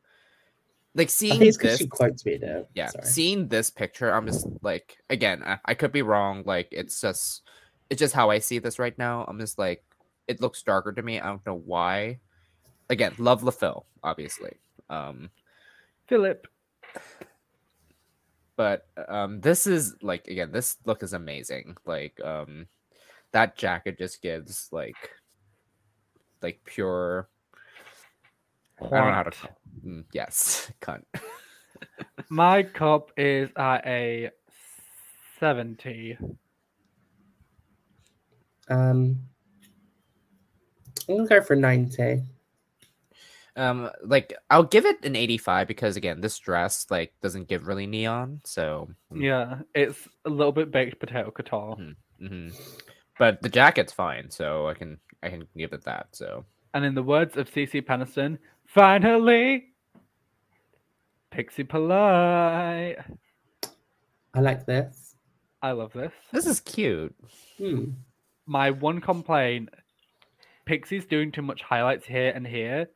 like 0.95 1.07
I 1.07 1.09
seeing 1.09 1.39
think 1.39 1.49
it's 1.49 1.57
this, 1.57 1.85
quotes 1.89 2.25
me 2.25 2.33
it. 2.33 2.69
yeah, 2.75 2.87
Sorry. 2.89 3.05
seeing 3.05 3.47
this 3.47 3.69
picture, 3.71 4.11
I'm 4.13 4.27
just 4.27 4.45
like, 4.61 4.97
again, 5.09 5.43
I, 5.45 5.59
I 5.65 5.73
could 5.75 5.91
be 5.93 6.01
wrong. 6.01 6.43
Like, 6.45 6.67
it's 6.71 6.99
just, 6.99 7.43
it's 7.89 7.99
just 7.99 8.13
how 8.13 8.29
I 8.29 8.39
see 8.39 8.59
this 8.59 8.79
right 8.79 8.97
now. 8.97 9.23
I'm 9.27 9.39
just 9.39 9.57
like, 9.57 9.83
it 10.27 10.41
looks 10.41 10.61
darker 10.61 10.91
to 10.91 11.01
me. 11.01 11.19
I 11.21 11.27
don't 11.27 11.45
know 11.45 11.61
why. 11.65 12.19
Again, 12.89 13.13
love 13.17 13.43
Le 13.43 13.51
Fil, 13.53 13.85
obviously. 14.03 14.57
Um, 14.89 15.29
Philip. 16.07 16.47
but 18.55 18.87
um 19.07 19.39
this 19.41 19.67
is 19.67 19.95
like 20.01 20.27
again 20.27 20.51
this 20.51 20.77
look 20.85 21.03
is 21.03 21.13
amazing 21.13 21.77
like 21.85 22.19
um 22.23 22.65
that 23.33 23.57
jacket 23.57 23.97
just 23.97 24.21
gives 24.21 24.69
like 24.71 24.95
like 26.41 26.59
pure 26.65 27.29
i 28.79 28.83
don't 28.83 28.91
know 28.91 29.11
how 29.11 29.23
to 29.23 29.29
Cunt. 29.31 29.49
mm, 29.85 30.05
yes 30.13 30.71
cunt 30.81 31.03
My 32.29 32.61
cup 32.63 33.11
is 33.15 33.49
at 33.55 33.85
a 33.87 34.31
70. 35.39 36.17
Um, 38.69 39.17
I'm 41.07 41.17
gonna 41.17 41.27
go 41.29 41.41
for 41.41 41.55
ninety. 41.55 42.23
um 43.55 43.89
like 44.03 44.33
i'll 44.49 44.63
give 44.63 44.85
it 44.85 45.03
an 45.05 45.15
85 45.15 45.67
because 45.67 45.95
again 45.95 46.19
this 46.21 46.37
dress 46.37 46.85
like 46.89 47.13
doesn't 47.21 47.47
give 47.47 47.65
really 47.67 47.87
neon 47.87 48.41
so 48.43 48.89
Yeah, 49.13 49.59
it's 49.73 49.97
a 50.25 50.29
little 50.29 50.51
bit 50.51 50.69
baked 50.71 50.99
potato 50.99 51.31
couture. 51.31 51.77
mhm. 52.21 52.53
But 53.19 53.41
the 53.41 53.49
jacket's 53.49 53.91
fine 53.93 54.29
so 54.29 54.67
i 54.67 54.73
can 54.73 54.97
i 55.23 55.29
can 55.29 55.47
give 55.57 55.73
it 55.73 55.83
that 55.85 56.07
so 56.11 56.45
And 56.73 56.85
in 56.85 56.93
the 56.95 57.03
words 57.03 57.35
of 57.37 57.49
CeCe 57.49 57.81
Peniston, 57.85 58.37
finally, 58.65 59.73
Pixie 61.31 61.63
Polite. 61.63 62.97
I 64.33 64.39
like 64.39 64.65
this. 64.65 65.15
I 65.61 65.71
love 65.71 65.93
this. 65.93 66.11
this 66.31 66.45
is 66.45 66.59
cute 66.59 67.15
Hmm. 67.57 67.91
My 68.45 68.69
one 68.71 69.01
complaint 69.01 69.69
Pixie's 70.65 71.05
doing 71.05 71.31
too 71.31 71.41
much 71.41 71.61
highlights 71.63 72.05
here 72.05 72.31
and 72.35 72.45
here, 72.45 72.87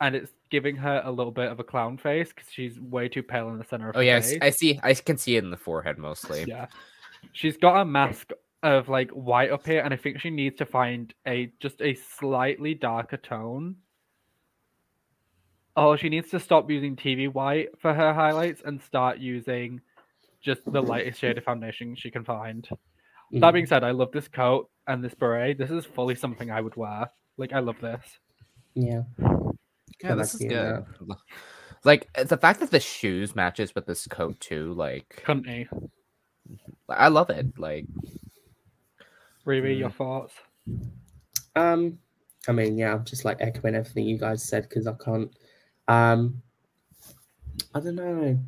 and 0.00 0.14
it's 0.14 0.30
giving 0.50 0.76
her 0.76 1.00
a 1.04 1.10
little 1.10 1.32
bit 1.32 1.50
of 1.50 1.58
a 1.58 1.64
clown 1.64 1.96
face 1.98 2.28
because 2.32 2.50
she's 2.52 2.78
way 2.78 3.08
too 3.08 3.22
pale 3.22 3.48
in 3.48 3.58
the 3.58 3.64
center 3.64 3.88
of 3.90 3.96
oh 3.96 3.98
her 3.98 4.04
yes 4.04 4.30
face. 4.30 4.38
i 4.42 4.50
see 4.50 4.78
i 4.84 4.94
can 4.94 5.16
see 5.18 5.36
it 5.36 5.42
in 5.42 5.50
the 5.50 5.56
forehead 5.56 5.98
mostly 5.98 6.44
Yeah. 6.46 6.66
She's 7.32 7.56
got 7.56 7.80
a 7.80 7.84
mask 7.84 8.30
of 8.74 8.88
like 8.88 9.10
white 9.10 9.50
up 9.50 9.66
here, 9.66 9.80
and 9.80 9.92
I 9.92 9.96
think 9.96 10.20
she 10.20 10.30
needs 10.30 10.56
to 10.56 10.66
find 10.66 11.12
a 11.26 11.52
just 11.60 11.80
a 11.80 11.94
slightly 11.94 12.74
darker 12.74 13.16
tone. 13.16 13.76
Oh, 15.76 15.96
she 15.96 16.08
needs 16.08 16.30
to 16.30 16.40
stop 16.40 16.70
using 16.70 16.96
TV 16.96 17.30
white 17.32 17.68
for 17.80 17.92
her 17.92 18.14
highlights 18.14 18.62
and 18.64 18.80
start 18.80 19.18
using 19.18 19.80
just 20.40 20.62
the 20.64 20.80
lightest 20.82 21.20
shade 21.20 21.36
of 21.36 21.44
foundation 21.44 21.94
she 21.96 22.10
can 22.10 22.24
find. 22.24 22.66
That 23.32 23.40
Mm. 23.50 23.52
being 23.52 23.66
said, 23.66 23.84
I 23.84 23.90
love 23.90 24.12
this 24.12 24.28
coat 24.28 24.70
and 24.86 25.02
this 25.04 25.14
beret. 25.14 25.58
This 25.58 25.70
is 25.70 25.84
fully 25.84 26.14
something 26.14 26.50
I 26.50 26.60
would 26.60 26.76
wear. 26.76 27.10
Like 27.36 27.52
I 27.52 27.58
love 27.58 27.80
this. 27.80 28.00
yeah. 28.74 29.02
Yeah, 30.02 30.14
this 30.14 30.16
like 30.16 30.24
is 30.24 30.30
seeing 30.32 30.48
good. 30.50 30.84
Like 31.84 32.08
the 32.14 32.36
fact 32.36 32.60
that 32.60 32.70
the 32.70 32.80
shoes 32.80 33.34
matches 33.34 33.74
with 33.74 33.86
this 33.86 34.06
coat 34.06 34.38
too, 34.40 34.72
like 34.74 35.22
Cunty. 35.26 35.66
I 36.88 37.08
love 37.08 37.30
it. 37.30 37.58
Like 37.58 37.86
Riri, 39.46 39.76
Mm. 39.76 39.78
your 39.78 39.90
thoughts? 39.90 40.34
Um, 41.54 41.98
I 42.48 42.52
mean, 42.52 42.76
yeah, 42.76 42.92
I'm 42.94 43.04
just 43.04 43.24
like 43.24 43.38
echoing 43.40 43.74
everything 43.74 44.06
you 44.06 44.18
guys 44.18 44.42
said 44.42 44.68
because 44.68 44.86
I 44.86 44.94
can't. 44.94 45.30
Um, 45.88 46.42
I 47.74 47.80
don't 47.80 47.94
know. 47.94 48.38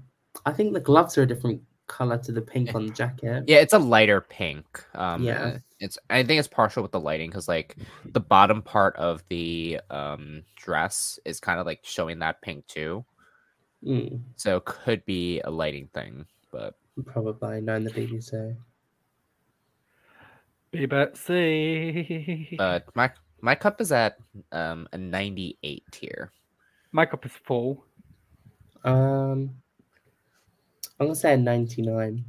I 0.45 0.53
think 0.53 0.75
the 0.75 0.81
gloves 0.81 1.17
are 1.19 1.23
a 1.23 1.27
different 1.27 1.63
color 1.87 2.19
to 2.19 2.33
the 2.33 2.43
pink 2.43 2.75
on 2.75 2.87
the 2.87 2.93
jacket. 2.93 3.45
yeah, 3.47 3.59
it's 3.59 3.73
a 3.73 3.79
lighter 3.79 4.21
pink. 4.21 4.85
Um 4.95 5.23
Yeah. 5.25 5.59
it's 5.81 5.97
I 6.11 6.23
think 6.23 6.39
it's 6.39 6.49
partial 6.49 6.83
with 6.83 6.93
the 6.93 7.01
lighting 7.01 7.31
because 7.31 7.49
like 7.49 7.77
the 8.13 8.21
bottom 8.21 8.61
part 8.61 8.95
of 8.97 9.23
the 9.31 9.81
um 9.89 10.43
dress 10.57 11.19
is 11.25 11.41
kind 11.41 11.59
of 11.59 11.65
like 11.67 11.81
showing 11.83 12.19
that 12.19 12.43
pink 12.43 12.67
too. 12.67 13.05
Mm, 13.83 14.21
So 14.37 14.59
it 14.59 14.65
could 14.67 15.03
be 15.07 15.41
a 15.41 15.51
lighting 15.51 15.89
thing, 15.95 16.27
but 16.53 16.75
probably 17.07 17.61
knowing 17.63 17.85
the 17.85 17.91
BBC. 17.91 18.55
Be 20.71 20.87
Betsy. 20.87 22.55
but 22.59 22.85
my 22.95 23.11
my 23.41 23.55
cup 23.55 23.81
is 23.81 23.93
at 23.93 24.17
um 24.53 24.89
a 24.93 24.99
98 24.99 25.83
here. 26.01 26.33
My 26.93 27.07
cup 27.07 27.25
is 27.27 27.33
full. 27.45 27.85
Um, 28.85 29.51
I'm 31.01 31.07
gonna 31.07 31.15
say 31.15 31.35
a 31.35 31.37
99. 31.37 32.25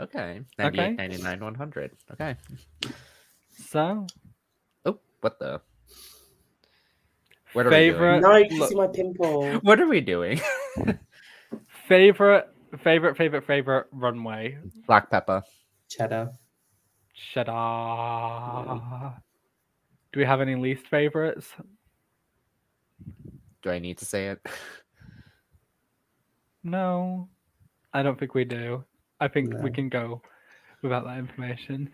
Okay. 0.00 0.40
98, 0.58 0.82
Okay. 0.82 0.94
99, 0.96 1.40
100. 1.40 1.90
Okay. 2.12 2.36
So 3.68 4.06
Oh, 4.86 4.98
what 5.20 5.38
the? 5.38 5.60
What 7.52 7.66
are 7.66 7.70
we 7.70 7.76
doing? 7.76 7.92
favorite 7.92 8.20
No, 8.20 8.36
you 8.36 8.48
can 8.48 8.58
look- 8.58 8.68
see 8.70 8.74
my 8.76 8.86
pimple. 8.86 9.58
What 9.62 9.80
are 9.80 9.88
we 9.88 10.00
doing? 10.00 10.40
favorite 11.88 12.48
favorite 12.82 13.16
favorite 13.16 13.44
favorite 13.46 13.86
runway 13.92 14.56
Black 14.86 15.10
Peppa. 15.10 15.42
Cheddar. 15.88 16.30
Cheddar. 17.32 19.14
Do 20.12 20.20
we 20.20 20.26
have 20.26 20.40
any 20.40 20.56
least 20.56 20.86
favorites? 20.88 21.48
Do 23.62 23.70
I 23.70 23.78
need 23.78 23.98
to 23.98 24.04
say 24.04 24.28
it? 24.28 24.40
No, 26.62 27.28
I 27.94 28.02
don't 28.02 28.18
think 28.18 28.34
we 28.34 28.44
do. 28.44 28.84
I 29.18 29.28
think 29.28 29.54
we 29.62 29.70
can 29.70 29.88
go 29.88 30.20
without 30.82 31.04
that 31.04 31.18
information. 31.18 31.90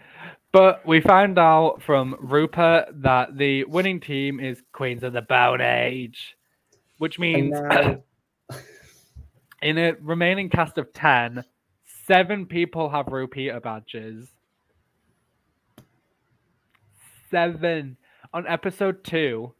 But 0.52 0.86
we 0.86 1.00
found 1.00 1.38
out 1.38 1.82
from 1.82 2.16
Rupert 2.20 2.86
that 3.02 3.36
the 3.36 3.64
winning 3.64 4.00
team 4.00 4.40
is 4.40 4.62
Queens 4.72 5.02
of 5.02 5.12
the 5.12 5.22
Bone 5.22 5.60
Age, 5.60 6.36
which 6.98 7.18
means 7.18 7.52
now, 7.52 8.02
in 9.62 9.78
a 9.78 9.92
remaining 10.00 10.48
cast 10.48 10.78
of 10.78 10.92
10, 10.92 11.44
seven 12.06 12.46
people 12.46 12.88
have 12.88 13.06
repeater 13.08 13.60
badges. 13.60 14.28
Seven. 17.30 17.96
On 18.34 18.46
episode 18.46 19.02
two, 19.04 19.52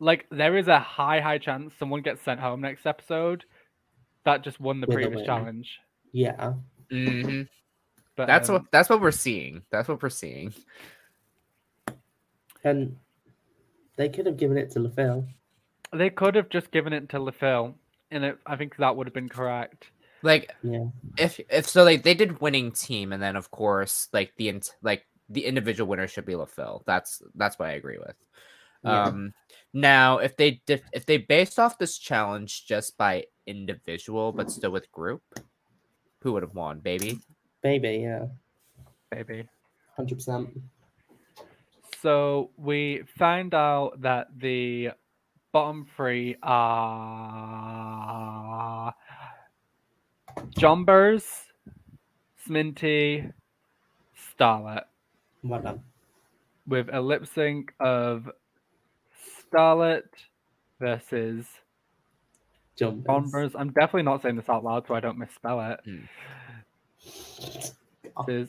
like, 0.00 0.26
there 0.30 0.56
is 0.56 0.68
a 0.68 0.78
high, 0.78 1.20
high 1.20 1.38
chance 1.38 1.72
someone 1.78 2.02
gets 2.02 2.22
sent 2.22 2.40
home 2.40 2.60
next 2.60 2.86
episode 2.86 3.44
that 4.24 4.42
just 4.42 4.60
won 4.60 4.80
the 4.80 4.86
With 4.86 4.94
previous 4.96 5.16
win. 5.16 5.24
challenge. 5.26 5.78
yeah. 6.12 6.52
hmm 6.90 7.42
But 8.16 8.26
That's 8.26 8.48
um, 8.48 8.54
what 8.56 8.64
that's 8.72 8.88
what 8.88 9.00
we're 9.00 9.10
seeing. 9.10 9.62
That's 9.70 9.88
what 9.88 10.02
we're 10.02 10.08
seeing. 10.10 10.52
And 12.64 12.96
they 13.96 14.08
could 14.08 14.26
have 14.26 14.36
given 14.36 14.56
it 14.56 14.70
to 14.72 14.80
Le 14.80 14.90
Fil. 14.90 15.24
they 15.92 16.10
could 16.10 16.34
have 16.34 16.48
just 16.48 16.70
given 16.70 16.92
it 16.92 17.08
to 17.10 17.20
Le 17.20 17.32
Fil, 17.32 17.74
and 18.10 18.24
it, 18.24 18.38
I 18.46 18.56
think 18.56 18.76
that 18.76 18.96
would 18.96 19.06
have 19.06 19.14
been 19.14 19.28
correct. 19.28 19.90
Like 20.22 20.54
Yeah. 20.62 20.86
if 21.16 21.40
if 21.48 21.68
so, 21.68 21.84
like 21.84 22.02
they 22.02 22.14
did 22.14 22.40
winning 22.40 22.72
team, 22.72 23.12
and 23.12 23.22
then 23.22 23.36
of 23.36 23.50
course 23.50 24.08
like 24.12 24.32
the 24.36 24.48
ent- 24.48 24.74
like 24.82 25.06
the 25.28 25.44
individual 25.44 25.88
winner 25.88 26.08
should 26.08 26.24
be 26.24 26.36
Le 26.36 26.46
Fil. 26.46 26.82
That's 26.86 27.22
that's 27.34 27.58
what 27.58 27.68
I 27.68 27.72
agree 27.72 27.98
with. 27.98 28.16
Yeah. 28.84 29.04
Um, 29.04 29.34
now 29.72 30.18
if 30.18 30.36
they 30.36 30.62
did 30.66 30.82
if 30.92 31.06
they 31.06 31.18
based 31.18 31.58
off 31.58 31.78
this 31.78 31.98
challenge 31.98 32.66
just 32.66 32.96
by 32.96 33.24
individual 33.46 34.32
but 34.32 34.50
still 34.50 34.70
with 34.70 34.90
group, 34.92 35.22
who 36.22 36.32
would 36.32 36.42
have 36.42 36.54
won, 36.54 36.80
baby? 36.80 37.18
Baby, 37.62 38.00
yeah, 38.04 38.26
Baby. 39.10 39.48
hundred 39.96 40.14
percent. 40.16 40.48
So 42.00 42.50
we 42.56 43.02
find 43.18 43.52
out 43.54 44.00
that 44.02 44.28
the 44.36 44.90
bottom 45.52 45.86
three 45.96 46.36
are 46.42 47.34
Jonbers, 50.58 51.24
Sminty, 52.48 53.32
Starlet, 54.38 54.82
Well 55.44 55.60
done. 55.60 55.80
with 56.66 56.88
a 56.92 57.00
lip 57.00 57.26
sync 57.32 57.72
of 57.78 58.28
Starlet 59.52 60.02
versus 60.80 61.46
Jonbers. 62.80 63.04
Jonbers. 63.04 63.52
I'm 63.58 63.68
definitely 63.72 64.02
not 64.02 64.22
saying 64.22 64.36
this 64.36 64.48
out 64.48 64.64
loud 64.64 64.86
so 64.88 64.94
I 64.94 65.00
don't 65.00 65.18
misspell 65.18 65.60
it. 65.60 65.80
Oh, 68.16 68.24
There's 68.26 68.48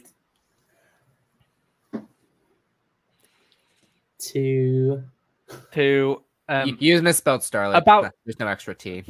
Two. 4.20 5.04
two 5.72 6.22
um, 6.50 6.68
you, 6.68 6.78
you 6.80 7.02
misspelled 7.02 7.44
Starlight. 7.44 7.82
about- 7.82 8.12
there's 8.26 8.40
no 8.40 8.48
extra 8.48 8.74
T. 8.76 9.04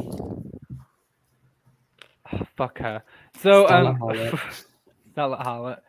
Fuck 2.57 2.79
her. 2.79 3.03
So, 3.41 3.65
Starlet 3.65 3.87
um, 3.87 3.99
Harlot. 3.99 4.39
Starlet 5.15 5.45
Harlot. 5.45 5.79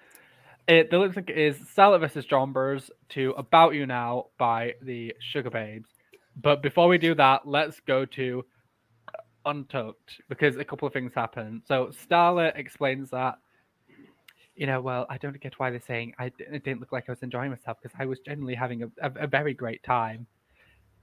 It, 0.69 0.91
the 0.91 0.99
lip 0.99 1.15
sync 1.15 1.31
is 1.31 1.57
Starlet 1.59 2.01
versus 2.01 2.27
Jonbers 2.27 2.91
to 3.11 3.33
About 3.33 3.75
You 3.75 3.87
Now 3.87 4.27
by 4.39 4.75
the 4.83 5.15
Sugababes. 5.35 5.87
But 6.41 6.63
before 6.63 6.89
we 6.89 6.99
do 6.99 7.15
that, 7.17 7.47
let's 7.47 7.81
go 7.81 8.05
to 8.07 8.45
Untucked 9.45 10.21
because 10.29 10.57
a 10.57 10.65
couple 10.65 10.87
of 10.87 10.93
things 10.93 11.13
happen. 11.15 11.63
So, 11.67 11.91
Starlet 12.09 12.57
explains 12.57 13.11
that, 13.11 13.39
you 14.55 14.67
know, 14.67 14.81
well, 14.81 15.07
I 15.09 15.19
don't 15.19 15.41
get 15.41 15.59
why 15.59 15.71
they're 15.71 15.81
saying 15.81 16.15
I 16.19 16.27
it 16.39 16.65
didn't 16.65 16.81
look 16.81 16.93
like 16.93 17.05
I 17.09 17.13
was 17.13 17.23
enjoying 17.23 17.51
myself 17.51 17.79
because 17.83 17.97
I 17.99 18.05
was 18.05 18.19
genuinely 18.21 18.55
having 18.55 18.83
a, 18.83 18.91
a, 19.03 19.25
a 19.25 19.27
very 19.27 19.55
great 19.55 19.83
time. 19.83 20.27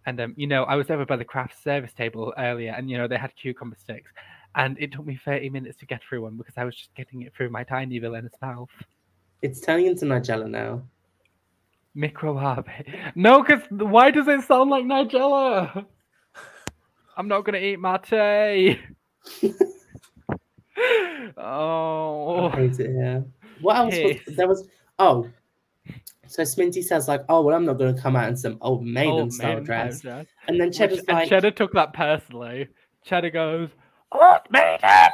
And, 0.06 0.22
um, 0.22 0.34
you 0.38 0.48
know, 0.48 0.64
I 0.64 0.76
was 0.76 0.90
over 0.90 1.06
by 1.06 1.18
the 1.18 1.26
craft 1.26 1.62
service 1.62 1.92
table 1.92 2.34
earlier 2.38 2.72
and, 2.72 2.90
you 2.90 2.98
know, 2.98 3.10
they 3.10 3.18
had 3.18 3.36
cucumber 3.36 3.76
sticks 3.78 4.12
and 4.58 4.78
it 4.80 4.92
took 4.92 5.06
me 5.06 5.18
30 5.24 5.50
minutes 5.52 5.78
to 5.78 5.86
get 5.86 6.02
through 6.04 6.24
one 6.24 6.36
because 6.36 6.56
I 6.58 6.66
was 6.66 6.76
just 6.76 6.94
getting 6.96 7.22
it 7.22 7.34
through 7.34 7.52
my 7.52 7.64
tiny 7.64 8.00
villainous 8.00 8.34
mouth. 8.42 8.70
It's 9.44 9.62
turning 9.62 9.86
into 9.86 10.06
Nigella 10.06 10.50
now. 10.50 10.82
Microwabe. 11.96 13.14
No, 13.16 13.44
because 13.44 13.62
why 13.70 14.12
does 14.12 14.28
it 14.28 14.42
sound 14.42 14.70
like 14.72 14.84
Nigella? 14.84 15.86
I'm 17.18 17.28
not 17.28 17.46
gonna 17.46 17.60
eat 17.60 17.80
mate. 17.80 18.80
oh, 21.38 22.50
I 22.52 22.56
hate 22.56 22.80
it 22.80 22.92
here. 22.92 23.26
What 23.62 23.78
else? 23.78 23.96
Was, 23.96 24.36
there 24.36 24.48
was. 24.48 24.68
Oh. 25.00 25.28
So 26.28 26.44
Sminty 26.44 26.84
says 26.84 27.08
like, 27.08 27.24
"Oh 27.30 27.42
well, 27.42 27.56
I'm 27.56 27.66
not 27.66 27.78
going 27.78 27.96
to 27.96 28.02
come 28.02 28.16
out 28.16 28.28
in 28.28 28.36
some 28.36 28.58
old 28.62 28.86
maiden 28.86 29.12
old 29.12 29.34
style 29.34 29.50
maiden 29.50 29.64
dress," 29.64 30.02
dress. 30.02 30.26
and 30.48 30.60
then 30.60 30.68
Which- 30.68 30.78
Cheddar's 30.78 31.00
and 31.08 31.28
Cheddar 31.30 31.52
took 31.52 31.72
that 31.74 31.94
personally. 31.94 32.68
Cheddar 33.06 33.30
goes, 33.30 33.70
"Old 34.12 34.42
maiden." 34.50 35.10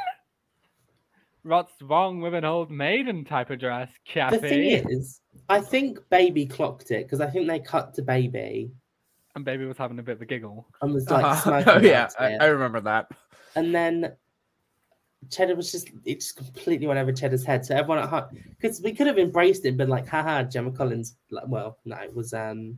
What's 1.44 1.74
wrong 1.82 2.22
with 2.22 2.34
an 2.34 2.46
old 2.46 2.72
maiden 2.72 3.26
type 3.26 3.50
of 3.50 3.60
dress, 3.60 3.90
Kathy? 4.06 4.38
"The 4.38 4.48
thing 4.50 4.64
is, 4.90 5.20
I 5.50 5.60
think 5.60 6.00
Baby 6.10 6.46
clocked 6.46 6.92
it 6.92 7.06
because 7.06 7.20
I 7.20 7.30
think 7.30 7.48
they 7.48 7.60
cut 7.60 7.94
to 7.96 8.02
Baby 8.02 8.72
and 9.36 9.44
baby 9.44 9.66
was 9.66 9.78
having 9.78 9.98
a 10.00 10.04
bit 10.04 10.14
of 10.18 10.22
a 10.22 10.26
giggle. 10.26 10.68
and 10.82 10.94
was 10.94 11.10
like, 11.10 11.26
Uh-huh. 11.26 11.64
oh 11.68 11.80
yeah, 11.80 12.08
I. 12.20 12.36
I 12.36 12.46
remember 12.46 12.80
that. 12.82 13.08
and 13.56 13.74
then 13.74 14.14
Cheddar 15.32 15.56
was 15.56 15.72
just 15.72 15.90
it 16.06 16.16
just 16.22 16.36
completely 16.36 16.86
went 16.88 17.00
over 17.00 17.12
Cheddar's 17.12 17.44
head. 17.44 17.66
So 17.66 17.76
everyone 17.76 18.00
at 18.00 18.10
home, 18.10 18.26
because 18.50 18.82
we 18.82 18.94
could 18.94 19.08
have 19.08 19.18
embraced 19.18 19.66
it 19.66 19.70
and 19.70 19.78
been 19.78 19.90
like, 19.90 20.08
haha, 20.08 20.44
Gemma 20.44 20.72
Collins. 20.72 21.16
Like, 21.32 21.46
well, 21.48 21.78
no, 21.86 21.96
it 21.98 22.14
was 22.16 22.34
um, 22.34 22.78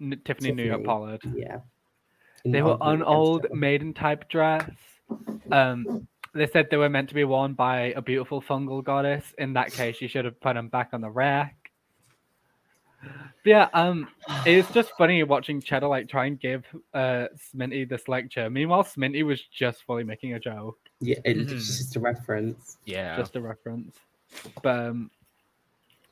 N- 0.00 0.20
Tiffany 0.24 0.52
New 0.52 0.64
York 0.64 0.84
Pollard. 0.84 1.20
yeah. 1.34 1.58
They 2.44 2.58
In 2.58 2.64
were 2.64 2.72
argument 2.82 3.02
an 3.02 3.14
old 3.14 3.46
maiden 3.52 3.94
type 3.94 4.28
dress. 4.28 4.68
Um, 5.50 6.06
they 6.34 6.46
said 6.46 6.68
they 6.70 6.76
were 6.76 6.88
meant 6.90 7.08
to 7.08 7.14
be 7.14 7.24
worn 7.24 7.54
by 7.54 7.92
a 7.96 8.02
beautiful 8.02 8.42
fungal 8.42 8.84
goddess. 8.84 9.34
In 9.38 9.54
that 9.54 9.72
case, 9.72 10.00
you 10.00 10.08
should 10.08 10.24
have 10.24 10.40
put 10.40 10.54
them 10.54 10.68
back 10.68 10.90
on 10.92 11.00
the 11.00 11.10
rack. 11.10 11.54
But 13.00 13.50
yeah, 13.50 13.68
um, 13.72 14.08
it's 14.44 14.70
just 14.72 14.90
funny 14.98 15.22
watching 15.22 15.60
Cheddar 15.62 15.86
like 15.88 16.08
try 16.08 16.26
and 16.26 16.38
give 16.38 16.64
uh 16.92 17.26
Sminty 17.36 17.88
this 17.88 18.08
lecture. 18.08 18.50
Meanwhile, 18.50 18.84
Sminty 18.84 19.24
was 19.24 19.40
just 19.42 19.84
fully 19.84 20.04
making 20.04 20.34
a 20.34 20.40
joke, 20.40 20.78
Yeah, 21.00 21.16
it's 21.24 21.52
Mhm. 21.52 21.56
just 21.56 21.96
a 21.96 22.00
reference. 22.00 22.76
Yeah. 22.84 23.16
just 23.16 23.36
a 23.36 23.40
reference. 23.40 23.96
But 24.62 24.86
um, 24.88 25.10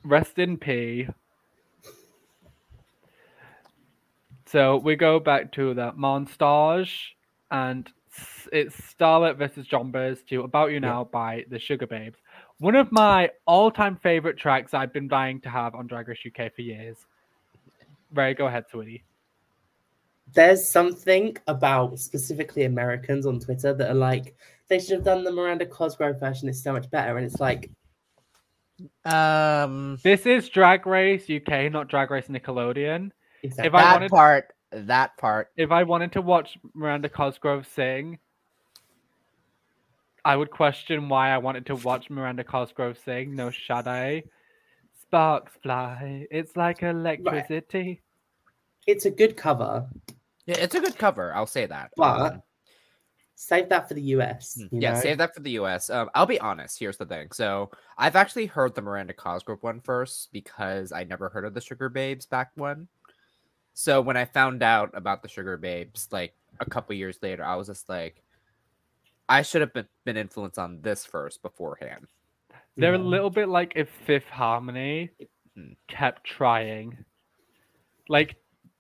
rest 0.05 0.39
in 0.39 0.57
peace. 0.57 1.09
So 4.47 4.77
we 4.77 4.95
go 4.97 5.19
back 5.19 5.53
to 5.53 5.75
the 5.75 5.93
montage, 5.93 7.09
and 7.51 7.87
s- 7.89 7.93
it's 8.53 8.77
Starlet 8.77 9.37
versus 9.37 9.67
Jonbers 9.67 10.25
to 10.29 10.43
About 10.43 10.71
You 10.71 10.81
Now 10.81 11.05
by 11.05 11.45
the 11.51 11.57
Sugababes. 11.59 12.15
One 12.59 12.75
of 12.77 12.91
my 12.93 13.31
all-time 13.47 13.97
favorite 13.97 14.39
tracks 14.39 14.73
I've 14.75 14.93
been 14.93 15.09
dying 15.09 15.41
to 15.43 15.49
have 15.51 15.75
on 15.75 15.87
Drag 15.87 16.09
Race 16.09 16.19
UK 16.27 16.53
for 16.55 16.63
years. 16.63 16.97
Ray, 18.15 18.35
go 18.35 18.47
ahead, 18.47 18.65
sweetie. 18.71 19.05
There's 20.33 20.67
something 20.69 21.37
about 21.47 21.99
specifically 21.99 22.65
Americans 22.65 23.27
on 23.27 23.39
Twitter 23.41 23.73
that 23.75 23.91
are 23.91 23.95
like, 23.95 24.35
they 24.69 24.79
should 24.81 24.93
have 24.97 25.05
done 25.05 25.23
the 25.23 25.31
Miranda 25.33 25.67
Cosgrove 25.67 26.19
version. 26.19 26.49
It's 26.49 26.63
so 26.63 26.73
much 26.73 26.91
better, 26.91 27.17
and 27.17 27.27
it's 27.27 27.41
like, 27.41 27.71
Um, 29.05 29.99
This 30.03 30.27
is 30.27 30.49
Drag 30.49 30.87
Race 30.87 31.29
UK, 31.31 31.71
not 31.71 31.89
Drag 31.89 32.11
Race 32.11 32.27
Nickelodeon. 32.29 33.11
exactly. 33.43 33.69
If 33.69 33.75
I 33.75 33.83
that 33.83 33.93
wanted- 33.95 34.11
part. 34.11 34.53
That 34.73 35.17
part. 35.17 35.51
if 35.57 35.71
I 35.71 35.85
wanted 35.85 36.13
to 36.13 36.21
watch 36.21 36.59
Miranda 36.75 37.09
Cosgrove 37.09 37.67
sing, 37.75 38.19
I 40.25 40.37
would 40.37 40.51
question 40.51 41.09
why 41.09 41.31
I 41.31 41.39
wanted 41.39 41.67
to 41.67 41.77
watch 41.77 42.11
Miranda 42.11 42.43
Cosgrove 42.45 42.99
sing. 43.05 43.35
No 43.37 43.51
Sade. 43.51 44.25
Sparks 45.03 45.53
fly. 45.63 46.27
It's 46.33 46.57
like 46.57 46.83
electricity. 46.83 48.03
it's 48.89 49.05
a 49.07 49.11
good 49.11 49.37
cover, 49.37 49.89
Yeah, 50.47 50.59
it's 50.59 50.75
a 50.75 50.81
good 50.81 50.99
cover. 50.99 51.33
I'll 51.35 51.47
say 51.47 51.67
that. 51.67 51.93
But- 51.97 52.33
Um, 52.35 52.43
save 53.37 53.69
that 53.69 53.87
for 53.87 53.95
the 53.95 54.03
US. 54.17 54.57
Hmm, 54.57 54.75
You 54.75 54.81
yeah, 54.83 54.93
know? 54.95 55.01
save 55.01 55.19
that 55.19 55.33
for 55.35 55.41
the 55.41 55.51
US. 55.53 55.91
Um, 55.91 56.11
I'll 56.15 56.27
be 56.27 56.41
honest. 56.41 56.79
Here's 56.79 56.97
the 56.97 57.07
thing. 57.07 57.31
So 57.33 57.71
I've 57.97 58.17
actually 58.17 58.47
heard 58.47 58.75
the 58.75 58.83
Miranda 58.83 59.13
Cosgrove 59.15 59.63
one 59.63 59.81
first 59.81 60.33
because 60.33 60.91
I 60.91 61.05
never 61.05 61.29
heard 61.29 61.45
of 61.45 61.55
the 61.55 61.61
Sugababes 61.61 62.29
back 62.29 62.51
one. 62.57 62.89
So 63.79 64.01
when 64.01 64.17
I 64.17 64.25
found 64.25 64.63
out 64.63 64.91
about 64.95 65.21
the 65.21 65.29
Sugababes, 65.29 66.11
like 66.11 66.35
a 66.61 66.65
couple 66.65 66.95
years 66.95 67.19
later, 67.21 67.45
I 67.45 67.57
was 67.57 67.67
just 67.67 67.91
like, 67.91 68.23
I 69.29 69.43
should 69.43 69.61
have 69.61 69.75
been, 69.75 69.87
been 70.07 70.17
influenced 70.17 70.59
on 70.59 70.81
this 70.81 71.05
first 71.05 71.43
beforehand. 71.43 72.07
They're 72.79 72.95
a 72.95 72.99
little 72.99 73.29
bit 73.29 73.51
like 73.51 73.75
if 73.77 73.91
Fifth 74.07 74.29
Harmony 74.31 75.11
Hmm. 75.57 75.73
kept 75.89 76.25
trying. 76.25 77.05
Like 78.09 78.37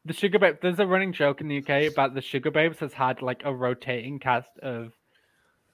the 0.06 0.14
Sugababes, 0.14 0.62
there's 0.62 0.78
a 0.78 0.86
running 0.86 1.12
joke 1.12 1.42
in 1.42 1.48
the 1.48 1.58
UK 1.58 1.92
about 1.92 2.14
the 2.14 2.20
Sugababes 2.20 2.78
has 2.78 2.94
had 2.94 3.20
like 3.20 3.42
a 3.44 3.54
rotating 3.54 4.18
cast 4.18 4.50
of, 4.62 4.92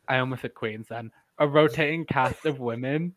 I 0.09 0.18
almost 0.18 0.43
said 0.43 0.55
queens 0.55 0.87
then, 0.89 1.12
a 1.39 1.47
rotating 1.47 2.07
cast 2.07 2.45
of 2.45 2.59
women 2.59 3.14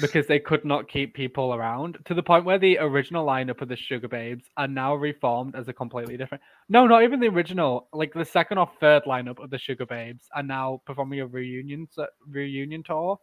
because 0.00 0.26
they 0.26 0.38
could 0.38 0.64
not 0.64 0.88
keep 0.88 1.14
people 1.14 1.54
around 1.54 1.98
to 2.06 2.14
the 2.14 2.22
point 2.22 2.44
where 2.44 2.58
the 2.58 2.78
original 2.78 3.26
lineup 3.26 3.60
of 3.60 3.68
the 3.68 3.76
Sugababes 3.76 4.44
are 4.56 4.68
now 4.68 4.94
reformed 4.94 5.54
as 5.54 5.68
a 5.68 5.72
completely 5.72 6.16
different. 6.16 6.42
No, 6.68 6.86
not 6.86 7.02
even 7.02 7.20
the 7.20 7.28
original. 7.28 7.88
Like 7.92 8.14
the 8.14 8.24
second 8.24 8.58
or 8.58 8.70
third 8.80 9.04
lineup 9.04 9.42
of 9.42 9.50
the 9.50 9.58
Sugababes 9.58 10.22
are 10.34 10.42
now 10.42 10.80
performing 10.86 11.20
a 11.20 11.26
reunion 11.26 11.88
s- 11.96 12.08
reunion 12.28 12.82
tour 12.82 13.18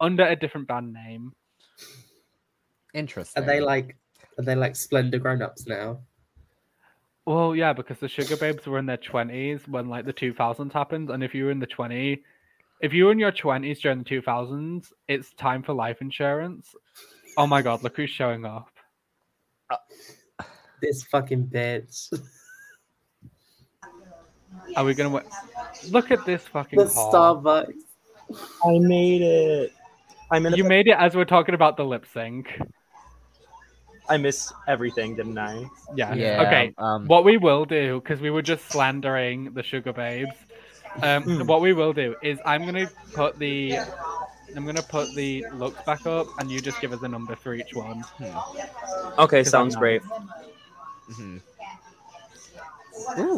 under 0.00 0.26
a 0.26 0.36
different 0.36 0.68
band 0.68 0.92
name. 0.92 1.32
Interesting. 2.94 3.42
Are 3.42 3.46
they 3.46 3.60
like, 3.60 3.96
are 4.38 4.44
they 4.44 4.54
like 4.54 4.74
Splendor 4.76 5.18
grown 5.18 5.42
ups 5.42 5.66
now? 5.66 6.00
Well, 7.26 7.54
yeah, 7.54 7.74
because 7.74 7.98
the 7.98 8.06
Sugababes 8.06 8.66
were 8.66 8.78
in 8.78 8.86
their 8.86 8.96
twenties 8.96 9.60
when 9.68 9.88
like 9.88 10.06
the 10.06 10.12
two 10.14 10.32
thousands 10.32 10.72
happened, 10.72 11.10
and 11.10 11.22
if 11.22 11.34
you 11.34 11.44
were 11.44 11.50
in 11.50 11.58
the 11.58 11.66
twenty, 11.66 12.22
if 12.80 12.92
you 12.92 13.06
were 13.06 13.12
in 13.12 13.18
your 13.18 13.32
twenties 13.32 13.80
during 13.80 13.98
the 13.98 14.04
two 14.04 14.22
thousands, 14.22 14.92
it's 15.08 15.32
time 15.34 15.62
for 15.62 15.72
life 15.72 16.00
insurance. 16.00 16.74
Oh 17.36 17.46
my 17.46 17.62
god, 17.62 17.82
look 17.82 17.96
who's 17.96 18.10
showing 18.10 18.44
up! 18.44 18.70
This 20.80 21.02
fucking 21.02 21.48
bitch. 21.48 22.12
Are 24.76 24.84
we 24.84 24.94
gonna? 24.94 25.08
Wa- 25.08 25.22
look 25.90 26.10
at 26.10 26.24
this 26.24 26.42
fucking 26.44 26.78
the 26.78 26.84
whore. 26.84 27.12
Starbucks. 27.12 27.72
I 28.64 28.78
made 28.78 29.22
it. 29.22 29.72
I'm 30.30 30.46
in. 30.46 30.54
You 30.54 30.64
a, 30.64 30.68
made 30.68 30.86
it 30.86 30.96
as 30.96 31.16
we're 31.16 31.24
talking 31.24 31.54
about 31.54 31.76
the 31.76 31.84
lip 31.84 32.06
sync. 32.12 32.60
I 34.08 34.16
missed 34.16 34.52
everything, 34.66 35.16
didn't 35.16 35.38
I? 35.38 35.66
Yeah. 35.94 36.14
Yeah. 36.14 36.42
Okay. 36.46 36.74
Um, 36.78 37.06
What 37.06 37.24
we 37.24 37.36
will 37.36 37.64
do, 37.64 38.00
because 38.00 38.20
we 38.20 38.30
were 38.30 38.42
just 38.42 38.70
slandering 38.70 39.52
the 39.52 39.62
Sugababes. 39.62 40.32
Um, 41.02 41.24
Mm. 41.24 41.46
what 41.46 41.60
we 41.60 41.72
will 41.72 41.92
do 41.92 42.16
is 42.22 42.38
I'm 42.44 42.64
gonna 42.66 42.88
put 43.12 43.38
the 43.38 43.78
I'm 44.56 44.64
gonna 44.66 44.82
put 44.82 45.14
the 45.14 45.44
looks 45.54 45.80
back 45.84 46.06
up, 46.06 46.26
and 46.38 46.50
you 46.50 46.60
just 46.60 46.80
give 46.80 46.92
us 46.92 47.02
a 47.02 47.08
number 47.08 47.36
for 47.36 47.54
each 47.54 47.74
one. 47.74 48.04
Okay, 49.18 49.44
sounds 49.44 49.74
I'm 49.74 49.80
great. 49.80 50.02
mhm. 51.10 51.40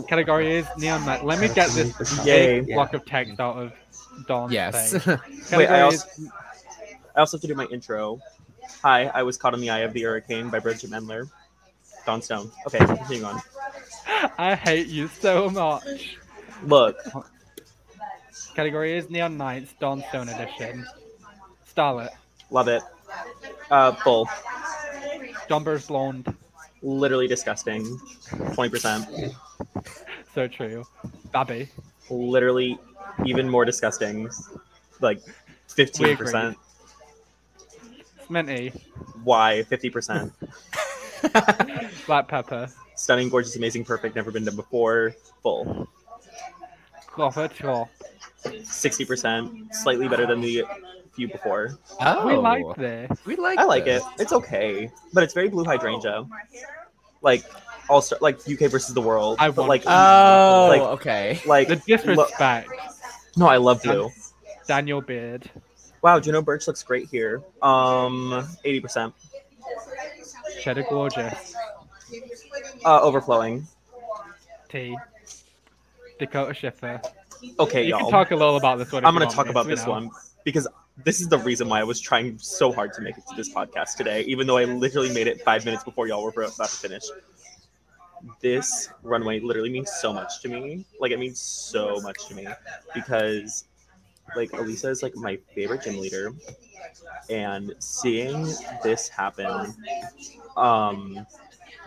Category 0.09 0.57
is 0.57 0.67
neon 0.79 1.05
night. 1.05 1.25
Let 1.25 1.39
me 1.39 1.49
get 1.49 1.71
this 1.71 2.25
Yay. 2.25 2.61
big 2.61 2.75
block 2.75 2.95
of 2.95 3.05
text 3.05 3.39
out 3.41 3.57
of 3.57 3.73
Dawn's 4.27 4.53
Yes. 4.53 4.93
face. 4.93 5.07
Wait, 5.07 5.19
Category 5.49 5.67
I 5.69 5.89
is- 5.89 6.03
also, 6.03 6.23
I 7.15 7.21
also 7.21 7.37
have 7.37 7.43
to 7.43 7.47
do 7.49 7.55
my 7.55 7.67
intro. 7.67 8.21
Hi, 8.83 9.07
I 9.07 9.23
was 9.23 9.37
caught 9.37 9.53
in 9.55 9.61
the 9.61 9.69
eye 9.71 9.81
of 9.81 9.93
the 9.93 10.03
hurricane 10.03 10.49
by 10.49 10.61
Bridgit 10.61 10.89
Mendler. 10.91 11.29
Dawn 12.07 12.23
Stone. 12.23 12.51
Okay, 12.67 12.79
continuing 12.79 13.25
on. 13.25 13.41
I 14.39 14.55
hate 14.55 14.87
you 14.87 15.09
so 15.09 15.51
much. 15.51 16.17
Look, 16.65 16.97
Category 18.55 18.96
is 18.96 19.09
Neon 19.11 19.36
Nights 19.36 19.74
Dawnstone 19.80 20.28
Edition. 20.28 20.86
Starlet. 21.74 22.11
love 22.51 22.68
it. 22.68 22.82
Uh, 23.70 23.92
full. 23.92 24.26
Jonbers 25.48 25.86
Blonde. 25.88 26.34
Literally 26.82 27.28
disgusting. 27.28 27.84
20%. 28.30 29.34
So 30.34 30.48
true. 30.48 30.84
Babby. 31.32 31.68
Literally 32.09 32.78
even 33.24 33.48
more 33.48 33.64
disgusting. 33.64 34.28
Like 35.01 35.20
15%. 35.68 36.57
Minty. 38.28 38.72
Why? 39.24 39.64
50%. 39.70 40.32
Black 42.07 42.28
Peppa. 42.28 42.70
Stunning, 42.94 43.28
gorgeous, 43.28 43.57
amazing, 43.57 43.84
perfect, 43.84 44.14
never 44.16 44.30
been 44.30 44.44
done 44.44 44.57
before. 44.57 45.14
Full. 45.42 45.88
Cloffer 47.09 47.53
Chop. 47.53 47.88
60%. 48.45 49.74
Slightly 49.74 50.09
better 50.09 50.26
than 50.26 50.41
the 50.41 50.64
few 51.12 51.28
before. 51.28 51.78
oh, 52.01 52.26
We 52.26 52.34
like 52.36 52.76
this. 52.76 53.11
We 53.26 53.36
like. 53.36 53.59
I 53.59 53.64
like 53.64 53.84
this. 53.84 54.03
it. 54.03 54.20
It's 54.22 54.32
okay, 54.32 54.91
but 55.12 55.22
it's 55.22 55.34
very 55.34 55.49
blue 55.49 55.64
hydrangea. 55.64 56.26
Like 57.22 57.45
all 57.88 58.01
star, 58.01 58.18
like 58.22 58.38
UK 58.49 58.70
versus 58.70 58.95
the 58.95 59.01
world. 59.03 59.36
I 59.41 59.49
but 59.49 59.59
want 59.62 59.68
like, 59.68 59.82
Oh, 59.86 60.66
Like- 60.70 60.80
okay. 61.01 61.41
like 61.47 61.68
The 61.68 61.76
difference 61.76 62.22
back. 62.38 62.66
no, 63.36 63.47
I 63.47 63.57
love 63.59 63.82
blue. 63.82 64.11
Daniel 64.66 65.01
Beard. 65.01 65.51
Wow, 66.03 66.20
Juno 66.20 66.41
Birch 66.41 66.66
looks 66.66 66.82
great 66.82 67.09
here. 67.11 67.43
Um, 67.61 68.49
eighty 68.64 68.80
percent. 68.80 69.12
Cheddar 70.62 70.84
Gorgeous. 70.88 71.55
Uh, 72.84 73.01
overflowing. 73.03 73.66
T. 74.68 74.97
Dakota 76.18 76.55
Schiffer. 76.55 77.01
Okay, 77.59 77.84
You 77.84 77.99
y'all. 77.99 78.11
talk 78.11 78.30
a 78.30 78.36
little 78.36 78.57
about 78.57 78.78
this 78.78 78.93
one. 78.93 79.05
I'm 79.05 79.14
gonna 79.14 79.26
want 79.26 79.34
talk 79.36 79.49
about 79.49 79.66
this 79.66 79.84
know. 79.84 79.93
one 79.93 80.11
because 80.45 80.66
this 81.05 81.20
is 81.20 81.28
the 81.28 81.38
reason 81.38 81.68
why 81.68 81.80
I 81.80 81.84
was 81.84 82.01
trying 82.01 82.38
so 82.38 82.72
hard 82.72 82.93
to 82.95 83.03
make 83.03 83.16
it 83.16 83.24
to 83.28 83.36
this 83.36 83.53
podcast 83.53 83.97
today, 83.97 84.22
even 84.22 84.47
though 84.47 84.57
I 84.59 84.64
literally 84.64 85.12
made 85.12 85.26
it 85.26 85.41
five 85.43 85.64
minutes 85.64 85.84
before 85.84 86.07
y'all 86.07 86.22
were 86.22 86.30
about 86.30 86.51
to 86.57 86.66
finish. 86.66 87.05
This 88.41 88.91
runway 89.03 89.41
literally 89.41 89.70
means 89.70 89.91
so 90.01 90.12
much 90.12 90.41
to 90.43 90.49
me. 90.49 90.84
Like 91.01 91.12
it 91.12 91.18
means 91.18 91.41
so 91.41 92.01
much 92.03 92.26
to 92.28 92.34
me 92.34 92.47
because 92.95 93.64
like 94.36 94.51
Elesa 94.51 94.91
is 94.91 95.03
like 95.03 95.16
my 95.16 95.38
favorite 95.55 95.82
gym 95.82 95.99
leader 95.99 96.32
and 97.28 97.74
seeing 97.78 98.47
this 98.82 99.09
happen 99.09 99.74
um 100.57 101.26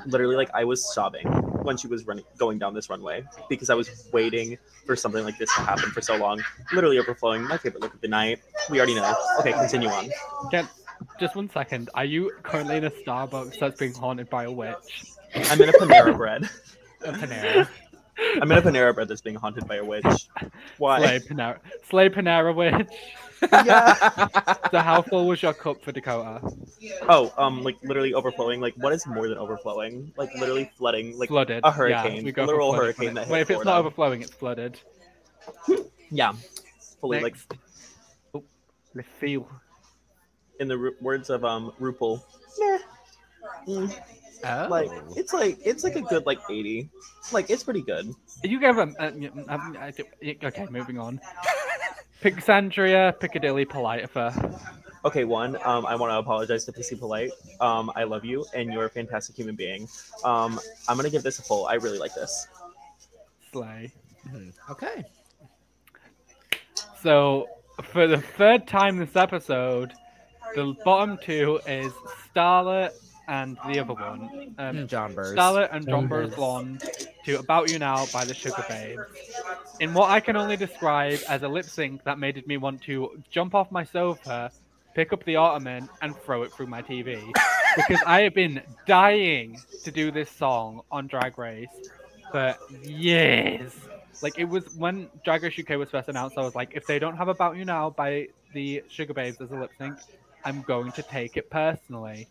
literally 0.06 0.36
like 0.36 0.50
I 0.54 0.64
was 0.64 0.94
sobbing 0.94 1.28
when 1.64 1.78
she 1.78 1.88
was 1.88 2.06
running 2.06 2.26
going 2.38 2.60
down 2.60 2.74
this 2.74 2.90
runway 2.90 3.24
because 3.50 3.70
I 3.70 3.76
was 3.76 4.10
waiting 4.12 4.58
for 4.86 4.96
something 4.96 5.24
like 5.24 5.38
this 5.38 5.54
to 5.56 5.62
happen 5.62 5.90
for 5.92 6.02
so 6.02 6.16
long. 6.16 6.42
Literally 6.74 7.00
overflowing. 7.00 7.44
My 7.44 7.58
favorite 7.58 7.82
look 7.82 7.94
of 7.94 8.02
the 8.02 8.08
night. 8.08 8.40
We 8.70 8.80
already 8.80 8.96
know. 8.96 9.16
Okay, 9.40 9.54
continue 9.54 9.90
on. 9.90 10.10
Get, 10.52 10.66
just 11.20 11.36
one 11.36 11.50
second. 11.50 11.90
Are 11.94 12.06
you 12.06 12.32
currently 12.44 12.78
in 12.78 12.86
a 12.86 12.92
Starbucks 12.92 13.60
that's 13.60 13.80
being 13.80 13.94
haunted 13.94 14.30
by 14.30 14.44
a 14.46 14.52
witch? 14.52 15.06
I'm 15.36 15.62
in 15.62 15.70
a 15.70 15.74
Panera 15.74 16.16
bread. 16.16 16.50
A 17.04 17.12
Panera. 17.12 17.68
I'm 18.42 18.52
in 18.52 18.58
a 18.58 18.62
Panera 18.62 18.94
bread 18.94 19.08
that's 19.08 19.22
being 19.22 19.36
haunted 19.36 19.68
by 19.68 19.78
a 19.78 19.86
witch. 19.86 20.28
Why? 20.78 21.00
Slay 21.00 21.20
Panera. 21.20 21.60
Slay 21.90 22.10
Panera 22.10 22.54
witch. 22.56 22.88
Yeah. 23.52 24.10
So 24.72 24.80
how 24.80 25.02
full 25.02 25.28
was 25.28 25.42
your 25.42 25.54
cup 25.54 25.84
for 25.84 25.92
Dakota? 25.92 26.40
Oh, 27.10 27.34
um, 27.38 27.62
like 27.64 27.76
literally 27.84 28.14
overflowing. 28.14 28.62
Like 28.62 28.74
what 28.76 28.94
is 28.94 29.06
more 29.06 29.28
than 29.28 29.38
overflowing? 29.38 30.14
Like 30.16 30.30
literally 30.40 30.72
flooding. 30.78 31.18
Like 31.18 31.30
flooded. 31.30 31.62
a 31.64 31.72
hurricane, 31.72 32.18
Yeah, 32.18 32.24
we 32.24 32.32
go 32.32 32.44
a 32.44 32.46
for 32.46 32.52
literal 32.54 32.74
flooded 32.74 32.96
hurricane 32.96 33.10
for 33.10 33.14
that 33.16 33.26
hit 33.28 33.34
Wait, 33.34 33.42
if 33.42 33.50
it's 33.52 33.66
not 33.66 33.80
overflowing, 33.80 34.22
it's 34.22 34.32
flooded. 34.34 34.80
yeah, 36.10 36.34
fully 37.02 37.20
like 37.22 37.34
Next. 37.34 37.54
Oh, 38.34 38.44
the 38.96 39.04
feel. 39.04 39.50
in 40.60 40.68
the 40.70 40.78
ru- 40.78 40.96
words 41.02 41.30
of 41.30 41.44
um 41.44 41.74
RuPaul. 41.82 42.22
Meh. 42.60 42.78
Mm, 43.68 44.00
Oh. 44.46 44.68
Like 44.70 44.90
it's 45.16 45.34
like 45.34 45.58
it's 45.66 45.84
like 45.84 45.96
a 45.96 46.02
good 46.02 46.26
like 46.26 46.40
80. 46.50 46.90
Like 47.32 47.50
it's 47.50 47.64
pretty 47.64 47.82
good. 47.82 48.14
You 48.44 48.60
gave 48.60 48.76
them. 48.76 48.96
Uh, 49.00 49.12
y- 49.16 49.32
um, 49.48 49.78
I 49.80 49.92
d- 49.92 50.38
okay, 50.44 50.68
moving 50.70 51.00
on. 51.00 51.20
Pixandria, 52.22 53.18
Piccadilly, 53.20 53.66
Politifer. 53.66 54.60
Okay, 55.06 55.26
one, 55.26 55.58
um, 55.66 55.86
I 55.86 55.96
want 55.96 56.12
to 56.12 56.18
apologize 56.18 56.64
to 56.66 56.72
Pissy 56.72 56.98
Polite. 56.98 57.32
Um, 57.60 57.92
I 57.96 58.04
love 58.06 58.24
you, 58.24 58.46
and 58.54 58.72
you're 58.72 58.86
a 58.86 58.90
fantastic 58.90 59.36
human 59.36 59.56
being. 59.56 59.88
Um, 60.24 60.60
I'm 60.88 60.96
gonna 60.96 61.10
give 61.10 61.24
this 61.24 61.40
a 61.40 61.42
full. 61.42 61.66
I 61.68 61.74
really 61.76 61.98
like 62.00 62.14
this. 62.16 62.48
Slay. 63.52 63.92
Mhm. 64.30 64.54
okay. 64.70 65.04
So, 67.02 67.48
for 67.92 68.08
the 68.08 68.18
third 68.22 68.66
time 68.68 68.98
this 68.98 69.16
episode, 69.18 69.92
the 70.56 70.74
bottom 70.86 71.18
two 71.22 71.60
is 71.68 71.92
Starlet 72.34 72.92
and 73.28 73.58
the 73.68 73.80
other 73.80 73.94
one. 73.94 74.56
Um, 74.58 74.88
Jonbers. 74.88 75.36
Starlet 75.36 75.70
and 75.72 75.88
John 75.88 76.10
Jonbers. 76.10 76.36
Blonde 76.36 76.84
to 77.26 77.40
About 77.40 77.72
You 77.72 77.80
Now 77.80 78.06
by 78.12 78.26
the 78.26 78.34
Sugababes. 78.34 79.06
In 79.80 79.94
what 79.94 80.10
I 80.10 80.20
can 80.20 80.36
only 80.36 80.58
describe 80.58 81.20
as 81.30 81.44
a 81.44 81.48
lip 81.48 81.66
sync 81.66 82.04
that 82.04 82.20
made 82.20 82.46
me 82.48 82.58
want 82.58 82.82
to 82.84 83.22
jump 83.30 83.56
off 83.56 83.72
my 83.72 83.84
sofa, 83.84 84.52
pick 84.94 85.14
up 85.14 85.24
the 85.24 85.36
ottoman, 85.36 85.90
and 86.02 86.16
throw 86.18 86.44
it 86.44 86.52
through 86.52 86.68
my 86.68 86.82
TV. 86.82 87.22
because 87.76 88.02
I 88.06 88.22
have 88.22 88.34
been 88.34 88.62
dying 88.86 89.60
to 89.84 89.92
do 89.92 90.12
this 90.12 90.30
song 90.30 90.82
on 90.92 91.08
Drag 91.08 91.38
Race 91.38 91.70
for 92.32 92.56
years. 92.84 93.74
Like 94.22 94.38
it 94.38 94.46
was 94.46 94.74
when 94.76 95.10
Drag 95.24 95.44
Race 95.44 95.58
UK 95.58 95.78
was 95.78 95.90
first 95.90 96.10
announced, 96.10 96.38
I 96.38 96.42
was 96.42 96.56
like, 96.56 96.72
if 96.76 96.86
they 96.86 97.00
don't 97.00 97.18
have 97.18 97.30
About 97.30 97.56
You 97.56 97.66
Now 97.66 97.90
by 97.90 98.28
the 98.54 98.84
Sugababes 98.90 99.42
as 99.42 99.52
a 99.52 99.56
lip 99.56 99.72
sync, 99.78 99.98
I'm 100.46 100.62
going 100.62 100.92
to 100.94 101.04
take 101.04 101.38
it 101.38 101.50
personally. 101.50 102.28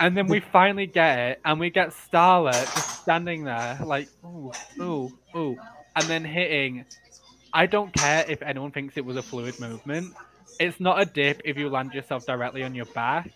And 0.00 0.16
then 0.16 0.26
we 0.26 0.40
finally 0.40 0.86
get 0.86 1.18
it, 1.18 1.40
and 1.44 1.60
we 1.60 1.70
get 1.70 1.90
Starlet 1.90 2.52
just 2.74 3.02
standing 3.02 3.44
there, 3.44 3.78
like, 3.84 4.08
ooh, 4.24 4.52
ooh, 4.80 5.10
ooh, 5.36 5.56
and 5.94 6.04
then 6.06 6.24
hitting. 6.24 6.84
I 7.52 7.66
don't 7.66 7.92
care 7.92 8.24
if 8.28 8.42
anyone 8.42 8.72
thinks 8.72 8.96
it 8.96 9.04
was 9.04 9.16
a 9.16 9.22
fluid 9.22 9.60
movement. 9.60 10.12
It's 10.58 10.80
not 10.80 11.00
a 11.00 11.04
dip 11.04 11.42
if 11.44 11.56
you 11.56 11.68
land 11.68 11.94
yourself 11.94 12.26
directly 12.26 12.64
on 12.64 12.74
your 12.74 12.86
back, 12.86 13.30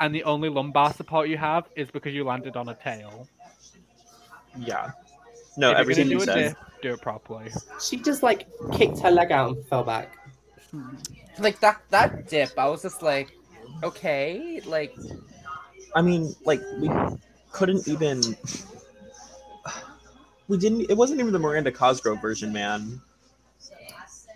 and 0.00 0.12
the 0.14 0.24
only 0.24 0.48
lumbar 0.48 0.92
support 0.92 1.28
you 1.28 1.36
have 1.36 1.66
is 1.76 1.88
because 1.90 2.14
you 2.14 2.24
landed 2.24 2.56
on 2.56 2.68
a 2.68 2.74
tail. 2.74 3.28
Yeah. 4.58 4.90
No, 5.56 5.68
if 5.68 5.72
you're 5.72 5.80
everything 5.80 6.08
gonna 6.08 6.20
you 6.20 6.26
do 6.26 6.30
a 6.30 6.34
said. 6.34 6.48
dip, 6.48 6.82
do 6.82 6.94
it 6.94 7.00
properly. 7.00 7.50
She 7.80 7.96
just 7.96 8.22
like 8.22 8.48
kicked 8.72 8.98
her 9.00 9.10
leg 9.10 9.30
out 9.30 9.56
and 9.56 9.66
fell 9.66 9.84
back. 9.84 10.16
Hmm. 10.70 10.96
Like 11.38 11.60
that 11.60 11.80
that 11.90 12.28
dip, 12.28 12.58
I 12.58 12.68
was 12.68 12.82
just 12.82 13.02
like, 13.02 13.30
okay, 13.82 14.60
like 14.64 14.94
I 15.94 16.02
mean, 16.02 16.34
like 16.44 16.60
we 16.78 16.90
couldn't 17.52 17.86
even. 17.88 18.36
We 20.48 20.58
didn't. 20.58 20.90
It 20.90 20.96
wasn't 20.96 21.20
even 21.20 21.32
the 21.32 21.38
Miranda 21.38 21.70
Cosgrove 21.70 22.20
version, 22.20 22.52
man. 22.52 23.00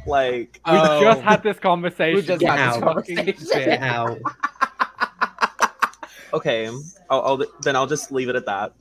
Like, 0.06 0.60
We 0.66 0.72
Oh. 0.78 1.00
just 1.00 1.22
had 1.22 1.42
this 1.42 1.58
conversation. 1.58 2.14
we 2.16 2.22
just 2.22 2.40
Get 2.40 2.58
had 2.58 2.68
this 2.68 2.76
out. 2.76 2.82
conversation. 2.82 3.34
Get 3.64 3.82
out. 3.82 4.18
okay, 6.34 6.68
I'll, 7.08 7.22
I'll 7.22 7.44
then 7.62 7.74
I'll 7.74 7.86
just 7.86 8.12
leave 8.12 8.28
it 8.28 8.36
at 8.36 8.46
that. 8.46 8.74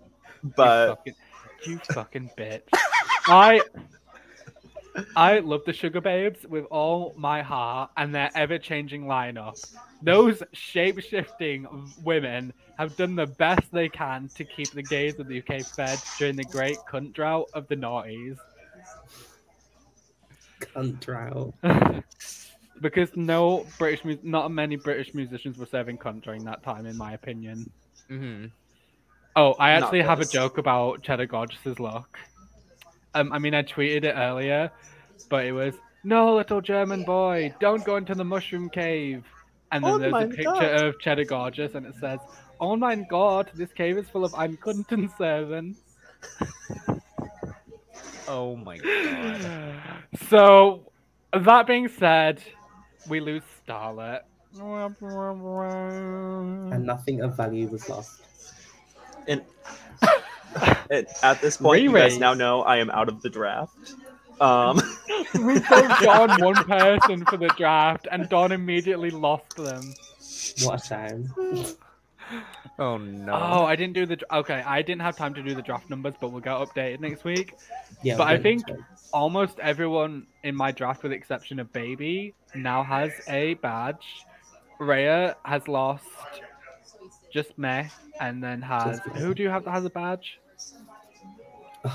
You 0.44 0.52
But 0.56 0.88
fucking, 0.90 1.14
you 1.66 1.78
fucking 1.94 2.30
bitch. 2.38 2.62
I 3.28 3.62
I 5.16 5.40
love 5.40 5.62
the 5.66 5.72
Sugababes 5.72 6.46
with 6.46 6.66
all 6.66 7.14
my 7.18 7.42
heart 7.42 7.92
and 7.98 8.14
their 8.14 8.30
ever 8.36 8.58
changing 8.60 9.06
lineup. 9.06 9.64
Those 10.02 10.44
shape 10.52 11.00
shifting 11.02 11.94
women 12.04 12.54
have 12.78 12.96
done 12.96 13.16
the 13.16 13.28
best 13.28 13.72
they 13.72 13.90
can 13.90 14.30
to 14.36 14.46
keep 14.46 14.74
the 14.74 14.82
gays 14.84 15.20
of 15.20 15.28
the 15.28 15.40
UK 15.40 15.66
fed 15.76 16.02
during 16.18 16.36
the 16.36 16.44
great 16.46 16.86
cunt 16.86 17.14
drought 17.14 17.48
of 17.54 17.68
the 17.68 17.76
noughties. 17.76 18.38
Cunt 20.62 21.00
drought. 21.00 21.54
because 22.82 23.10
no 23.16 23.66
British, 23.78 24.04
mu- 24.06 24.18
not 24.24 24.52
many 24.52 24.76
British 24.76 25.14
musicians 25.14 25.58
were 25.58 25.66
serving 25.66 25.98
cunt 25.98 26.24
during 26.24 26.46
that 26.46 26.64
time, 26.64 26.86
in 26.86 26.98
my 26.98 27.14
opinion. 27.14 27.72
hmm 28.10 28.46
Oh, 29.36 29.54
I 29.54 29.72
actually 29.72 30.02
have 30.04 30.22
a 30.22 30.26
joke 30.26 30.58
about 30.60 31.04
Cheddar 31.04 31.26
Gorgeous's 31.26 31.80
look. 31.80 32.18
Um, 33.16 33.32
I 33.34 33.40
mean, 33.40 33.54
I 33.56 33.64
tweeted 33.64 34.04
it 34.04 34.14
earlier, 34.16 34.72
but 35.30 35.46
it 35.46 35.52
was 35.52 35.74
no 36.04 36.36
little 36.36 36.62
German 36.62 37.04
boy, 37.04 37.54
don't 37.60 37.84
go 37.84 37.96
into 37.98 38.16
the 38.16 38.24
mushroom 38.26 38.70
cave. 38.70 39.26
And 39.72 39.86
then 39.86 39.94
Oh 39.94 40.00
there's 40.00 40.14
a 40.22 40.26
picture 40.26 40.70
God. 40.70 40.88
of 40.88 41.00
Cheddar 41.00 41.26
Gorgeous, 41.26 41.74
and 41.76 41.86
it 41.86 41.96
says, 42.00 42.20
"Oh 42.64 42.78
my 42.78 42.95
God, 42.95 43.51
this 43.53 43.74
cave 43.74 43.97
is 43.97 44.07
full 44.07 44.24
of 44.24 44.32
Unkundenserven." 44.32 45.76
Oh 48.28 48.55
my 48.55 48.78
god. 48.78 49.82
So, 50.30 50.89
that 51.34 51.68
being 51.68 51.89
said, 51.89 52.41
we 53.09 53.20
lose 53.20 53.43
Starlet. 53.68 54.22
And 56.72 56.86
nothing 56.86 57.22
of 57.22 57.36
value 57.36 57.68
was 57.68 57.89
lost. 57.89 58.22
And 59.28 59.41
at, 60.89 61.07
at 61.22 61.41
this 61.41 61.57
point, 61.57 61.84
you 61.84 61.91
guys 61.91 62.18
now 62.18 62.34
know 62.34 62.61
I 62.61 62.78
am 62.78 62.89
out 62.91 63.09
of 63.09 63.22
the 63.22 63.30
draft. 63.30 63.95
Um, 64.39 64.82
we 65.36 65.59
put 65.59 65.89
Don 66.01 66.30
one 66.41 66.64
person 66.64 67.26
for 67.26 67.36
the 67.36 67.51
draft, 67.57 68.07
and 68.09 68.30
Don 68.30 68.53
immediately 68.53 69.09
lost 69.11 69.57
them. 69.57 69.93
What 70.64 70.82
a 70.82 70.88
shame. 70.88 71.30
Oh 72.80 72.98
no. 72.98 73.34
Oh, 73.34 73.66
I 73.66 73.76
didn't 73.76 73.94
do 73.94 74.06
the. 74.08 74.16
dr- 74.16 74.32
Okay, 74.42 74.64
I 74.66 74.82
didn't 74.82 75.02
have 75.02 75.16
time 75.16 75.34
to 75.36 75.44
do 75.44 75.54
the 75.54 75.62
draft 75.62 75.90
numbers, 75.92 76.16
but 76.20 76.30
we'll 76.32 76.42
get 76.42 76.54
updated 76.54 77.02
next 77.02 77.24
week. 77.24 77.54
Yeah, 78.02 78.18
But 78.18 78.28
I 78.28 78.38
think- 78.38 78.64
Almost 79.14 79.60
everyone 79.60 80.26
in 80.42 80.56
my 80.56 80.72
draft, 80.72 81.04
with 81.04 81.12
the 81.12 81.16
exception 81.16 81.60
of 81.60 81.72
Baby, 81.72 82.34
now 82.56 82.82
has 82.82 83.12
a 83.28 83.54
badge. 83.56 84.26
Reya 84.80 85.36
has 85.46 85.68
lost 85.68 86.04
Just 87.32 87.56
May, 87.60 87.90
and 88.20 88.44
then 88.44 88.60
has 88.64 89.00
who 89.16 89.36
do 89.36 89.44
you 89.44 89.50
have 89.50 89.66
that 89.66 89.72
has 89.72 89.86
a 89.86 89.92
badge? 89.92 90.40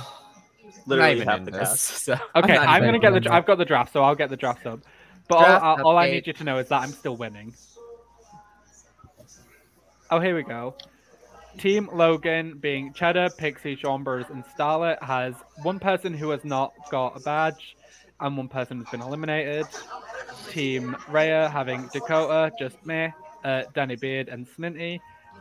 Literally 0.86 1.14
not 1.14 1.16
even 1.16 1.28
half 1.28 1.38
in 1.38 1.44
the 1.46 1.50
this. 1.50 1.80
So 1.80 2.12
Okay, 2.36 2.54
not 2.54 2.68
I'm, 2.68 2.82
gonna 2.84 2.98
get 3.00 3.10
the. 3.10 3.16
in. 3.16 3.28
I've 3.28 3.46
got 3.46 3.58
the 3.58 3.64
draft, 3.64 3.92
so 3.92 4.02
I'll 4.04 4.14
get 4.14 4.30
the 4.30 4.36
draft 4.36 4.64
up. 4.66 4.80
But 5.28 5.40
Draft 5.40 5.64
all, 5.64 5.78
all, 5.80 5.86
all 5.88 5.98
I 5.98 6.10
need 6.10 6.26
you 6.26 6.32
to 6.34 6.44
know 6.44 6.58
is 6.58 6.68
that 6.68 6.82
I'm 6.82 6.90
still 6.90 7.16
winning. 7.16 7.52
Oh, 10.10 10.20
here 10.20 10.34
we 10.34 10.42
go. 10.42 10.74
Team 11.58 11.90
Logan, 11.92 12.58
being 12.58 12.94
Cheddar, 12.94 13.28
Pixie, 13.36 13.76
Chambers, 13.76 14.24
and 14.30 14.42
Starlet, 14.44 15.02
has 15.02 15.34
one 15.62 15.78
person 15.78 16.14
who 16.14 16.30
has 16.30 16.44
not 16.44 16.72
got 16.90 17.16
a 17.16 17.20
badge, 17.20 17.76
and 18.18 18.36
one 18.36 18.48
person 18.48 18.78
has 18.78 18.88
been 18.88 19.02
eliminated. 19.02 19.66
Team 20.48 20.96
Reya, 21.10 21.50
having 21.50 21.90
Dakota, 21.92 22.52
Just 22.58 22.76
May, 22.86 23.12
uh, 23.44 23.64
Danny 23.74 23.96
Beard, 23.96 24.28
and 24.28 24.46
Sminty, 24.48 24.98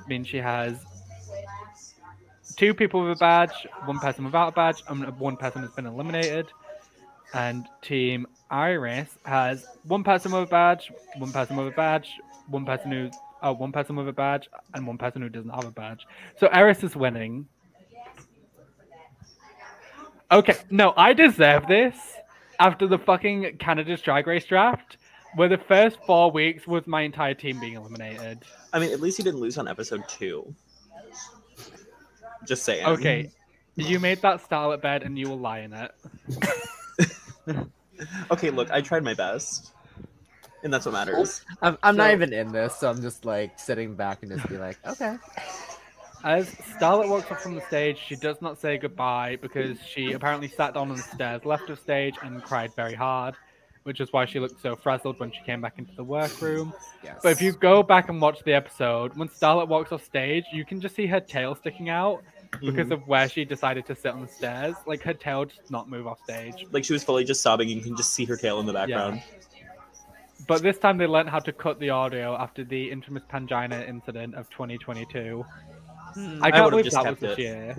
means 0.09 0.27
she 0.27 0.37
has 0.37 0.75
two 2.57 2.73
people 2.73 3.03
with 3.03 3.17
a 3.17 3.19
badge, 3.19 3.65
one 3.85 3.99
person 3.99 4.25
without 4.25 4.49
a 4.49 4.51
badge, 4.51 4.83
and 4.89 5.17
one 5.17 5.37
person 5.37 5.61
has 5.61 5.71
been 5.71 5.85
eliminated. 5.85 6.47
And 7.33 7.67
Team 7.81 8.27
Eris 8.51 9.17
has 9.23 9.65
one 9.83 10.03
person 10.03 10.33
with 10.33 10.43
a 10.43 10.47
badge, 10.47 10.91
one 11.17 11.31
person 11.31 11.55
with 11.55 11.67
a 11.67 11.71
badge, 11.71 12.09
one 12.47 12.65
person 12.65 12.91
who, 12.91 13.11
oh, 13.41 13.53
one 13.53 13.71
person 13.71 13.95
with 13.95 14.07
a 14.07 14.13
badge, 14.13 14.49
and 14.73 14.85
one 14.85 14.97
person 14.97 15.21
who 15.21 15.29
doesn't 15.29 15.49
have 15.49 15.65
a 15.65 15.71
badge. 15.71 16.05
So 16.37 16.47
Eris 16.47 16.83
is 16.83 16.95
winning. 16.95 17.47
Okay, 20.31 20.55
no, 20.69 20.93
I 20.97 21.13
deserve 21.13 21.67
this 21.67 21.95
after 22.59 22.87
the 22.87 22.97
fucking 22.97 23.57
Canada's 23.59 24.01
Drag 24.01 24.27
Race 24.27 24.45
draft, 24.45 24.97
where 25.35 25.47
the 25.47 25.57
first 25.57 25.99
four 26.05 26.31
weeks 26.31 26.67
was 26.67 26.85
my 26.85 27.01
entire 27.01 27.33
team 27.33 27.59
being 27.59 27.75
eliminated. 27.75 28.39
I 28.73 28.79
mean, 28.79 28.91
at 28.91 28.99
least 28.99 29.17
you 29.17 29.23
didn't 29.23 29.39
lose 29.39 29.57
on 29.57 29.67
episode 29.67 30.03
two. 30.09 30.53
Just 32.45 32.63
saying. 32.63 32.85
Okay, 32.85 33.31
you 33.75 33.99
made 33.99 34.21
that 34.21 34.41
Starlet 34.47 34.81
bed 34.81 35.03
and 35.03 35.17
you 35.17 35.29
will 35.29 35.39
lie 35.39 35.59
in 35.59 35.73
it. 35.73 35.91
Okay, 38.31 38.49
look, 38.49 38.69
I 38.71 38.81
tried 38.81 39.03
my 39.03 39.13
best. 39.13 39.73
And 40.67 40.73
that's 40.73 40.85
what 40.85 40.91
matters. 40.91 41.45
I'm, 41.61 41.77
I'm 41.81 41.95
not 41.95 42.11
even 42.11 42.33
in 42.33 42.51
this, 42.51 42.75
so 42.75 42.89
I'm 42.89 43.01
just 43.01 43.23
like 43.23 43.57
sitting 43.57 43.95
back 43.95 44.21
and 44.21 44.29
just 44.33 44.49
be 44.49 44.57
like, 44.57 44.77
okay. 44.85 45.15
As 46.25 46.45
Starlet 46.55 47.07
walks 47.07 47.31
off 47.31 47.41
from 47.41 47.55
the 47.55 47.61
stage, 47.61 47.97
she 48.05 48.17
does 48.17 48.41
not 48.41 48.59
say 48.59 48.77
goodbye 48.77 49.37
because 49.41 49.77
she 49.79 50.11
apparently 50.11 50.49
sat 50.49 50.73
down 50.73 50.91
on 50.91 50.97
the 50.97 51.03
stairs 51.03 51.45
left 51.45 51.69
of 51.69 51.79
stage 51.79 52.15
and 52.21 52.43
cried 52.43 52.75
very 52.75 52.95
hard, 52.95 53.35
which 53.83 54.01
is 54.01 54.11
why 54.11 54.25
she 54.25 54.41
looked 54.41 54.61
so 54.61 54.75
frazzled 54.75 55.17
when 55.21 55.31
she 55.31 55.39
came 55.45 55.61
back 55.61 55.79
into 55.79 55.95
the 55.95 56.03
workroom. 56.03 56.73
Yes. 57.01 57.19
But 57.23 57.31
if 57.31 57.41
you 57.41 57.53
go 57.53 57.81
back 57.81 58.09
and 58.09 58.19
watch 58.19 58.43
the 58.43 58.51
episode, 58.53 59.15
when 59.15 59.29
Starlet 59.29 59.69
walks 59.69 59.93
off 59.93 60.03
stage, 60.03 60.43
you 60.51 60.65
can 60.65 60.81
just 60.81 60.97
see 60.97 61.07
her 61.07 61.21
tail 61.21 61.55
sticking 61.55 61.87
out 61.87 62.21
because 62.59 62.87
Mhm. 62.87 62.91
of 62.91 63.07
where 63.07 63.29
she 63.29 63.45
decided 63.45 63.85
to 63.85 63.95
sit 63.95 64.11
on 64.11 64.21
the 64.21 64.27
stairs. 64.27 64.75
Like 64.85 65.01
her 65.03 65.13
tail 65.13 65.45
just 65.45 65.71
not 65.71 65.89
move 65.89 66.07
off 66.07 66.21
stage. 66.25 66.65
Like 66.71 66.83
she 66.83 66.91
was 66.91 67.05
fully 67.05 67.23
just 67.23 67.41
sobbing. 67.41 67.69
And 67.69 67.77
you 67.77 67.83
can 67.83 67.95
just 67.95 68.13
see 68.13 68.25
her 68.25 68.35
tail 68.35 68.59
in 68.59 68.65
the 68.65 68.73
background. 68.73 69.21
But 70.47 70.61
this 70.61 70.77
time 70.77 70.97
they 70.97 71.07
learned 71.07 71.29
how 71.29 71.39
to 71.39 71.51
cut 71.51 71.79
the 71.79 71.89
audio 71.89 72.35
after 72.37 72.63
the 72.63 72.89
infamous 72.89 73.23
Pangina 73.31 73.87
incident 73.87 74.35
of 74.35 74.49
2022. 74.49 75.45
Hmm. 76.13 76.43
I 76.43 76.47
I 76.47 76.51
can't 76.51 76.63
would've 76.65 76.79
believe 76.79 76.91
that 76.91 77.05
was 77.05 77.19
this 77.19 77.37
it. 77.37 77.39
year. 77.39 77.75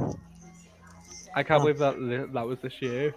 I 1.34 1.42
can't 1.42 1.60
Huh. 1.60 1.60
believe 1.60 1.78
that 1.78 2.00
li- 2.00 2.26
that 2.32 2.46
was 2.46 2.58
this 2.60 2.80
year. 2.80 3.14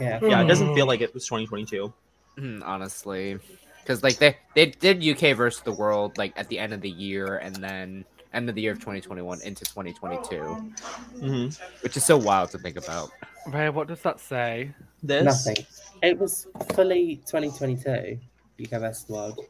Yeah. 0.00 0.20
Yeah, 0.22 0.42
it 0.42 0.46
doesn't 0.46 0.74
feel 0.74 0.86
like 0.86 1.00
it 1.00 1.12
was 1.14 1.24
2022. 1.26 1.92
Hmm, 2.38 2.62
honestly, 2.64 3.38
because 3.82 4.02
like 4.02 4.18
they 4.18 4.36
they 4.54 4.66
did 4.66 5.02
UK 5.02 5.34
versus 5.36 5.62
the 5.62 5.72
world 5.72 6.18
like 6.18 6.32
at 6.36 6.48
the 6.48 6.58
end 6.58 6.72
of 6.72 6.80
the 6.82 6.90
year, 6.90 7.38
and 7.38 7.56
then 7.56 8.04
end 8.34 8.48
of 8.48 8.54
the 8.54 8.60
year 8.60 8.72
of 8.72 8.78
2021 8.78 9.40
into 9.42 9.64
2022, 9.64 10.56
hmm 11.20 11.48
which 11.80 11.96
is 11.96 12.04
so 12.04 12.16
wild 12.16 12.50
to 12.50 12.58
think 12.58 12.76
about. 12.76 13.10
Ray, 13.46 13.70
what 13.70 13.88
does 13.88 14.02
that 14.02 14.20
say? 14.20 14.72
This 15.02 15.46
Nothing. 15.46 15.64
It 16.02 16.18
was 16.18 16.46
fully 16.74 17.16
2022. 17.26 18.18
You 18.58 18.66
go 18.66 18.80
best 18.80 19.08
world. 19.08 19.40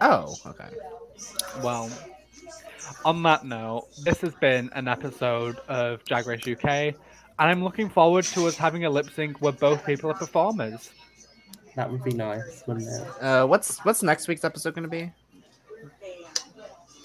Oh, 0.00 0.34
okay. 0.46 0.68
Well, 1.62 1.90
on 3.04 3.22
that 3.22 3.44
note, 3.44 3.88
this 4.02 4.20
has 4.20 4.34
been 4.34 4.70
an 4.74 4.88
episode 4.88 5.56
of 5.68 6.04
Drag 6.04 6.26
Race 6.26 6.46
UK, 6.46 6.64
and 6.64 6.94
I'm 7.38 7.62
looking 7.64 7.88
forward 7.88 8.24
to 8.26 8.46
us 8.46 8.56
having 8.56 8.84
a 8.84 8.90
lip 8.90 9.08
sync 9.14 9.40
where 9.40 9.52
both 9.52 9.84
people 9.86 10.10
are 10.10 10.14
performers. 10.14 10.90
That 11.76 11.90
would 11.90 12.02
be 12.02 12.12
nice, 12.12 12.62
wouldn't 12.66 12.88
it? 12.88 13.22
Uh, 13.22 13.46
what's 13.46 13.78
what's 13.84 14.02
next 14.02 14.28
week's 14.28 14.44
episode 14.44 14.74
gonna 14.74 14.88
be? 14.88 15.12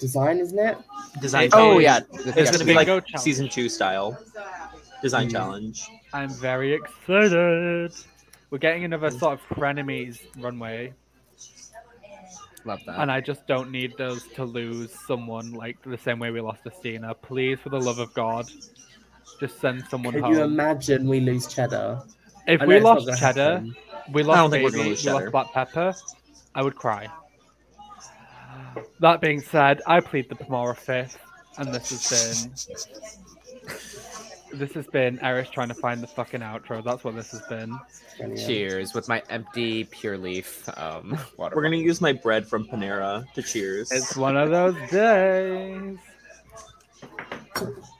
Design, 0.00 0.38
isn't 0.38 0.58
it? 0.58 0.78
design. 1.20 1.50
Oh, 1.52 1.72
Oh 1.76 1.80
challenge. 1.80 2.06
yeah, 2.24 2.32
it's 2.36 2.50
gonna 2.50 2.64
be 2.64 2.72
like 2.74 2.86
Bingo 2.86 3.00
challenge. 3.00 3.22
season 3.22 3.48
two 3.48 3.68
style 3.68 4.18
design 5.02 5.28
Mhm. 5.28 5.32
challenge. 5.32 5.88
I'm 6.14 6.30
very 6.30 6.72
excited. 6.72 7.92
We're 8.50 8.58
getting 8.58 8.84
another 8.84 9.10
sort 9.10 9.34
of 9.34 9.56
frenemies 9.56 10.20
runway, 10.38 10.94
love 12.64 12.80
that. 12.86 12.98
and 13.00 13.10
I 13.10 13.20
just 13.20 13.46
don't 13.46 13.70
need 13.70 13.96
those 13.98 14.24
to 14.34 14.44
lose 14.44 14.92
someone 15.06 15.52
like 15.52 15.76
the 15.82 15.98
same 15.98 16.18
way 16.18 16.30
we 16.30 16.40
lost 16.40 16.64
Estina. 16.64 17.14
Please, 17.22 17.58
for 17.60 17.68
the 17.70 17.80
love 17.80 17.98
of 17.98 18.12
God, 18.14 18.46
just 19.40 19.60
send 19.60 19.84
someone 19.88 20.14
Could 20.14 20.22
home. 20.24 20.32
you 20.34 20.42
imagine 20.42 21.08
we 21.08 21.20
lose 21.20 21.46
cheddar? 21.46 22.02
if 22.46 22.60
we 22.62 22.80
lost 22.80 23.06
Cheddar, 23.18 23.52
happen. 23.60 23.74
we 24.12 24.22
lost 24.22 24.36
don't 24.38 24.50
think 24.50 24.64
we're 24.64 24.70
Baby, 24.70 24.78
gonna 24.78 24.84
we 24.84 24.90
lose 24.90 25.06
lost 25.06 25.30
Black 25.32 25.52
Peppa, 25.52 25.94
I 26.54 26.62
would 26.62 26.74
cry. 26.76 27.08
That 29.00 29.20
being 29.20 29.40
said, 29.40 29.80
I 29.86 30.00
plead 30.00 30.28
the 30.28 30.34
Pomora 30.34 30.76
fifth, 30.76 31.18
and 31.58 31.72
this 31.74 31.90
has 31.90 32.46
been 32.46 32.52
this 34.54 34.72
has 34.72 34.86
been 34.86 35.18
Eris 35.20 35.50
trying 35.50 35.68
to 35.68 35.74
find 35.74 36.02
the 36.02 36.06
fucking 36.06 36.40
outro. 36.40 36.82
That's 36.84 37.04
what 37.04 37.14
this 37.14 37.30
has 37.32 37.42
been. 37.42 37.78
Cheers 38.36 38.94
with 38.94 39.08
my 39.08 39.22
empty 39.30 39.84
pure 39.84 40.18
leaf 40.18 40.68
um 40.76 41.18
water. 41.36 41.56
We're 41.56 41.62
gonna 41.62 41.76
use 41.76 42.00
my 42.00 42.12
bread 42.12 42.46
from 42.46 42.66
Panera 42.66 43.30
to 43.34 43.42
cheers. 43.42 43.90
It's 43.90 44.16
one 44.16 44.36
of 44.36 44.50
those 44.50 44.76
days. 44.90 45.98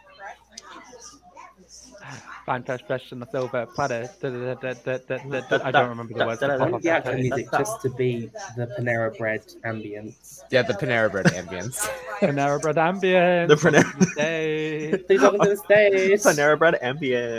Fine 2.45 2.65
fresh 2.65 2.83
fresh 2.89 3.13
on 3.13 3.21
the 3.21 3.27
silver 3.27 3.67
platter. 3.67 4.11
Da- 4.21 4.29
da- 4.31 4.55
da- 4.55 4.75
da- 4.85 4.99
da- 5.07 5.19
da- 5.31 5.41
da- 5.59 5.65
I 5.65 5.71
don't 5.71 5.89
remember 5.91 6.13
the 6.19 6.27
words. 6.27 6.41
to 6.41 6.47
I 6.47 6.49
pop 6.59 6.61
want 6.61 6.75
off 6.75 6.83
the 6.83 6.91
actual 6.91 7.15
music 7.15 7.47
just 7.57 7.83
to 7.83 7.91
be 7.91 8.31
the 8.57 8.67
Panera 8.77 9.17
Bread 9.17 9.43
ambience. 9.65 10.43
yeah 10.51 10.63
the 10.63 10.73
Panera 10.75 11.09
Bread 11.11 11.27
ambience. 11.27 11.87
Panera 12.21 12.61
Bread 12.61 12.77
ambience. 12.77 13.49
The 13.49 13.55
Panera- 13.55 14.15
Day. 14.17 14.97
Please 15.07 15.21
welcome 15.21 15.41
to 15.41 15.51
the 15.51 15.57
stage. 15.57 16.21
Panera 16.21 16.59
bread 16.59 16.79
ambient. 16.83 17.31